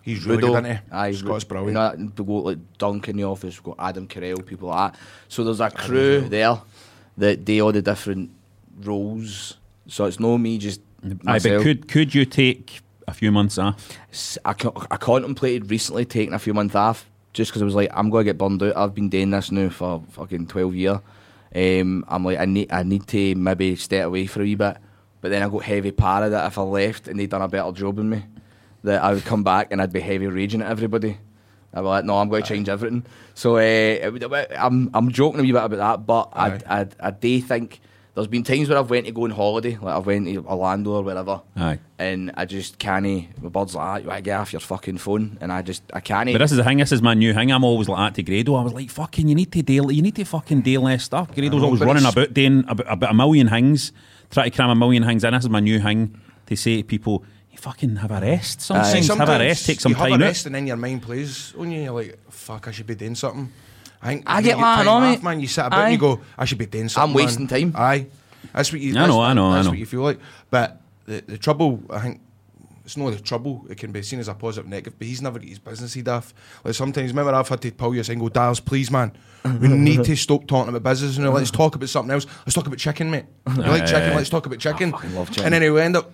[0.03, 0.53] He's really Rudo.
[0.55, 0.79] good, isn't he?
[0.91, 1.69] Aye, Scott's brilliant.
[1.99, 4.93] You know, we've got like Dunk in the office, we've got Adam Carell, people like
[4.93, 4.99] that.
[5.27, 6.59] So there's a crew there
[7.17, 8.31] that they all the different
[8.81, 9.57] roles.
[9.87, 11.63] So it's no me just Aye, but myself.
[11.63, 13.95] could could you take a few months off?
[14.11, 17.75] S- I, co- I contemplated recently taking a few months off just because I was
[17.75, 18.75] like, I'm going to get burned out.
[18.75, 20.99] I've been doing this now for fucking 12 years.
[21.53, 24.77] Um, I'm like, I need, I need to maybe stay away for a wee bit.
[25.21, 27.71] But then I got heavy para that if I left and they'd done a better
[27.71, 28.23] job than me,
[28.83, 31.17] that I would come back and I'd be heavy raging at everybody.
[31.73, 33.05] I'd be like, no, I'm going to change everything.
[33.33, 37.39] So uh, I'm, I'm joking a wee bit about that, but I, I, I do
[37.41, 37.79] think
[38.13, 40.91] there's been times where I've went to go on holiday, like I've went to Orlando
[40.91, 41.79] or wherever, Aye.
[41.97, 43.05] and I just can't.
[43.41, 45.83] My bird's like, ah, you want to get off your fucking phone, and I just
[45.93, 46.31] I can't.
[46.31, 46.79] But this is the thing.
[46.79, 47.51] This is my new thing.
[47.51, 48.55] I'm always like that to Grado.
[48.55, 49.91] I was like, fucking, you need to deal.
[49.91, 51.33] you need to fucking do less stuff.
[51.33, 53.91] Grado's always running it's- about doing about, about a million things,
[54.29, 55.33] try to cram a million things in.
[55.33, 58.59] This is my new thing to say to people, you fucking have a rest.
[58.61, 59.65] Sometimes, have a rest.
[59.65, 60.27] Take some you have time a out.
[60.27, 61.81] rest and then your mind plays on you.
[61.83, 63.51] You're like, fuck, I should be doing something.
[64.01, 65.23] I think I get you that, time off, mate.
[65.23, 65.39] man.
[65.39, 65.83] You sit about Aye.
[65.85, 67.15] and you go, I should be doing something.
[67.15, 67.73] man." wasting time.
[67.75, 68.07] Aye,
[68.53, 68.97] that's what you.
[68.97, 69.71] I know, I know, I That's know.
[69.71, 70.19] what you feel like.
[70.49, 72.21] But the, the trouble, I think.
[72.83, 73.65] It's not the trouble.
[73.69, 74.97] It can be seen as a positive, negative.
[74.97, 76.33] But he's never got his business head off.
[76.63, 79.11] Like sometimes, remember, I've had to pull you and go, "Dals, please, man,
[79.45, 81.15] we need to stop talking about business.
[81.17, 82.25] And let's talk about something else.
[82.45, 83.25] Let's talk about chicken, mate.
[83.55, 84.15] You like chicken?
[84.15, 84.91] Let's talk about chicken.
[85.13, 85.45] love chicken.
[85.45, 86.11] And then he'll end up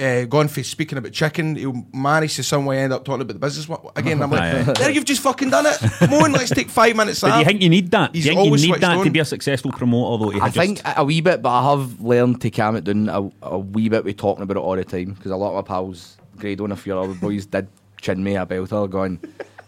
[0.00, 3.32] uh, going for speaking about chicken, he'll manage to some way end up talking about
[3.34, 4.22] the business one- again.
[4.22, 5.78] I'm like, there, you've just fucking done it.
[5.98, 7.20] Come on, let's take five minutes.
[7.20, 8.12] But do you think you need that?
[8.12, 9.10] Do He's you think you always need switched that to on.
[9.12, 10.40] be a successful promoter, though?
[10.42, 13.30] I just- think a wee bit, but I have learned to calm it down a,
[13.42, 15.68] a wee bit with talking about it all the time because a lot of my
[15.68, 17.68] pals, Grado and a few other boys, did
[18.00, 19.20] chin me a belter going,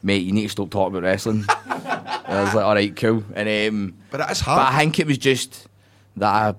[0.02, 1.44] mate, you need to stop talking about wrestling.
[1.48, 1.50] and
[2.26, 3.22] I was like, all right, cool.
[3.34, 4.74] And um, But it is but hard.
[4.74, 5.68] I think it was just
[6.16, 6.54] that I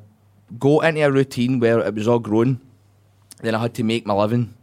[0.60, 2.62] go into a routine where it was all grown.
[3.42, 4.54] Then I had to make my living.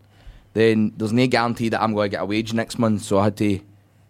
[0.55, 3.25] Then there's no guarantee that I'm going to get a wage next month, so I
[3.25, 3.61] had to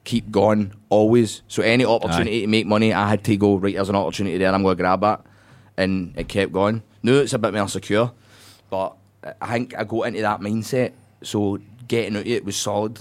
[0.05, 1.43] keep going always.
[1.47, 3.75] So any opportunity to make money, I had to go right.
[3.75, 5.21] There's an opportunity there, I'm going to grab that,
[5.77, 6.83] and it kept going.
[7.03, 8.13] Now it's a bit more secure,
[8.71, 8.97] but
[9.41, 10.93] I think I got into that mindset.
[11.23, 13.01] So getting out of it was solid.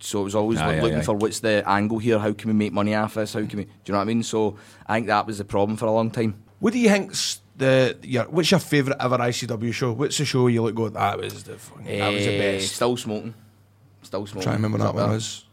[0.00, 1.02] So it was always Aye, like aye, looking aye.
[1.02, 2.18] for what's the angle here?
[2.18, 3.34] How can we make money off this?
[3.34, 3.64] How can we?
[3.64, 4.24] Do you know what I mean?
[4.24, 4.56] So
[4.86, 6.42] I think that was the problem for a long time.
[6.58, 9.92] What do you think's the your what's your favourite ever ICW show?
[9.92, 12.74] What's the show you look go that was the fucking, that was the Eh, best?
[12.74, 13.34] Still smoking.
[14.02, 14.42] Still smoking.
[14.42, 15.12] Try to remember that one there?
[15.14, 15.44] was.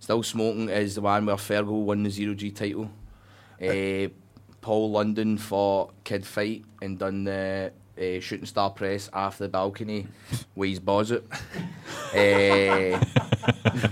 [0.00, 2.90] Still smoking is the one where Fergal won the zero G title.
[3.62, 4.08] Uh,
[4.60, 10.06] Paul London fought Kid Fite and done the uh, shooting star press after the balcony
[10.56, 10.82] with his uh,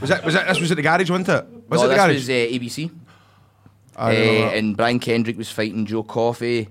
[0.00, 1.44] Was that was that this was at the garage, wasn't it?
[1.68, 2.14] Was no, it the this garage?
[2.16, 2.90] was uh, ABC.
[3.96, 4.02] Uh,
[4.56, 6.68] and Brian Kendrick was fighting Joe Coffey.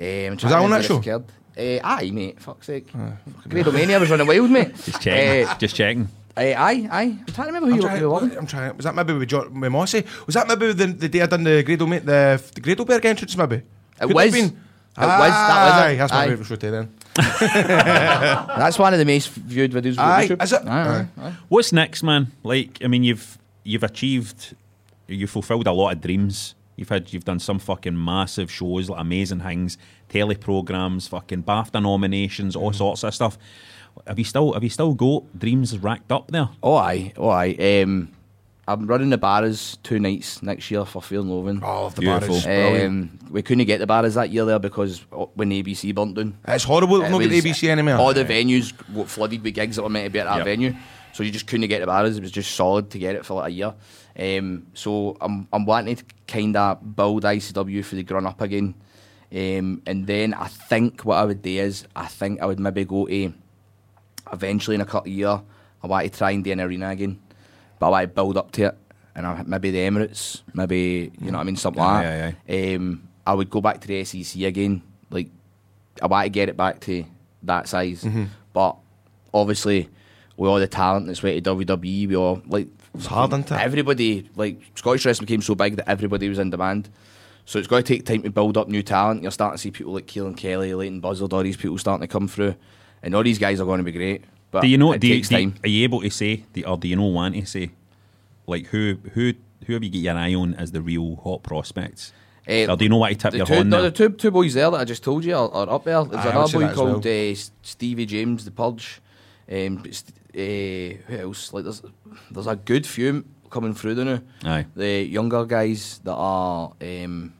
[0.00, 0.98] Um, Was that on that show?
[1.58, 2.40] Uh, aye, mate.
[2.40, 2.90] Fuck's sake.
[3.48, 4.74] Gradomania was running wild, mate.
[4.84, 5.46] Just checking.
[5.46, 6.08] Uh, just checking.
[6.36, 7.02] aye, aye, aye.
[7.02, 8.76] I'm trying to remember who I'm you trying, were I'm trying.
[8.76, 10.04] Was that maybe with, John, with Mossy?
[10.26, 13.36] Was that maybe the, the day I done the Grado mate the the Gradoberg entrance?
[13.36, 13.56] Maybe
[14.00, 14.34] it was.
[14.34, 14.52] It
[14.96, 15.98] was, that was it.
[15.98, 16.28] That's my Aye.
[16.28, 16.94] favourite show today then.
[17.14, 20.42] That's one of the most viewed videos on Aye, YouTube.
[20.42, 20.66] is it?
[20.66, 21.32] Aye, aye.
[21.48, 22.32] What's next, man?
[22.42, 24.54] Like, I mean, you've you've achieved,
[25.08, 26.54] you've fulfilled a lot of dreams.
[26.76, 29.76] You've had, you've done some fucking massive shows, like amazing things,
[30.08, 32.60] tele programs, fucking BAFTA nominations, Mm.
[32.62, 33.36] all sorts of stuff.
[34.06, 36.48] Have you still, have you still got dreams racked up there?
[36.62, 37.12] Oh, aye.
[37.18, 37.82] Oh, aye.
[37.82, 38.08] Um,
[38.68, 41.60] I'm running the barras two nights next year for Fear and Loathing.
[41.62, 42.40] Oh, the Beautiful.
[42.40, 42.86] Barras.
[42.86, 46.14] Um, we couldn't get the barras that year there because uh, when the ABC burnt
[46.14, 46.38] down.
[46.46, 47.02] It's horrible.
[47.02, 47.96] It Not get the ABC anymore.
[47.96, 50.44] All the venues got flooded with gigs that were meant to be at that Yep.
[50.46, 50.74] venue.
[51.12, 52.16] So you just couldn't get the barras.
[52.16, 53.74] It was just solid to get it for like a year.
[54.18, 58.74] Um, so I'm, I'm wanting to kind of build ICW for the grown up again.
[59.32, 62.84] Um, and then I think what I would do is I think I would maybe
[62.84, 63.32] go to
[64.32, 65.40] eventually in a couple of years.
[65.82, 67.18] I want to try and do an arena again,
[67.78, 68.78] but I want to build up to it.
[69.14, 72.76] And I, maybe the Emirates, maybe you know what I mean, something like Aye, that.
[72.76, 74.82] Um, I would go back to the SEC again.
[75.10, 75.28] Like
[76.02, 77.04] I want to get it back to
[77.44, 78.24] that size, Mm-hmm.
[78.52, 78.76] but
[79.32, 79.88] obviously
[80.36, 83.60] with all the talent that's went to WWE, we all like It's hard, isn't it?
[83.60, 86.88] everybody like Scottish wrestling became so big that everybody was in demand.
[87.46, 89.22] So it's going to take time to build up new talent.
[89.22, 92.12] You're starting to see people like Keelan Kelly, Leighton Buzzard, all these people starting to
[92.12, 92.54] come through,
[93.02, 94.24] and all these guys are going to be great.
[94.50, 94.92] But do you know?
[94.92, 96.96] it Do you, takes do you- are you able to say, the, or do you
[96.96, 97.70] know want to say,
[98.46, 99.32] like who who
[99.66, 102.12] who have you got your eye on as the real hot prospects?
[102.46, 103.90] Eh, or do you know what to tip the your two, horn no, there?
[103.90, 106.02] the two, two boys there that I just told you are, are up there.
[106.04, 106.92] There's Aye, I another boy that as well.
[106.94, 109.00] called uh, Stevie James, the Purge.
[109.50, 110.38] Um, st- uh,
[111.06, 111.52] who else?
[111.52, 111.82] Like there's
[112.30, 114.20] there's a good few coming through there now.
[114.44, 114.66] Aye.
[114.76, 117.34] The younger guys that are um,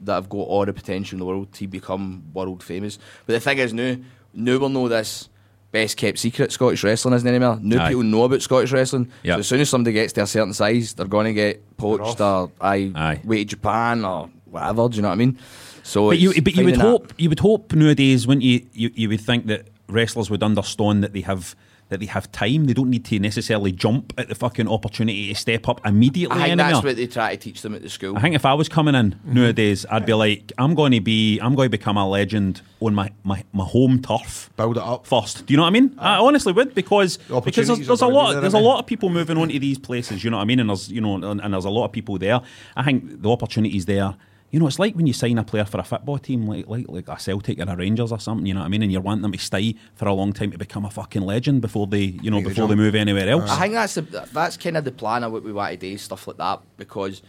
[0.00, 2.98] that have got all the potential in the world to become world famous.
[3.26, 3.96] But the thing is now,
[4.34, 5.28] now we'll know this
[5.70, 7.58] best kept secret Scottish wrestling isn't anymore.
[7.60, 7.88] Now Aye.
[7.90, 9.10] people know about Scottish wrestling.
[9.22, 9.34] Yep.
[9.36, 12.20] So as soon as somebody gets to a certain size, they're going to get poached
[12.20, 13.20] or I Aye.
[13.24, 14.88] way to Japan or whatever.
[14.88, 15.38] Do you know what I mean?
[15.82, 18.66] So, But you, but you would finding that- hope, you would hope nowadays, wouldn't you,
[18.72, 18.90] you?
[18.94, 21.54] You would think that wrestlers would understand that they have
[21.88, 22.66] that they have time.
[22.66, 26.36] They don't need to necessarily jump at the fucking opportunity to step up immediately.
[26.36, 26.72] I think anymore.
[26.72, 28.16] that's what they try to teach them at the school.
[28.16, 29.34] I think if I was coming in Mm-hmm.
[29.34, 32.94] nowadays, I'd be like, I'm going to be, I'm going to become a legend on
[32.94, 34.50] my, my, my home turf.
[34.56, 35.06] Build it up.
[35.06, 35.46] first.
[35.46, 35.94] Do you know what I mean?
[35.98, 38.86] I honestly would because because there's, there's a lot there, there's a aren't lot of
[38.86, 40.22] people moving on to these places.
[40.24, 40.60] You know what I mean?
[40.60, 42.40] And there's you know and, and there's a lot of people there.
[42.76, 44.14] I think the opportunities there.
[44.50, 46.86] You know, it's like when you sign a player for a football team, like like
[46.88, 48.46] like a Celtic or a Rangers or something.
[48.46, 48.82] You know what I mean?
[48.82, 51.60] And you want them to stay for a long time to become a fucking legend
[51.60, 53.50] before they, you know, Make the before they move anywhere else.
[53.50, 55.98] I think that's the, that's kind of the plan of what we want to do,
[55.98, 57.20] stuff like that, because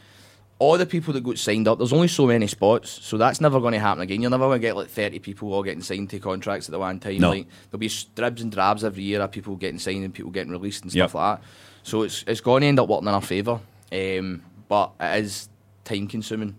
[0.59, 3.59] all the people that got signed up, there's only so many spots, so that's never
[3.61, 4.21] going to happen again.
[4.21, 6.79] You're never going to get like 30 people all getting signed to contracts at the
[6.79, 7.17] one time.
[7.19, 7.29] No.
[7.31, 10.51] Like there'll be dribs and drabs every year of people getting signed and people getting
[10.51, 11.09] released and Yep.
[11.09, 11.47] stuff like that.
[11.83, 13.59] So it's it's going to end up working in our favour,
[13.91, 15.47] um, but it is
[15.85, 16.55] time consuming.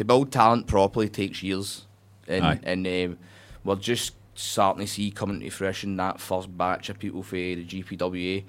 [0.00, 1.84] To build talent properly takes years,
[2.26, 2.60] and Aye.
[2.62, 3.18] and um,
[3.64, 7.62] we're just starting to see coming to fruition that first batch of people for the
[7.66, 8.42] GPWA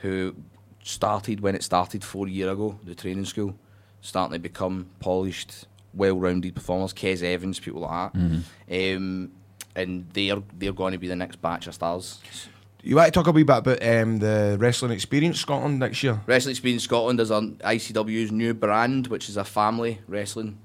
[0.00, 0.34] who
[0.82, 3.54] started when it started four years ago, the training school,
[4.02, 5.64] starting to become polished,
[5.94, 6.92] well-rounded performers.
[6.92, 8.96] Kez Evans, people like that, Mm-hmm.
[8.96, 9.30] um,
[9.74, 12.20] and they're they're going to be the next batch of stars.
[12.82, 16.20] You want to talk a wee bit about um, the wrestling experience Scotland next year?
[16.26, 20.58] Wrestling Experience Scotland is an ICW's new brand, which is a family wrestling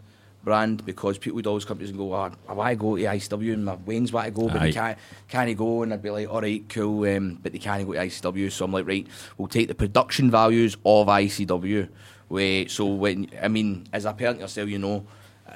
[0.46, 2.96] brand because people would always come to us and go, oh, I want to go
[2.96, 4.66] to ICW and my Wayne's want to go, but Aye.
[4.68, 4.98] they can't,
[5.28, 5.84] can't go.
[5.84, 8.52] And I'd be like, all right, cool, um, but they can't go to ICW.
[8.52, 9.08] So I'm like, right,
[9.38, 11.90] we'll take the production values of ICW.
[12.28, 15.06] Where, so when, I mean, as a parent yourself, you know,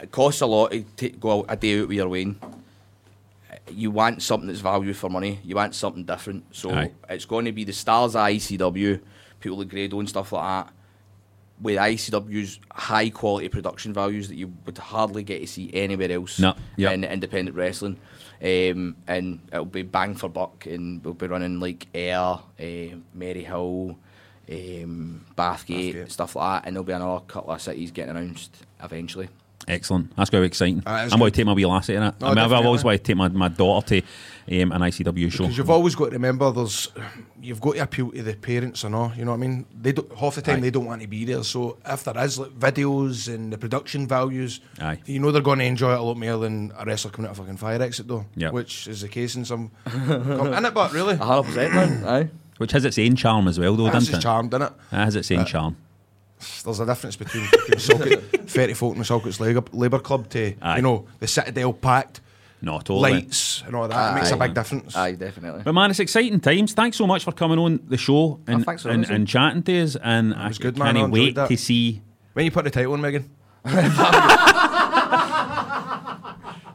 [0.01, 2.39] it costs a lot to take, go out a day out with your Wayne
[3.71, 5.39] you want something that's value for money.
[5.43, 6.43] You want something different.
[6.55, 6.91] So Aye.
[7.09, 8.99] it's going to be the stars of ICW,
[9.39, 10.73] people like Grado and stuff like that,
[11.61, 16.39] with ICW's high quality production values that you would hardly get to see anywhere else
[16.39, 16.93] No, yep.
[16.93, 17.99] in independent wrestling.
[18.41, 23.97] Um, and it'll be bang for buck, and we'll be running like Ayr, uh, Maryhill,
[24.49, 26.67] um, Bathgate, stuff like that.
[26.67, 29.27] And there'll be another couple of cities getting announced eventually.
[29.67, 30.15] Excellent.
[30.15, 30.79] That's going to be exciting.
[30.79, 32.15] That's I'm going to take my wee lassie in it.
[32.21, 34.07] No, I mean, I've, I've always wanted to take my, my daughter to
[34.51, 35.43] um, an ICW show.
[35.43, 36.87] Because you've always got to remember, there's
[37.41, 39.11] you've got to appeal to the parents and all.
[39.15, 39.65] You know what I mean?
[39.79, 40.61] They don't, half the time Aye.
[40.61, 41.43] they don't want to be there.
[41.43, 44.99] So if there is like videos and the production values, Aye.
[45.05, 47.31] you know they're going to enjoy it a lot more than a wrestler coming out
[47.31, 48.25] of fucking fire exit though.
[48.35, 48.53] Yep.
[48.53, 49.71] Which is the case in some.
[49.85, 52.05] in it, but really, 100%, man.
[52.07, 52.29] Aye.
[52.57, 54.23] Which has its own charm as well, though, That's doesn't just it?
[54.23, 54.73] charmed, innit?
[54.91, 55.77] It has its own Uh, charm.
[56.63, 60.53] There's a difference between fucking Salkett, 30 folk in the Salkett's Labour, Labour Club to
[60.61, 60.77] Aye.
[60.77, 62.21] you know the Citadel packed
[62.61, 64.11] No, all lights and all that.
[64.11, 64.95] It makes a big difference.
[64.95, 65.61] Aye, definitely.
[65.63, 66.73] But man, it's exciting times.
[66.73, 69.81] Thanks so much for coming on the show and, Oh, thanks and, and chatting to
[69.81, 69.95] us.
[70.01, 70.87] And I was good, man.
[70.89, 71.47] I can't enjoyed wait that.
[71.47, 72.01] to see.
[72.33, 73.29] When you put the title on, Megan.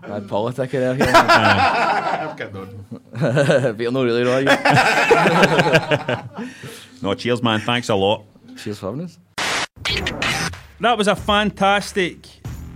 [0.07, 0.95] Mad politic there.
[0.95, 1.07] here.
[1.15, 2.85] I'm kidding on.
[3.77, 4.47] but you're not really right.
[7.03, 7.61] No, cheers, man.
[7.61, 8.25] Thanks a lot.
[8.57, 9.19] Cheers for having us.
[10.81, 12.27] That was a fantastic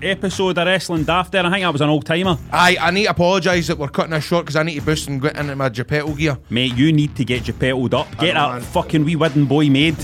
[0.03, 1.45] episode of Wrestling Daft there.
[1.45, 2.37] I think that was an old timer.
[2.53, 5.09] Aye, I need to apologise that we're cutting this short because I need to boost
[5.09, 6.39] and get into my Geppetto gear.
[6.51, 8.11] Mate, you need to get Geppettoed up.
[8.19, 8.61] Get that man.
[8.61, 9.97] fucking wee wooden boy made.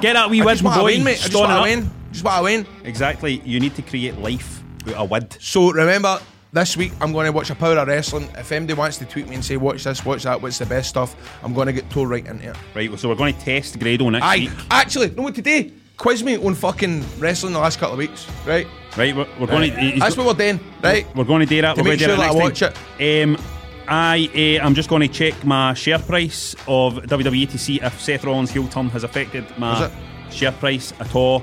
[0.00, 0.84] Get that wee I wooden boy.
[0.84, 1.12] win, mate.
[1.12, 1.62] I just to up.
[1.64, 1.90] win.
[2.12, 2.66] Just want to win.
[2.84, 3.40] Exactly.
[3.44, 5.36] You need to create life with a wood.
[5.40, 6.20] So remember,
[6.52, 8.28] this week I'm going to watch a Power of Wrestling.
[8.36, 10.90] If anybody wants to tweet me and say, watch this, watch that, what's the best
[10.90, 12.56] stuff, I'm going to get told right into it.
[12.74, 14.50] Right, so we're going to test Grado next Aye, week.
[14.70, 15.72] actually, no, what today?
[15.96, 18.66] Quiz me on fucking wrestling the last couple of weeks, right?
[18.96, 19.94] Right, we're, we're going Right.
[19.94, 20.00] to.
[20.00, 21.06] That's what we're doing, right?
[21.16, 21.76] We're going to do that.
[21.76, 23.36] To we're make going to do sure that that I watch time.
[23.36, 23.42] Um,
[23.88, 28.00] I, uh, I'm just going to check my share price of WWE to see if
[28.00, 29.90] Seth Rollins' heel turn has affected my
[30.30, 31.42] share price at all.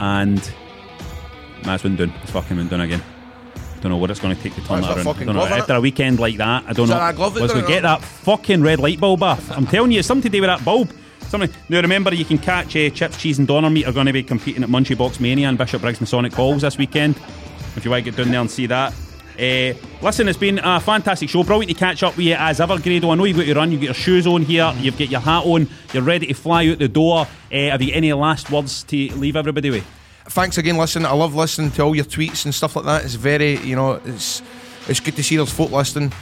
[0.00, 0.38] And
[1.62, 2.12] that's went down.
[2.22, 3.02] It's fucking went down again.
[3.54, 5.04] I don't know what it's going to take to turn that around.
[5.26, 5.44] Don't know.
[5.44, 6.96] After a weekend like that, I don't Is know.
[6.96, 9.50] that that glove that Let's go get that fucking red light bulb off.
[9.50, 10.90] I'm telling you, it's something to do with that bulb.
[11.32, 11.50] Something.
[11.70, 14.22] Now remember, you can catch uh, Chips, Cheese and Donner Meat are going to be
[14.22, 17.16] competing at Munchie Box Mania and Bishopbriggs Masonic Halls this weekend.
[17.74, 18.92] If you want to get down there and see that.
[19.38, 19.72] Uh,
[20.02, 21.42] listen, it's been a fantastic show.
[21.42, 23.10] Brilliant to catch up with you as ever, Grado.
[23.10, 23.72] I know you've got to run.
[23.72, 24.74] You've got your shoes on here.
[24.76, 25.70] You've got your hat on.
[25.94, 27.20] You're ready to fly out the door.
[27.20, 29.86] Uh, have you any last words to leave everybody with?
[30.26, 31.06] Thanks again, listen.
[31.06, 33.06] I love listening to all your tweets and stuff like that.
[33.06, 34.42] It's very, you know, it's
[34.86, 36.12] it's good to see there's folk listening.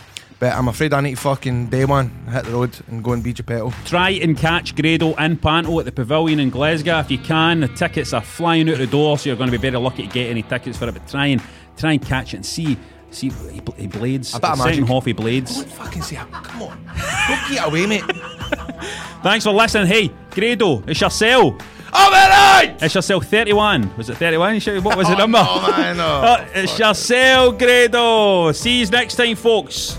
[0.40, 3.22] But I'm afraid I need to fucking day one, hit the road and go and
[3.22, 3.72] be Geppetto.
[3.84, 7.60] Try and catch Grado and Panto at the Pavilion in Glasgow if you can.
[7.60, 10.12] The tickets are flying out the door, so you're going to be very lucky to
[10.12, 10.92] get any tickets for it.
[10.92, 11.42] But try and
[11.76, 12.78] try and catch it and see.
[13.10, 14.34] See, he, he blades.
[14.34, 15.56] I bet I'm second half he blades.
[15.56, 16.84] Don't fucking say, come on.
[17.28, 18.04] Don't get away, mate.
[19.22, 19.88] Thanks for listening.
[19.88, 21.58] Hey, Grado, it's your cell.
[21.92, 23.96] Oh, man, It's your cell 31.
[23.96, 24.60] Was it 31?
[24.60, 25.44] You What was the Oh, number?
[25.44, 26.22] oh, man, no.
[26.24, 28.52] Oh, it's your cell, Grado.
[28.52, 29.98] See you next time, folks.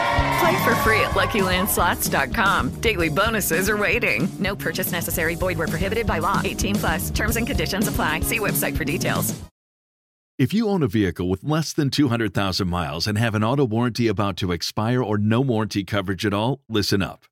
[0.41, 2.81] Play for free at LuckyLandSlots.com.
[2.81, 4.27] Daily bonuses are waiting.
[4.39, 5.35] No purchase necessary.
[5.35, 6.41] Void were prohibited by law.
[6.43, 7.09] 18 plus.
[7.11, 8.21] Terms and conditions apply.
[8.21, 9.39] See website for details.
[10.39, 14.07] If you own a vehicle with less than 200,000 miles and have an auto warranty
[14.07, 17.25] about to expire or no warranty coverage at all, listen up.